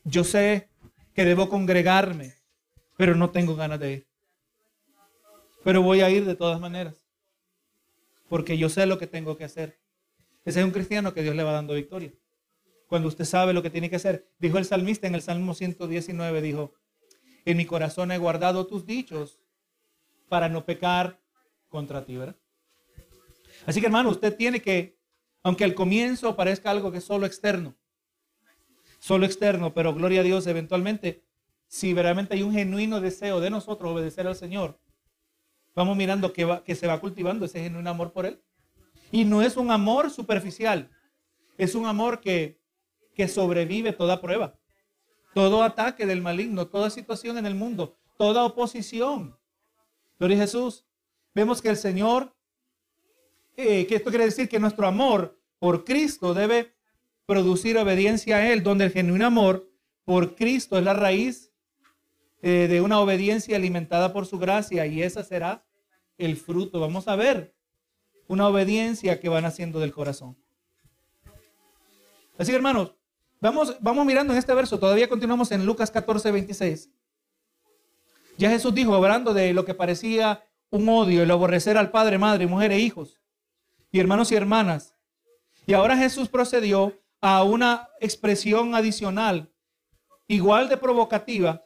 Yo 0.03 0.23
sé 0.23 0.69
que 1.13 1.25
debo 1.25 1.49
congregarme, 1.49 2.33
pero 2.97 3.15
no 3.15 3.29
tengo 3.29 3.55
ganas 3.55 3.79
de 3.79 3.93
ir. 3.93 4.07
Pero 5.63 5.81
voy 5.81 6.01
a 6.01 6.09
ir 6.09 6.25
de 6.25 6.35
todas 6.35 6.59
maneras, 6.59 7.03
porque 8.29 8.57
yo 8.57 8.69
sé 8.69 8.85
lo 8.85 8.99
que 8.99 9.07
tengo 9.07 9.35
que 9.35 9.45
hacer. 9.45 9.79
Ese 10.43 10.59
es 10.59 10.65
un 10.65 10.71
cristiano 10.71 11.13
que 11.13 11.23
Dios 11.23 11.35
le 11.35 11.43
va 11.43 11.53
dando 11.53 11.73
victoria. 11.73 12.13
Cuando 12.87 13.07
usted 13.07 13.25
sabe 13.25 13.53
lo 13.53 13.63
que 13.63 13.71
tiene 13.71 13.89
que 13.89 13.95
hacer. 13.95 14.29
Dijo 14.37 14.59
el 14.59 14.65
salmista 14.65 15.07
en 15.07 15.15
el 15.15 15.23
Salmo 15.23 15.55
119, 15.55 16.41
dijo, 16.41 16.73
en 17.45 17.57
mi 17.57 17.65
corazón 17.65 18.11
he 18.11 18.17
guardado 18.19 18.67
tus 18.67 18.85
dichos 18.85 19.39
para 20.29 20.49
no 20.49 20.65
pecar 20.65 21.19
contra 21.69 22.05
ti, 22.05 22.15
¿verdad? 22.15 22.35
Así 23.65 23.79
que 23.79 23.87
hermano, 23.87 24.09
usted 24.09 24.35
tiene 24.35 24.61
que, 24.61 24.97
aunque 25.43 25.63
al 25.63 25.73
comienzo 25.73 26.35
parezca 26.35 26.71
algo 26.71 26.91
que 26.91 26.99
es 26.99 27.03
solo 27.03 27.25
externo, 27.25 27.75
solo 28.99 29.25
externo, 29.25 29.73
pero 29.73 29.93
gloria 29.93 30.21
a 30.21 30.23
Dios, 30.23 30.47
eventualmente, 30.47 31.23
si 31.67 31.93
verdaderamente 31.93 32.35
hay 32.35 32.43
un 32.43 32.53
genuino 32.53 33.01
deseo 33.01 33.39
de 33.39 33.49
nosotros 33.49 33.91
obedecer 33.91 34.27
al 34.27 34.35
Señor, 34.35 34.79
vamos 35.73 35.97
mirando 35.97 36.31
que, 36.31 36.45
va, 36.45 36.63
que 36.63 36.75
se 36.75 36.87
va 36.87 36.99
cultivando 36.99 37.45
ese 37.45 37.61
genuino 37.61 37.89
amor 37.89 38.11
por 38.11 38.25
Él. 38.25 38.41
Y 39.11 39.25
no 39.25 39.41
es 39.41 39.57
un 39.57 39.71
amor 39.71 40.09
superficial, 40.09 40.89
es 41.57 41.75
un 41.75 41.85
amor 41.85 42.21
que, 42.21 42.59
que 43.13 43.27
sobrevive 43.27 43.93
toda 43.93 44.21
prueba, 44.21 44.57
todo 45.33 45.63
ataque 45.63 46.05
del 46.05 46.21
maligno, 46.21 46.67
toda 46.67 46.89
situación 46.89 47.37
en 47.37 47.45
el 47.45 47.55
mundo, 47.55 47.97
toda 48.17 48.43
oposición. 48.43 49.37
Gloria 50.19 50.37
a 50.37 50.41
Jesús. 50.41 50.85
Vemos 51.33 51.61
que 51.61 51.69
el 51.69 51.77
Señor 51.77 52.34
eh, 53.57 53.87
que 53.87 53.95
esto 53.95 54.09
quiere 54.09 54.25
decir 54.25 54.49
que 54.49 54.59
nuestro 54.59 54.87
amor 54.87 55.39
por 55.59 55.85
Cristo 55.85 56.33
debe 56.33 56.75
producir 57.25 57.77
obediencia 57.77 58.37
a 58.37 58.51
Él, 58.51 58.63
donde 58.63 58.85
el 58.85 58.91
genuino 58.91 59.25
amor 59.25 59.69
por 60.03 60.35
Cristo 60.35 60.77
es 60.77 60.83
la 60.83 60.93
raíz 60.93 61.51
eh, 62.41 62.67
de 62.69 62.81
una 62.81 62.99
obediencia 62.99 63.55
alimentada 63.55 64.13
por 64.13 64.25
su 64.25 64.37
gracia 64.37 64.85
y 64.85 65.01
esa 65.01 65.23
será 65.23 65.65
el 66.17 66.37
fruto. 66.37 66.79
Vamos 66.79 67.07
a 67.07 67.15
ver 67.15 67.55
una 68.27 68.47
obediencia 68.47 69.19
que 69.19 69.29
van 69.29 69.45
haciendo 69.45 69.79
del 69.79 69.93
corazón. 69.93 70.37
Así 72.37 72.53
hermanos, 72.53 72.93
vamos, 73.39 73.77
vamos 73.79 74.05
mirando 74.05 74.33
en 74.33 74.39
este 74.39 74.53
verso, 74.53 74.77
todavía 74.77 75.07
continuamos 75.07 75.51
en 75.51 75.65
Lucas 75.65 75.89
14, 75.89 76.31
26. 76.31 76.89
Ya 78.37 78.49
Jesús 78.49 78.75
dijo, 78.75 78.93
hablando 78.93 79.33
de 79.33 79.53
lo 79.53 79.63
que 79.63 79.73
parecía 79.73 80.43
un 80.69 80.89
odio, 80.89 81.23
el 81.23 81.31
aborrecer 81.31 81.77
al 81.77 81.89
padre, 81.91 82.17
madre, 82.17 82.47
mujer 82.47 82.73
e 82.73 82.79
hijos 82.79 83.19
y 83.95 83.99
hermanos 84.01 84.29
y 84.29 84.35
hermanas. 84.35 84.93
Y 85.65 85.71
ahora 85.71 85.95
Jesús 85.95 86.27
procedió 86.27 87.01
a 87.21 87.43
una 87.43 87.87
expresión 88.01 88.75
adicional, 88.75 89.49
igual 90.27 90.67
de 90.67 90.75
provocativa, 90.75 91.63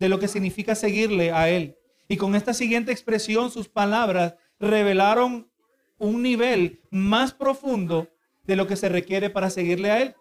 de 0.00 0.08
lo 0.08 0.18
que 0.18 0.26
significa 0.26 0.74
seguirle 0.74 1.30
a 1.30 1.48
Él. 1.48 1.76
Y 2.08 2.16
con 2.16 2.34
esta 2.34 2.54
siguiente 2.54 2.90
expresión, 2.90 3.52
sus 3.52 3.68
palabras 3.68 4.34
revelaron 4.58 5.48
un 5.96 6.22
nivel 6.22 6.80
más 6.90 7.32
profundo 7.32 8.08
de 8.42 8.56
lo 8.56 8.66
que 8.66 8.74
se 8.74 8.88
requiere 8.88 9.30
para 9.30 9.48
seguirle 9.48 9.92
a 9.92 10.02
Él. 10.02 10.16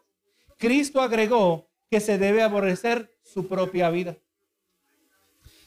Cristo 0.59 1.01
agregó 1.01 1.67
que 1.89 1.99
se 1.99 2.19
debe 2.19 2.43
aborrecer 2.43 3.11
su 3.23 3.47
propia 3.47 3.89
vida. 3.89 4.15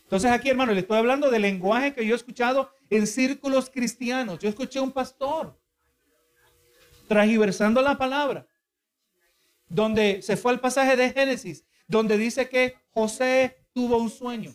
Entonces 0.04 0.30
aquí, 0.30 0.48
hermano, 0.48 0.74
le 0.74 0.82
estoy 0.82 0.98
hablando 0.98 1.28
del 1.28 1.42
lenguaje 1.42 1.92
que 1.92 2.06
yo 2.06 2.14
he 2.14 2.16
escuchado 2.16 2.70
en 2.88 3.08
círculos 3.08 3.68
cristianos. 3.68 4.38
Yo 4.38 4.48
escuché 4.48 4.78
a 4.78 4.82
un 4.82 4.92
pastor 4.92 5.60
transversando 7.12 7.82
la 7.82 7.98
palabra, 7.98 8.46
donde 9.68 10.22
se 10.22 10.38
fue 10.38 10.52
al 10.52 10.60
pasaje 10.60 10.96
de 10.96 11.12
Génesis, 11.12 11.64
donde 11.86 12.16
dice 12.16 12.48
que 12.48 12.74
José 12.94 13.58
tuvo 13.74 13.98
un 13.98 14.08
sueño. 14.08 14.54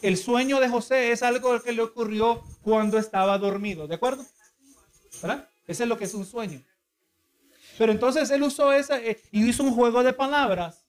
El 0.00 0.16
sueño 0.16 0.58
de 0.58 0.68
José 0.70 1.12
es 1.12 1.22
algo 1.22 1.60
que 1.60 1.72
le 1.72 1.82
ocurrió 1.82 2.42
cuando 2.62 2.96
estaba 2.96 3.36
dormido, 3.36 3.86
¿de 3.86 3.96
acuerdo? 3.96 4.24
¿Verdad? 5.20 5.48
Ese 5.66 5.82
es 5.82 5.88
lo 5.88 5.98
que 5.98 6.04
es 6.04 6.14
un 6.14 6.24
sueño. 6.24 6.62
Pero 7.76 7.92
entonces 7.92 8.30
él 8.30 8.42
usó 8.42 8.72
esa 8.72 8.98
eh, 8.98 9.20
y 9.30 9.46
hizo 9.46 9.62
un 9.64 9.74
juego 9.74 10.02
de 10.02 10.14
palabras. 10.14 10.86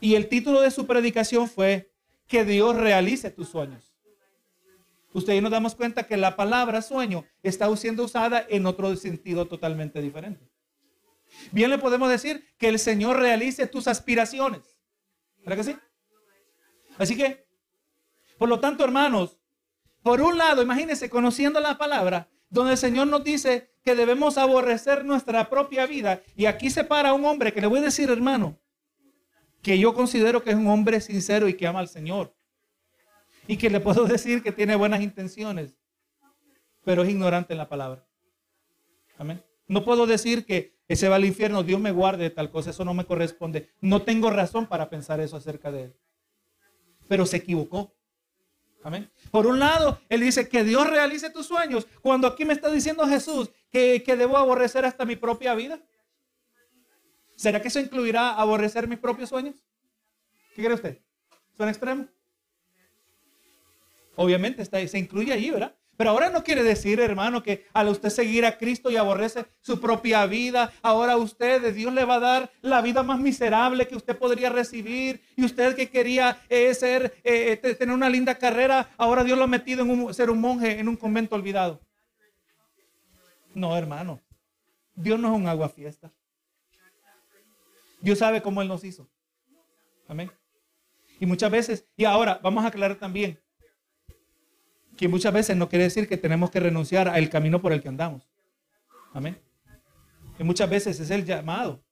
Y 0.00 0.14
el 0.14 0.28
título 0.28 0.60
de 0.60 0.70
su 0.70 0.86
predicación 0.86 1.48
fue 1.48 1.92
que 2.28 2.44
Dios 2.44 2.76
realice 2.76 3.30
tus 3.30 3.48
sueños. 3.48 3.89
Usted 5.12 5.40
nos 5.42 5.50
damos 5.50 5.74
cuenta 5.74 6.06
que 6.06 6.16
la 6.16 6.36
palabra 6.36 6.82
sueño 6.82 7.24
está 7.42 7.74
siendo 7.76 8.04
usada 8.04 8.46
en 8.48 8.66
otro 8.66 8.94
sentido 8.96 9.46
totalmente 9.46 10.00
diferente. 10.00 10.48
Bien 11.50 11.70
le 11.70 11.78
podemos 11.78 12.08
decir 12.08 12.46
que 12.58 12.68
el 12.68 12.78
Señor 12.78 13.18
realice 13.18 13.66
tus 13.66 13.88
aspiraciones. 13.88 14.78
¿Verdad 15.44 15.56
que 15.56 15.64
sí? 15.64 15.76
Así 16.98 17.16
que, 17.16 17.46
por 18.38 18.48
lo 18.48 18.60
tanto, 18.60 18.84
hermanos, 18.84 19.38
por 20.02 20.20
un 20.20 20.38
lado, 20.38 20.62
imagínense, 20.62 21.10
conociendo 21.10 21.60
la 21.60 21.76
palabra, 21.76 22.28
donde 22.48 22.72
el 22.72 22.78
Señor 22.78 23.06
nos 23.06 23.24
dice 23.24 23.70
que 23.82 23.94
debemos 23.94 24.38
aborrecer 24.38 25.04
nuestra 25.04 25.50
propia 25.50 25.86
vida. 25.86 26.22
Y 26.36 26.46
aquí 26.46 26.70
se 26.70 26.84
para 26.84 27.14
un 27.14 27.24
hombre 27.24 27.52
que 27.52 27.60
le 27.60 27.66
voy 27.66 27.80
a 27.80 27.82
decir, 27.82 28.10
hermano, 28.10 28.58
que 29.62 29.78
yo 29.78 29.92
considero 29.94 30.42
que 30.42 30.50
es 30.50 30.56
un 30.56 30.68
hombre 30.68 31.00
sincero 31.00 31.48
y 31.48 31.54
que 31.54 31.66
ama 31.66 31.80
al 31.80 31.88
Señor 31.88 32.34
y 33.50 33.56
que 33.56 33.68
le 33.68 33.80
puedo 33.80 34.04
decir 34.06 34.44
que 34.44 34.52
tiene 34.52 34.76
buenas 34.76 35.02
intenciones, 35.02 35.74
pero 36.84 37.02
es 37.02 37.10
ignorante 37.10 37.52
en 37.52 37.58
la 37.58 37.68
palabra. 37.68 38.06
Amén. 39.18 39.42
No 39.66 39.84
puedo 39.84 40.06
decir 40.06 40.46
que 40.46 40.78
ese 40.86 41.08
va 41.08 41.16
al 41.16 41.24
infierno, 41.24 41.64
Dios 41.64 41.80
me 41.80 41.90
guarde 41.90 42.22
de 42.22 42.30
tal 42.30 42.52
cosa, 42.52 42.70
eso 42.70 42.84
no 42.84 42.94
me 42.94 43.04
corresponde. 43.04 43.68
No 43.80 44.02
tengo 44.02 44.30
razón 44.30 44.68
para 44.68 44.88
pensar 44.88 45.18
eso 45.18 45.36
acerca 45.36 45.72
de 45.72 45.82
él. 45.82 45.96
Pero 47.08 47.26
se 47.26 47.38
equivocó. 47.38 47.92
Amén. 48.84 49.10
Por 49.32 49.48
un 49.48 49.58
lado, 49.58 50.00
él 50.08 50.20
dice 50.20 50.48
que 50.48 50.62
Dios 50.62 50.88
realice 50.88 51.28
tus 51.30 51.46
sueños, 51.46 51.88
cuando 52.02 52.28
aquí 52.28 52.44
me 52.44 52.52
está 52.52 52.70
diciendo 52.70 53.04
Jesús 53.08 53.50
que, 53.68 54.04
que 54.04 54.14
debo 54.14 54.38
aborrecer 54.38 54.84
hasta 54.84 55.04
mi 55.04 55.16
propia 55.16 55.54
vida. 55.54 55.80
¿Será 57.34 57.60
que 57.60 57.66
eso 57.66 57.80
incluirá 57.80 58.30
aborrecer 58.34 58.86
mis 58.86 59.00
propios 59.00 59.28
sueños? 59.28 59.56
¿Qué 60.54 60.62
cree 60.62 60.74
usted? 60.74 60.98
¿Suena 61.56 61.72
extremo? 61.72 62.06
Obviamente 64.22 64.60
está, 64.60 64.86
se 64.86 64.98
incluye 64.98 65.32
allí, 65.32 65.50
¿verdad? 65.50 65.74
Pero 65.96 66.10
ahora 66.10 66.28
no 66.28 66.44
quiere 66.44 66.62
decir, 66.62 67.00
hermano, 67.00 67.42
que 67.42 67.64
al 67.72 67.88
usted 67.88 68.10
seguir 68.10 68.44
a 68.44 68.58
Cristo 68.58 68.90
y 68.90 68.96
aborrece 68.96 69.46
su 69.62 69.80
propia 69.80 70.26
vida, 70.26 70.74
ahora 70.82 71.16
usted, 71.16 71.72
Dios 71.72 71.90
le 71.94 72.04
va 72.04 72.16
a 72.16 72.20
dar 72.20 72.52
la 72.60 72.82
vida 72.82 73.02
más 73.02 73.18
miserable 73.18 73.88
que 73.88 73.96
usted 73.96 74.18
podría 74.18 74.50
recibir. 74.50 75.22
Y 75.36 75.44
usted 75.46 75.74
que 75.74 75.88
quería 75.88 76.38
eh, 76.50 76.74
ser, 76.74 77.18
eh, 77.24 77.56
tener 77.56 77.94
una 77.94 78.10
linda 78.10 78.34
carrera, 78.34 78.90
ahora 78.98 79.24
Dios 79.24 79.38
lo 79.38 79.44
ha 79.44 79.46
metido 79.46 79.84
en 79.84 80.12
ser 80.12 80.28
un 80.28 80.42
monje 80.42 80.78
en 80.78 80.86
un 80.86 80.96
convento 80.96 81.34
olvidado. 81.34 81.80
No, 83.54 83.74
hermano. 83.74 84.20
Dios 84.94 85.18
no 85.18 85.28
es 85.32 85.40
un 85.40 85.48
agua 85.48 85.70
fiesta. 85.70 86.12
Dios 88.02 88.18
sabe 88.18 88.42
cómo 88.42 88.60
Él 88.60 88.68
nos 88.68 88.84
hizo. 88.84 89.08
Amén. 90.06 90.30
Y 91.18 91.24
muchas 91.24 91.50
veces, 91.50 91.86
y 91.96 92.04
ahora 92.04 92.38
vamos 92.42 92.62
a 92.62 92.68
aclarar 92.68 92.96
también, 92.96 93.40
que 95.00 95.08
muchas 95.08 95.32
veces 95.32 95.56
no 95.56 95.66
quiere 95.66 95.84
decir 95.84 96.06
que 96.06 96.18
tenemos 96.18 96.50
que 96.50 96.60
renunciar 96.60 97.08
al 97.08 97.30
camino 97.30 97.62
por 97.62 97.72
el 97.72 97.80
que 97.80 97.88
andamos. 97.88 98.28
Amén. 99.14 99.40
Que 100.36 100.44
muchas 100.44 100.68
veces 100.68 101.00
es 101.00 101.10
el 101.10 101.24
llamado. 101.24 101.82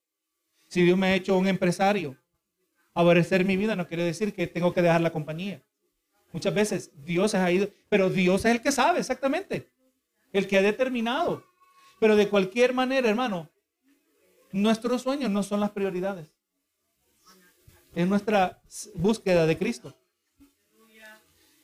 Si 0.66 0.82
Dios 0.82 0.98
me 0.98 1.06
ha 1.06 1.14
hecho 1.14 1.38
un 1.38 1.48
empresario, 1.48 2.18
aborrecer 2.92 3.46
mi 3.46 3.56
vida 3.56 3.74
no 3.74 3.88
quiere 3.88 4.04
decir 4.04 4.34
que 4.34 4.46
tengo 4.46 4.74
que 4.74 4.82
dejar 4.82 5.00
la 5.00 5.10
compañía. 5.10 5.62
Muchas 6.34 6.52
veces 6.52 6.90
Dios 7.02 7.34
ha 7.34 7.50
ido, 7.50 7.70
pero 7.88 8.10
Dios 8.10 8.44
es 8.44 8.52
el 8.52 8.60
que 8.60 8.72
sabe 8.72 8.98
exactamente, 8.98 9.70
el 10.34 10.46
que 10.46 10.58
ha 10.58 10.62
determinado. 10.62 11.42
Pero 11.98 12.14
de 12.14 12.28
cualquier 12.28 12.74
manera, 12.74 13.08
hermano, 13.08 13.48
nuestros 14.52 15.00
sueños 15.00 15.30
no 15.30 15.42
son 15.42 15.60
las 15.60 15.70
prioridades. 15.70 16.28
Es 17.94 18.06
nuestra 18.06 18.60
búsqueda 18.96 19.46
de 19.46 19.56
Cristo. 19.56 19.97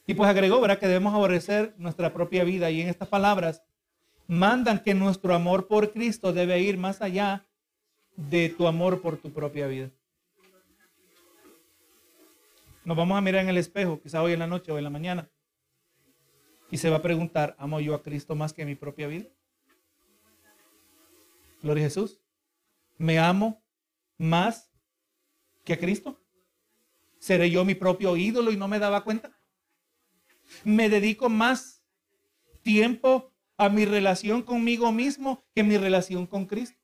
Y 0.07 0.15
pues 0.15 0.29
agregó, 0.29 0.61
¿verdad? 0.61 0.79
Que 0.79 0.87
debemos 0.87 1.15
aborrecer 1.15 1.75
nuestra 1.79 2.13
propia 2.13 2.45
vida. 2.45 2.71
Y 2.71 2.81
en 2.81 2.89
estas 2.89 3.09
palabras 3.09 3.63
mandan 4.27 4.83
que 4.83 4.95
nuestro 4.95 5.35
amor 5.35 5.67
por 5.67 5.93
Cristo 5.93 6.33
debe 6.33 6.61
ir 6.61 6.77
más 6.77 7.01
allá 7.01 7.47
de 8.17 8.49
tu 8.49 8.67
amor 8.67 9.01
por 9.01 9.17
tu 9.17 9.33
propia 9.33 9.67
vida. 9.67 9.91
Nos 12.85 12.97
vamos 12.97 13.17
a 13.17 13.23
mirar 13.23 13.43
en 13.43 13.49
el 13.49 13.57
espejo, 13.57 14.01
quizá 14.01 14.23
hoy 14.23 14.35
en 14.35 14.41
la 14.41 14.47
noche 14.47 14.71
o 14.71 14.77
en 14.77 14.85
la 14.85 14.91
mañana. 14.91 15.31
Y 16.71 16.77
se 16.77 16.91
va 16.91 16.97
a 16.97 17.03
preguntar, 17.03 17.55
¿amo 17.59 17.81
yo 17.81 17.95
a 17.95 18.03
Cristo 18.03 18.35
más 18.35 18.53
que 18.53 18.67
mi 18.67 18.75
propia 18.75 19.07
vida? 19.07 19.27
Gloria 21.63 21.85
a 21.85 21.87
Jesús. 21.87 22.21
¿Me 22.99 23.19
amo 23.19 23.63
más 24.19 24.71
que 25.65 25.73
a 25.73 25.79
Cristo? 25.79 26.21
¿Seré 27.19 27.51
yo 27.51 27.65
mi 27.65 27.75
propio 27.75 28.17
ídolo 28.17 28.53
y 28.53 28.57
no 28.57 28.69
me 28.69 28.79
daba 28.79 29.03
cuenta? 29.03 29.35
Me 30.65 30.89
dedico 30.89 31.29
más 31.29 31.83
tiempo 32.63 33.31
a 33.57 33.69
mi 33.69 33.85
relación 33.85 34.43
conmigo 34.43 34.93
mismo 34.93 35.45
que 35.55 35.63
mi 35.63 35.77
relación 35.77 36.27
con 36.27 36.47
Cristo? 36.47 36.79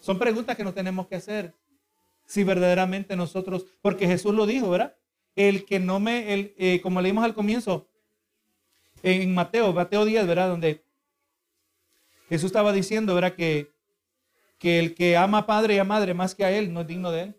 Son 0.00 0.18
preguntas 0.18 0.56
que 0.56 0.64
nos 0.64 0.74
tenemos 0.74 1.06
que 1.06 1.16
hacer. 1.16 1.54
Si 2.26 2.44
verdaderamente 2.44 3.16
nosotros, 3.16 3.66
porque 3.80 4.06
Jesús 4.06 4.34
lo 4.34 4.46
dijo, 4.46 4.70
¿verdad? 4.70 4.96
El 5.36 5.64
que 5.64 5.78
no 5.78 6.00
me, 6.00 6.34
el, 6.34 6.54
eh, 6.58 6.80
como 6.80 7.00
leímos 7.00 7.24
al 7.24 7.34
comienzo, 7.34 7.88
en 9.02 9.34
Mateo, 9.34 9.72
Mateo 9.72 10.04
10, 10.04 10.26
¿verdad? 10.26 10.48
Donde 10.48 10.84
Jesús 12.28 12.46
estaba 12.46 12.72
diciendo, 12.72 13.14
¿verdad? 13.14 13.34
Que, 13.34 13.70
que 14.58 14.78
el 14.78 14.94
que 14.94 15.16
ama 15.16 15.38
a 15.38 15.46
padre 15.46 15.74
y 15.74 15.78
a 15.78 15.84
madre 15.84 16.14
más 16.14 16.34
que 16.34 16.44
a 16.44 16.50
él 16.50 16.72
no 16.72 16.80
es 16.80 16.86
digno 16.86 17.10
de 17.10 17.22
él. 17.22 17.36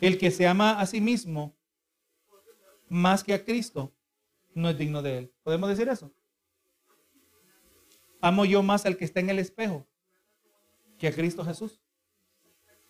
El 0.00 0.18
que 0.18 0.30
se 0.30 0.46
ama 0.46 0.80
a 0.80 0.86
sí 0.86 1.00
mismo 1.00 1.53
más 2.94 3.24
que 3.24 3.34
a 3.34 3.44
Cristo 3.44 3.92
no 4.54 4.70
es 4.70 4.78
digno 4.78 5.02
de 5.02 5.18
él. 5.18 5.32
¿Podemos 5.42 5.68
decir 5.68 5.88
eso? 5.88 6.14
Amo 8.20 8.44
yo 8.44 8.62
más 8.62 8.86
al 8.86 8.96
que 8.96 9.04
está 9.04 9.18
en 9.18 9.30
el 9.30 9.40
espejo 9.40 9.84
que 10.96 11.08
a 11.08 11.12
Cristo 11.12 11.44
Jesús. 11.44 11.82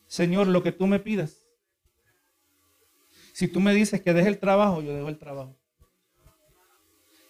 Señor, 0.07 0.46
lo 0.46 0.62
que 0.62 0.72
tú 0.72 0.86
me 0.86 1.00
pidas. 1.00 1.46
Si 3.32 3.48
tú 3.48 3.61
me 3.61 3.72
dices 3.72 4.02
que 4.02 4.12
deje 4.12 4.28
el 4.28 4.38
trabajo, 4.38 4.82
yo 4.82 4.94
dejo 4.94 5.09
el 5.09 5.18
trabajo. 5.18 5.57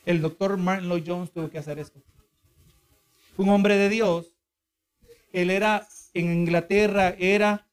El 0.05 0.21
doctor 0.21 0.57
Martin 0.57 0.89
Lloyd 0.89 1.05
Jones 1.07 1.31
tuvo 1.31 1.49
que 1.49 1.59
hacer 1.59 1.79
esto. 1.79 2.03
Un 3.37 3.51
hombre 3.51 3.77
de 3.77 3.89
Dios. 3.89 4.35
Él 5.33 5.51
era 5.51 5.87
en 6.13 6.33
Inglaterra, 6.33 7.15
era, 7.21 7.69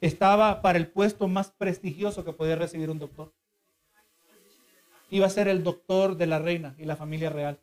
estaba 0.00 0.62
para 0.62 0.78
el 0.78 0.86
puesto 0.86 1.26
más 1.26 1.50
prestigioso 1.50 2.24
que 2.24 2.32
podía 2.32 2.54
recibir 2.54 2.90
un 2.90 3.00
doctor. 3.00 3.34
Iba 5.14 5.26
a 5.26 5.30
ser 5.30 5.46
el 5.46 5.62
doctor 5.62 6.16
de 6.16 6.26
la 6.26 6.40
reina 6.40 6.74
y 6.76 6.86
la 6.86 6.96
familia 6.96 7.30
real. 7.30 7.60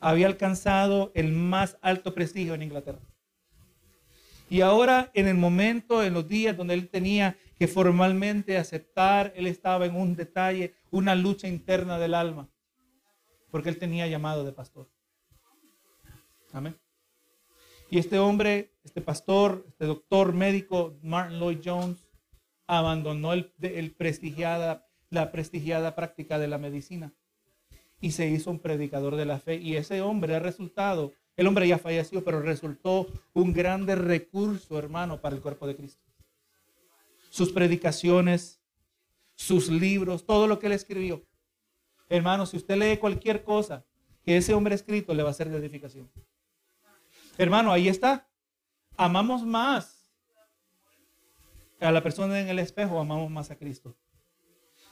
Había 0.00 0.26
alcanzado 0.26 1.12
el 1.14 1.32
más 1.32 1.78
alto 1.80 2.12
prestigio 2.12 2.52
en 2.52 2.60
Inglaterra. 2.60 3.00
Y 4.50 4.60
ahora, 4.60 5.10
en 5.14 5.28
el 5.28 5.36
momento, 5.36 6.04
en 6.04 6.12
los 6.12 6.28
días 6.28 6.54
donde 6.54 6.74
él 6.74 6.90
tenía 6.90 7.38
que 7.58 7.66
formalmente 7.66 8.58
aceptar, 8.58 9.32
él 9.34 9.46
estaba 9.46 9.86
en 9.86 9.96
un 9.96 10.14
detalle, 10.14 10.74
una 10.90 11.14
lucha 11.14 11.48
interna 11.48 11.98
del 11.98 12.12
alma, 12.12 12.50
porque 13.50 13.70
él 13.70 13.78
tenía 13.78 14.06
llamado 14.06 14.44
de 14.44 14.52
pastor. 14.52 14.90
Amén. 16.52 16.76
Y 17.88 17.98
este 17.98 18.18
hombre, 18.18 18.74
este 18.84 19.00
pastor, 19.00 19.64
este 19.68 19.86
doctor 19.86 20.34
médico, 20.34 20.98
Martin 21.02 21.38
Lloyd 21.38 21.60
Jones, 21.64 22.06
abandonó 22.66 23.32
el, 23.32 23.54
el 23.62 23.92
prestigiada, 23.92 24.89
la 25.10 25.32
prestigiada 25.32 25.94
práctica 25.94 26.38
de 26.38 26.48
la 26.48 26.58
medicina 26.58 27.12
y 28.00 28.12
se 28.12 28.28
hizo 28.28 28.50
un 28.50 28.60
predicador 28.60 29.16
de 29.16 29.26
la 29.26 29.38
fe. 29.38 29.56
Y 29.56 29.76
ese 29.76 30.00
hombre 30.00 30.34
ha 30.34 30.38
resultado, 30.40 31.12
el 31.36 31.46
hombre 31.46 31.68
ya 31.68 31.78
falleció, 31.78 32.24
pero 32.24 32.40
resultó 32.40 33.06
un 33.34 33.52
grande 33.52 33.94
recurso, 33.94 34.78
hermano, 34.78 35.20
para 35.20 35.36
el 35.36 35.42
cuerpo 35.42 35.66
de 35.66 35.76
Cristo 35.76 36.10
sus 37.30 37.52
predicaciones, 37.52 38.60
sus 39.36 39.68
libros, 39.68 40.26
todo 40.26 40.46
lo 40.46 40.58
que 40.58 40.66
él 40.66 40.72
escribió. 40.72 41.24
Hermano, 42.08 42.44
si 42.44 42.56
usted 42.56 42.76
lee 42.76 42.98
cualquier 42.98 43.44
cosa 43.44 43.84
que 44.22 44.36
ese 44.36 44.52
hombre 44.52 44.74
ha 44.74 44.76
escrito, 44.76 45.14
le 45.14 45.22
va 45.22 45.30
a 45.30 45.34
ser 45.34 45.48
de 45.48 45.56
edificación. 45.56 46.10
Hermano, 47.38 47.72
ahí 47.72 47.88
está. 47.88 48.28
Amamos 48.96 49.44
más 49.46 50.10
a 51.80 51.90
la 51.90 52.02
persona 52.02 52.38
en 52.38 52.48
el 52.48 52.58
espejo, 52.58 53.00
amamos 53.00 53.30
más 53.30 53.50
a 53.50 53.56
Cristo. 53.56 53.96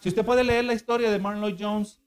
Si 0.00 0.08
usted 0.08 0.24
puede 0.24 0.44
leer 0.44 0.64
la 0.64 0.74
historia 0.74 1.10
de 1.10 1.18
Martin 1.18 1.42
Lloyd 1.42 1.56
Jones, 1.58 2.00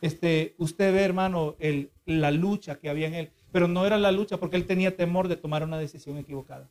este, 0.00 0.54
usted 0.58 0.92
ve, 0.92 1.02
hermano, 1.02 1.56
el, 1.58 1.92
la 2.06 2.30
lucha 2.30 2.78
que 2.78 2.88
había 2.88 3.06
en 3.06 3.14
él. 3.14 3.30
Pero 3.52 3.68
no 3.68 3.86
era 3.86 3.98
la 3.98 4.12
lucha 4.12 4.38
porque 4.38 4.56
él 4.56 4.66
tenía 4.66 4.96
temor 4.96 5.28
de 5.28 5.36
tomar 5.36 5.62
una 5.62 5.78
decisión 5.78 6.18
equivocada. 6.18 6.70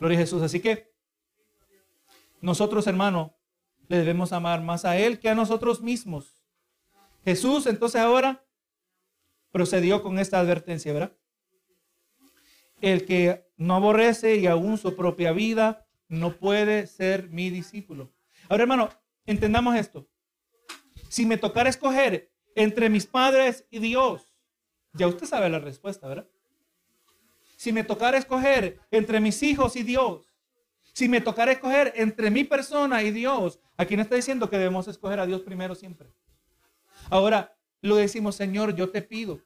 Gloria 0.00 0.18
a 0.18 0.20
Jesús. 0.20 0.42
Así 0.42 0.60
que 0.60 0.92
nosotros, 2.40 2.86
hermano, 2.86 3.34
le 3.88 3.98
debemos 3.98 4.32
amar 4.32 4.62
más 4.62 4.84
a 4.84 4.96
Él 4.96 5.18
que 5.18 5.28
a 5.28 5.34
nosotros 5.34 5.80
mismos. 5.80 6.42
Jesús 7.24 7.66
entonces 7.66 8.00
ahora 8.00 8.44
procedió 9.50 10.02
con 10.02 10.18
esta 10.18 10.38
advertencia, 10.38 10.92
¿verdad? 10.92 11.12
El 12.80 13.04
que 13.06 13.50
no 13.56 13.74
aborrece 13.74 14.36
y 14.36 14.46
aún 14.46 14.78
su 14.78 14.94
propia 14.94 15.32
vida 15.32 15.86
no 16.08 16.36
puede 16.36 16.86
ser 16.86 17.28
mi 17.30 17.50
discípulo. 17.50 18.12
Ahora, 18.48 18.62
hermano, 18.62 18.88
entendamos 19.26 19.76
esto. 19.76 20.08
Si 21.08 21.26
me 21.26 21.36
tocara 21.36 21.68
escoger 21.68 22.30
entre 22.54 22.88
mis 22.88 23.06
padres 23.06 23.66
y 23.70 23.78
Dios, 23.78 24.34
ya 24.92 25.06
usted 25.06 25.26
sabe 25.26 25.48
la 25.48 25.58
respuesta, 25.58 26.08
¿verdad? 26.08 26.28
si 27.58 27.72
me 27.72 27.82
tocara 27.82 28.16
escoger 28.16 28.78
entre 28.92 29.18
mis 29.18 29.42
hijos 29.42 29.74
y 29.74 29.82
Dios, 29.82 30.32
si 30.92 31.08
me 31.08 31.20
tocara 31.20 31.50
escoger 31.50 31.92
entre 31.96 32.30
mi 32.30 32.44
persona 32.44 33.02
y 33.02 33.10
Dios, 33.10 33.58
aquí 33.76 33.96
no 33.96 34.02
está 34.02 34.14
diciendo 34.14 34.48
que 34.48 34.56
debemos 34.56 34.86
escoger 34.86 35.18
a 35.18 35.26
Dios 35.26 35.42
primero 35.42 35.74
siempre. 35.74 36.08
Ahora, 37.10 37.58
lo 37.80 37.96
decimos, 37.96 38.36
Señor, 38.36 38.76
yo 38.76 38.90
te 38.90 39.02
pido 39.02 39.40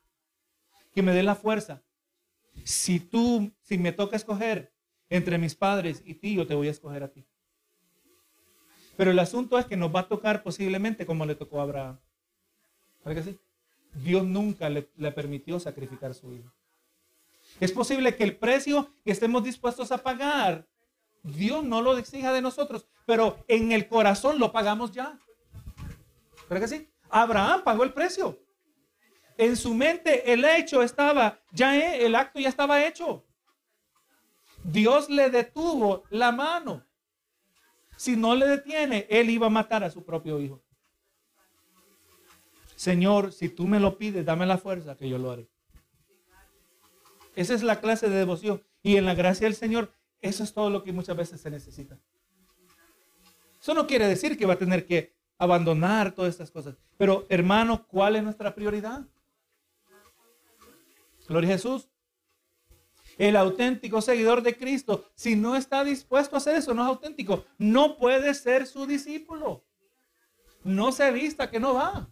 que 0.95 1.01
me 1.01 1.15
dé 1.15 1.23
la 1.23 1.35
fuerza. 1.35 1.83
Si 2.65 3.01
tú, 3.01 3.51
si 3.63 3.79
me 3.79 3.93
toca 3.93 4.17
escoger 4.17 4.75
entre 5.09 5.39
mis 5.39 5.55
padres 5.55 6.03
y 6.05 6.13
ti, 6.13 6.35
yo 6.35 6.47
te 6.47 6.55
voy 6.55 6.69
a 6.69 6.73
escoger 6.73 7.03
a 7.05 7.09
ti. 7.09 7.27
Pero 8.97 9.11
el 9.11 9.19
asunto 9.19 9.59
es 9.59 9.67
que 9.67 9.77
nos 9.77 9.95
va 9.95 10.01
a 10.01 10.09
tocar 10.09 10.43
posiblemente 10.43 11.07
como 11.07 11.25
le 11.27 11.35
tocó 11.35 11.61
a 11.61 11.63
Abraham. 11.63 11.99
¿Verdad 13.05 13.25
que 13.25 13.31
sí? 13.31 13.39
Dios 13.95 14.25
nunca 14.25 14.69
le, 14.69 14.83
permitió 15.13 15.59
sacrificar 15.61 16.15
su 16.15 16.33
hijo. 16.33 16.51
Es 17.61 17.73
posible 17.73 18.17
que 18.17 18.25
el 18.25 18.37
precio 18.37 18.91
que 19.05 19.13
estemos 19.13 19.45
dispuestos 19.45 19.93
a 19.93 19.99
pagar, 19.99 20.67
Dios 21.23 21.63
no 21.65 21.83
lo 21.83 21.97
exija 21.97 22.33
de 22.33 22.43
nosotros, 22.43 22.87
pero 23.07 23.45
en 23.49 23.73
el 23.73 23.89
corazón 23.89 24.39
lo 24.39 24.53
pagamos 24.53 24.93
ya. 24.93 25.19
¿Verdad 26.49 26.63
que 26.63 26.77
sí? 26.77 26.89
Abraham 27.11 27.63
pagó 27.65 27.85
el 27.85 27.93
precio. 27.93 28.39
En 29.37 29.57
su 29.57 29.75
mente 29.75 30.33
el 30.33 30.45
hecho 30.45 30.83
estaba, 30.83 31.41
ya 31.53 31.97
el 31.97 32.15
acto 32.15 32.41
ya 32.41 32.49
estaba 32.49 32.85
hecho. 32.85 33.25
Dios 34.65 35.11
le 35.11 35.31
detuvo 35.31 36.05
la 36.11 36.33
mano. 36.33 36.85
Si 37.97 38.17
no 38.17 38.35
le 38.35 38.47
detiene, 38.47 39.07
él 39.11 39.31
iba 39.31 39.47
a 39.47 39.51
matar 39.51 39.85
a 39.85 39.91
su 39.91 40.05
propio 40.05 40.41
hijo. 40.41 40.63
Señor, 42.75 43.33
si 43.33 43.49
tú 43.49 43.69
me 43.69 43.79
lo 43.79 43.97
pides, 43.97 44.25
dame 44.25 44.45
la 44.45 44.59
fuerza 44.59 44.97
que 44.97 45.09
yo 45.09 45.19
lo 45.19 45.31
haré. 45.31 45.49
Esa 47.37 47.55
es 47.55 47.63
la 47.63 47.81
clase 47.81 48.09
de 48.09 48.17
devoción. 48.17 48.63
Y 48.83 48.97
en 48.97 49.05
la 49.05 49.15
gracia 49.15 49.47
del 49.47 49.55
Señor, 49.55 49.93
eso 50.21 50.43
es 50.43 50.53
todo 50.53 50.69
lo 50.69 50.83
que 50.83 50.93
muchas 50.93 51.17
veces 51.17 51.41
se 51.41 51.51
necesita. 51.51 51.99
Eso 53.61 53.75
no 53.75 53.87
quiere 53.87 54.09
decir 54.09 54.37
que 54.37 54.47
va 54.47 54.55
a 54.55 54.59
tener 54.59 54.85
que 54.85 55.15
abandonar 55.39 56.13
todas 56.13 56.31
estas 56.31 56.51
cosas. 56.51 56.77
Pero 56.97 57.27
hermano, 57.29 57.87
¿cuál 57.87 58.17
es 58.17 58.25
nuestra 58.25 58.55
prioridad? 58.55 59.07
Gloria 61.29 61.51
a 61.51 61.53
Jesús. 61.53 61.89
El 63.19 63.37
auténtico 63.37 64.01
seguidor 64.01 64.43
de 64.43 64.57
Cristo, 64.57 65.11
si 65.15 65.37
no 65.37 65.57
está 65.57 65.85
dispuesto 65.85 66.37
a 66.37 66.39
hacer 66.39 66.57
eso, 66.57 66.75
no 66.75 66.83
es 66.83 66.89
auténtico, 66.89 67.45
no 67.59 67.97
puede 67.99 68.35
ser 68.35 68.67
su 68.67 68.87
discípulo. 68.87 69.65
No 70.65 70.93
se 70.93 71.11
vista 71.11 71.51
que 71.51 71.61
no 71.61 71.75
va. 71.75 72.09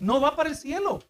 No 0.00 0.20
va 0.20 0.34
para 0.36 0.48
el 0.48 0.56
cielo. 0.56 1.00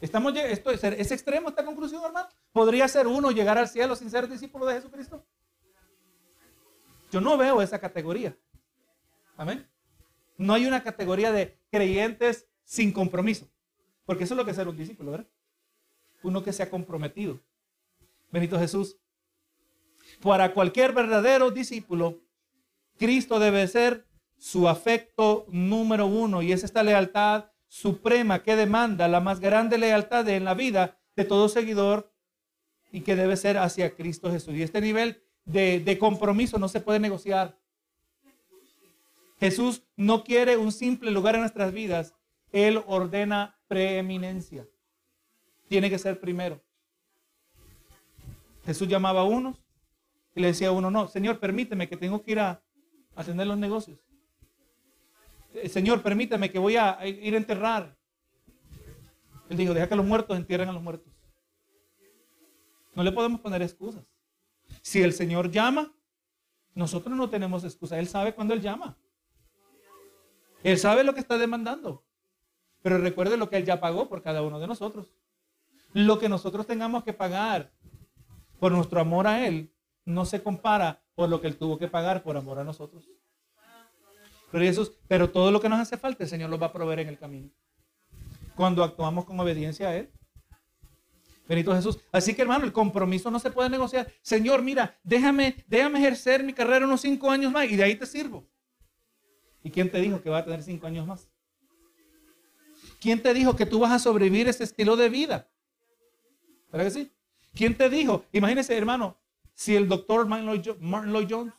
Estamos, 0.00 0.34
esto, 0.36 0.70
¿Es 0.70 1.12
extremo 1.12 1.48
esta 1.48 1.64
conclusión, 1.64 2.02
hermano? 2.04 2.28
¿Podría 2.52 2.88
ser 2.88 3.06
uno 3.06 3.30
llegar 3.30 3.56
al 3.56 3.68
cielo 3.68 3.94
sin 3.94 4.10
ser 4.10 4.28
discípulo 4.28 4.66
de 4.66 4.74
Jesucristo? 4.74 5.24
Yo 7.12 7.20
no 7.20 7.36
veo 7.36 7.62
esa 7.62 7.78
categoría. 7.78 8.36
Amén. 9.36 9.68
No 10.36 10.54
hay 10.54 10.66
una 10.66 10.82
categoría 10.82 11.30
de 11.30 11.56
creyentes 11.70 12.48
sin 12.64 12.92
compromiso. 12.92 13.48
Porque 14.04 14.24
eso 14.24 14.34
es 14.34 14.38
lo 14.38 14.44
que 14.44 14.50
es 14.50 14.56
ser 14.56 14.66
un 14.66 14.76
discípulo, 14.76 15.12
¿verdad? 15.12 15.28
Uno 16.22 16.42
que 16.42 16.52
se 16.52 16.62
ha 16.62 16.70
comprometido. 16.70 17.40
Benito 18.30 18.58
Jesús. 18.58 18.96
Para 20.20 20.52
cualquier 20.52 20.92
verdadero 20.92 21.50
discípulo, 21.50 22.20
Cristo 22.98 23.38
debe 23.38 23.66
ser 23.68 24.06
su 24.38 24.68
afecto 24.68 25.46
número 25.48 26.06
uno. 26.06 26.42
Y 26.42 26.52
es 26.52 26.64
esta 26.64 26.82
lealtad 26.82 27.46
suprema 27.68 28.42
que 28.42 28.56
demanda 28.56 29.08
la 29.08 29.20
más 29.20 29.40
grande 29.40 29.78
lealtad 29.78 30.28
en 30.28 30.44
la 30.44 30.54
vida 30.54 30.98
de 31.16 31.24
todo 31.24 31.48
seguidor 31.48 32.12
y 32.90 33.00
que 33.00 33.16
debe 33.16 33.36
ser 33.36 33.56
hacia 33.58 33.94
Cristo 33.94 34.30
Jesús. 34.30 34.54
Y 34.54 34.62
este 34.62 34.80
nivel 34.80 35.22
de, 35.44 35.80
de 35.80 35.98
compromiso 35.98 36.58
no 36.58 36.68
se 36.68 36.80
puede 36.80 37.00
negociar. 37.00 37.58
Jesús 39.40 39.82
no 39.96 40.22
quiere 40.22 40.56
un 40.56 40.70
simple 40.70 41.10
lugar 41.10 41.34
en 41.34 41.40
nuestras 41.40 41.72
vidas. 41.72 42.14
Él 42.52 42.82
ordena 42.86 43.58
preeminencia. 43.66 44.68
Tiene 45.72 45.88
que 45.88 45.98
ser 45.98 46.20
primero. 46.20 46.60
Jesús 48.66 48.86
llamaba 48.86 49.20
a 49.20 49.24
unos 49.24 49.56
y 50.34 50.40
le 50.42 50.48
decía 50.48 50.68
a 50.68 50.72
uno, 50.72 50.90
no, 50.90 51.08
Señor, 51.08 51.40
permíteme 51.40 51.88
que 51.88 51.96
tengo 51.96 52.22
que 52.22 52.32
ir 52.32 52.40
a 52.40 52.62
atender 53.16 53.46
los 53.46 53.56
negocios. 53.56 53.98
eh, 55.54 55.70
Señor, 55.70 56.02
permítame 56.02 56.52
que 56.52 56.58
voy 56.58 56.76
a 56.76 56.98
ir 57.06 57.32
a 57.32 57.38
enterrar. 57.38 57.96
Él 59.48 59.56
dijo, 59.56 59.72
deja 59.72 59.88
que 59.88 59.96
los 59.96 60.04
muertos 60.04 60.36
entierren 60.36 60.68
a 60.68 60.72
los 60.72 60.82
muertos. 60.82 61.10
No 62.94 63.02
le 63.02 63.10
podemos 63.10 63.40
poner 63.40 63.62
excusas. 63.62 64.04
Si 64.82 65.00
el 65.00 65.14
Señor 65.14 65.50
llama, 65.50 65.90
nosotros 66.74 67.16
no 67.16 67.30
tenemos 67.30 67.64
excusa. 67.64 67.98
Él 67.98 68.08
sabe 68.08 68.34
cuando 68.34 68.52
Él 68.52 68.60
llama. 68.60 68.98
Él 70.64 70.76
sabe 70.76 71.02
lo 71.02 71.14
que 71.14 71.20
está 71.20 71.38
demandando. 71.38 72.04
Pero 72.82 72.98
recuerde 72.98 73.38
lo 73.38 73.48
que 73.48 73.56
Él 73.56 73.64
ya 73.64 73.80
pagó 73.80 74.10
por 74.10 74.20
cada 74.20 74.42
uno 74.42 74.60
de 74.60 74.66
nosotros. 74.66 75.08
Lo 75.92 76.18
que 76.18 76.28
nosotros 76.28 76.66
tengamos 76.66 77.04
que 77.04 77.12
pagar 77.12 77.72
por 78.58 78.72
nuestro 78.72 79.00
amor 79.00 79.26
a 79.26 79.46
Él 79.46 79.72
no 80.04 80.24
se 80.24 80.42
compara 80.42 81.02
por 81.14 81.28
lo 81.28 81.40
que 81.40 81.48
Él 81.48 81.56
tuvo 81.56 81.78
que 81.78 81.88
pagar 81.88 82.22
por 82.22 82.36
amor 82.36 82.58
a 82.58 82.64
nosotros. 82.64 83.08
Pero, 84.50 84.86
pero 85.08 85.30
todo 85.30 85.50
lo 85.50 85.60
que 85.60 85.68
nos 85.68 85.80
hace 85.80 85.96
falta, 85.96 86.24
el 86.24 86.30
Señor 86.30 86.50
lo 86.50 86.58
va 86.58 86.68
a 86.68 86.72
proveer 86.72 87.00
en 87.00 87.08
el 87.08 87.18
camino. 87.18 87.50
Cuando 88.54 88.84
actuamos 88.84 89.24
con 89.24 89.38
obediencia 89.40 89.88
a 89.88 89.96
Él. 89.96 90.10
Benito 91.48 91.74
Jesús. 91.74 91.98
Así 92.12 92.34
que 92.34 92.42
hermano, 92.42 92.64
el 92.64 92.72
compromiso 92.72 93.30
no 93.30 93.38
se 93.38 93.50
puede 93.50 93.68
negociar. 93.68 94.10
Señor, 94.22 94.62
mira, 94.62 94.98
déjame, 95.02 95.64
déjame 95.66 95.98
ejercer 95.98 96.42
mi 96.44 96.52
carrera 96.52 96.86
unos 96.86 97.00
cinco 97.00 97.30
años 97.30 97.52
más 97.52 97.70
y 97.70 97.76
de 97.76 97.84
ahí 97.84 97.96
te 97.96 98.06
sirvo. 98.06 98.46
¿Y 99.62 99.70
quién 99.70 99.90
te 99.90 100.00
dijo 100.00 100.22
que 100.22 100.30
va 100.30 100.38
a 100.38 100.44
tener 100.44 100.62
cinco 100.62 100.86
años 100.86 101.06
más? 101.06 101.28
¿Quién 103.00 103.22
te 103.22 103.34
dijo 103.34 103.56
que 103.56 103.66
tú 103.66 103.80
vas 103.80 103.92
a 103.92 103.98
sobrevivir 103.98 104.48
ese 104.48 104.64
estilo 104.64 104.96
de 104.96 105.08
vida? 105.08 105.48
¿Verdad 106.72 106.86
que 106.86 106.90
sí? 106.90 107.12
¿Quién 107.54 107.76
te 107.76 107.90
dijo? 107.90 108.24
Imagínese, 108.32 108.76
hermano, 108.76 109.18
si 109.52 109.76
el 109.76 109.88
doctor 109.88 110.26
Martin 110.26 111.12
Lloyd 111.12 111.26
Jones 111.28 111.52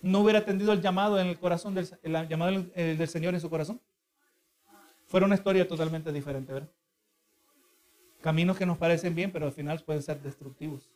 no 0.00 0.20
hubiera 0.20 0.38
atendido 0.38 0.72
el 0.72 0.80
llamado 0.80 1.18
en 1.18 1.26
el 1.26 1.38
corazón 1.38 1.74
del, 1.74 1.88
el 2.02 2.28
llamado 2.28 2.62
del 2.62 3.08
Señor 3.08 3.34
en 3.34 3.40
su 3.40 3.50
corazón, 3.50 3.80
fuera 5.06 5.26
una 5.26 5.34
historia 5.34 5.66
totalmente 5.66 6.12
diferente, 6.12 6.52
¿verdad? 6.52 6.70
Caminos 8.20 8.56
que 8.56 8.66
nos 8.66 8.78
parecen 8.78 9.14
bien, 9.14 9.32
pero 9.32 9.46
al 9.46 9.52
final 9.52 9.82
pueden 9.84 10.02
ser 10.02 10.22
destructivos. 10.22 10.88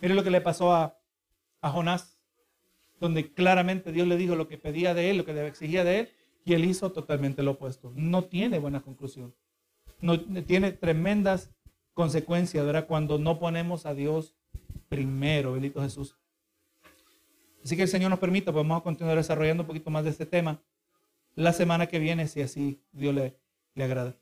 Mire 0.00 0.14
lo 0.14 0.22
que 0.22 0.30
le 0.30 0.40
pasó 0.40 0.72
a, 0.72 0.96
a 1.60 1.70
Jonás, 1.70 2.16
donde 3.00 3.32
claramente 3.32 3.92
Dios 3.92 4.06
le 4.06 4.16
dijo 4.16 4.36
lo 4.36 4.46
que 4.46 4.56
pedía 4.56 4.94
de 4.94 5.10
él, 5.10 5.18
lo 5.18 5.24
que 5.24 5.46
exigía 5.46 5.82
de 5.82 6.00
él, 6.00 6.10
y 6.44 6.54
él 6.54 6.64
hizo 6.64 6.92
totalmente 6.92 7.42
lo 7.42 7.52
opuesto. 7.52 7.92
No 7.96 8.24
tiene 8.24 8.58
buena 8.58 8.80
conclusión. 8.80 9.34
No, 10.00 10.20
tiene 10.20 10.72
tremendas 10.72 11.50
consecuencias, 11.94 12.64
¿verdad? 12.64 12.86
Cuando 12.86 13.18
no 13.18 13.38
ponemos 13.38 13.86
a 13.86 13.94
Dios 13.94 14.34
primero, 14.88 15.52
bendito 15.52 15.82
Jesús. 15.82 16.16
Así 17.62 17.76
que 17.76 17.82
el 17.82 17.88
Señor 17.88 18.10
nos 18.10 18.18
permita, 18.18 18.52
pues 18.52 18.64
vamos 18.64 18.80
a 18.80 18.84
continuar 18.84 19.16
desarrollando 19.16 19.62
un 19.62 19.66
poquito 19.66 19.90
más 19.90 20.04
de 20.04 20.10
este 20.10 20.26
tema 20.26 20.62
la 21.34 21.52
semana 21.52 21.86
que 21.86 21.98
viene, 21.98 22.26
si 22.26 22.40
así 22.42 22.82
Dios 22.92 23.14
le, 23.14 23.36
le 23.74 23.84
agrada. 23.84 24.16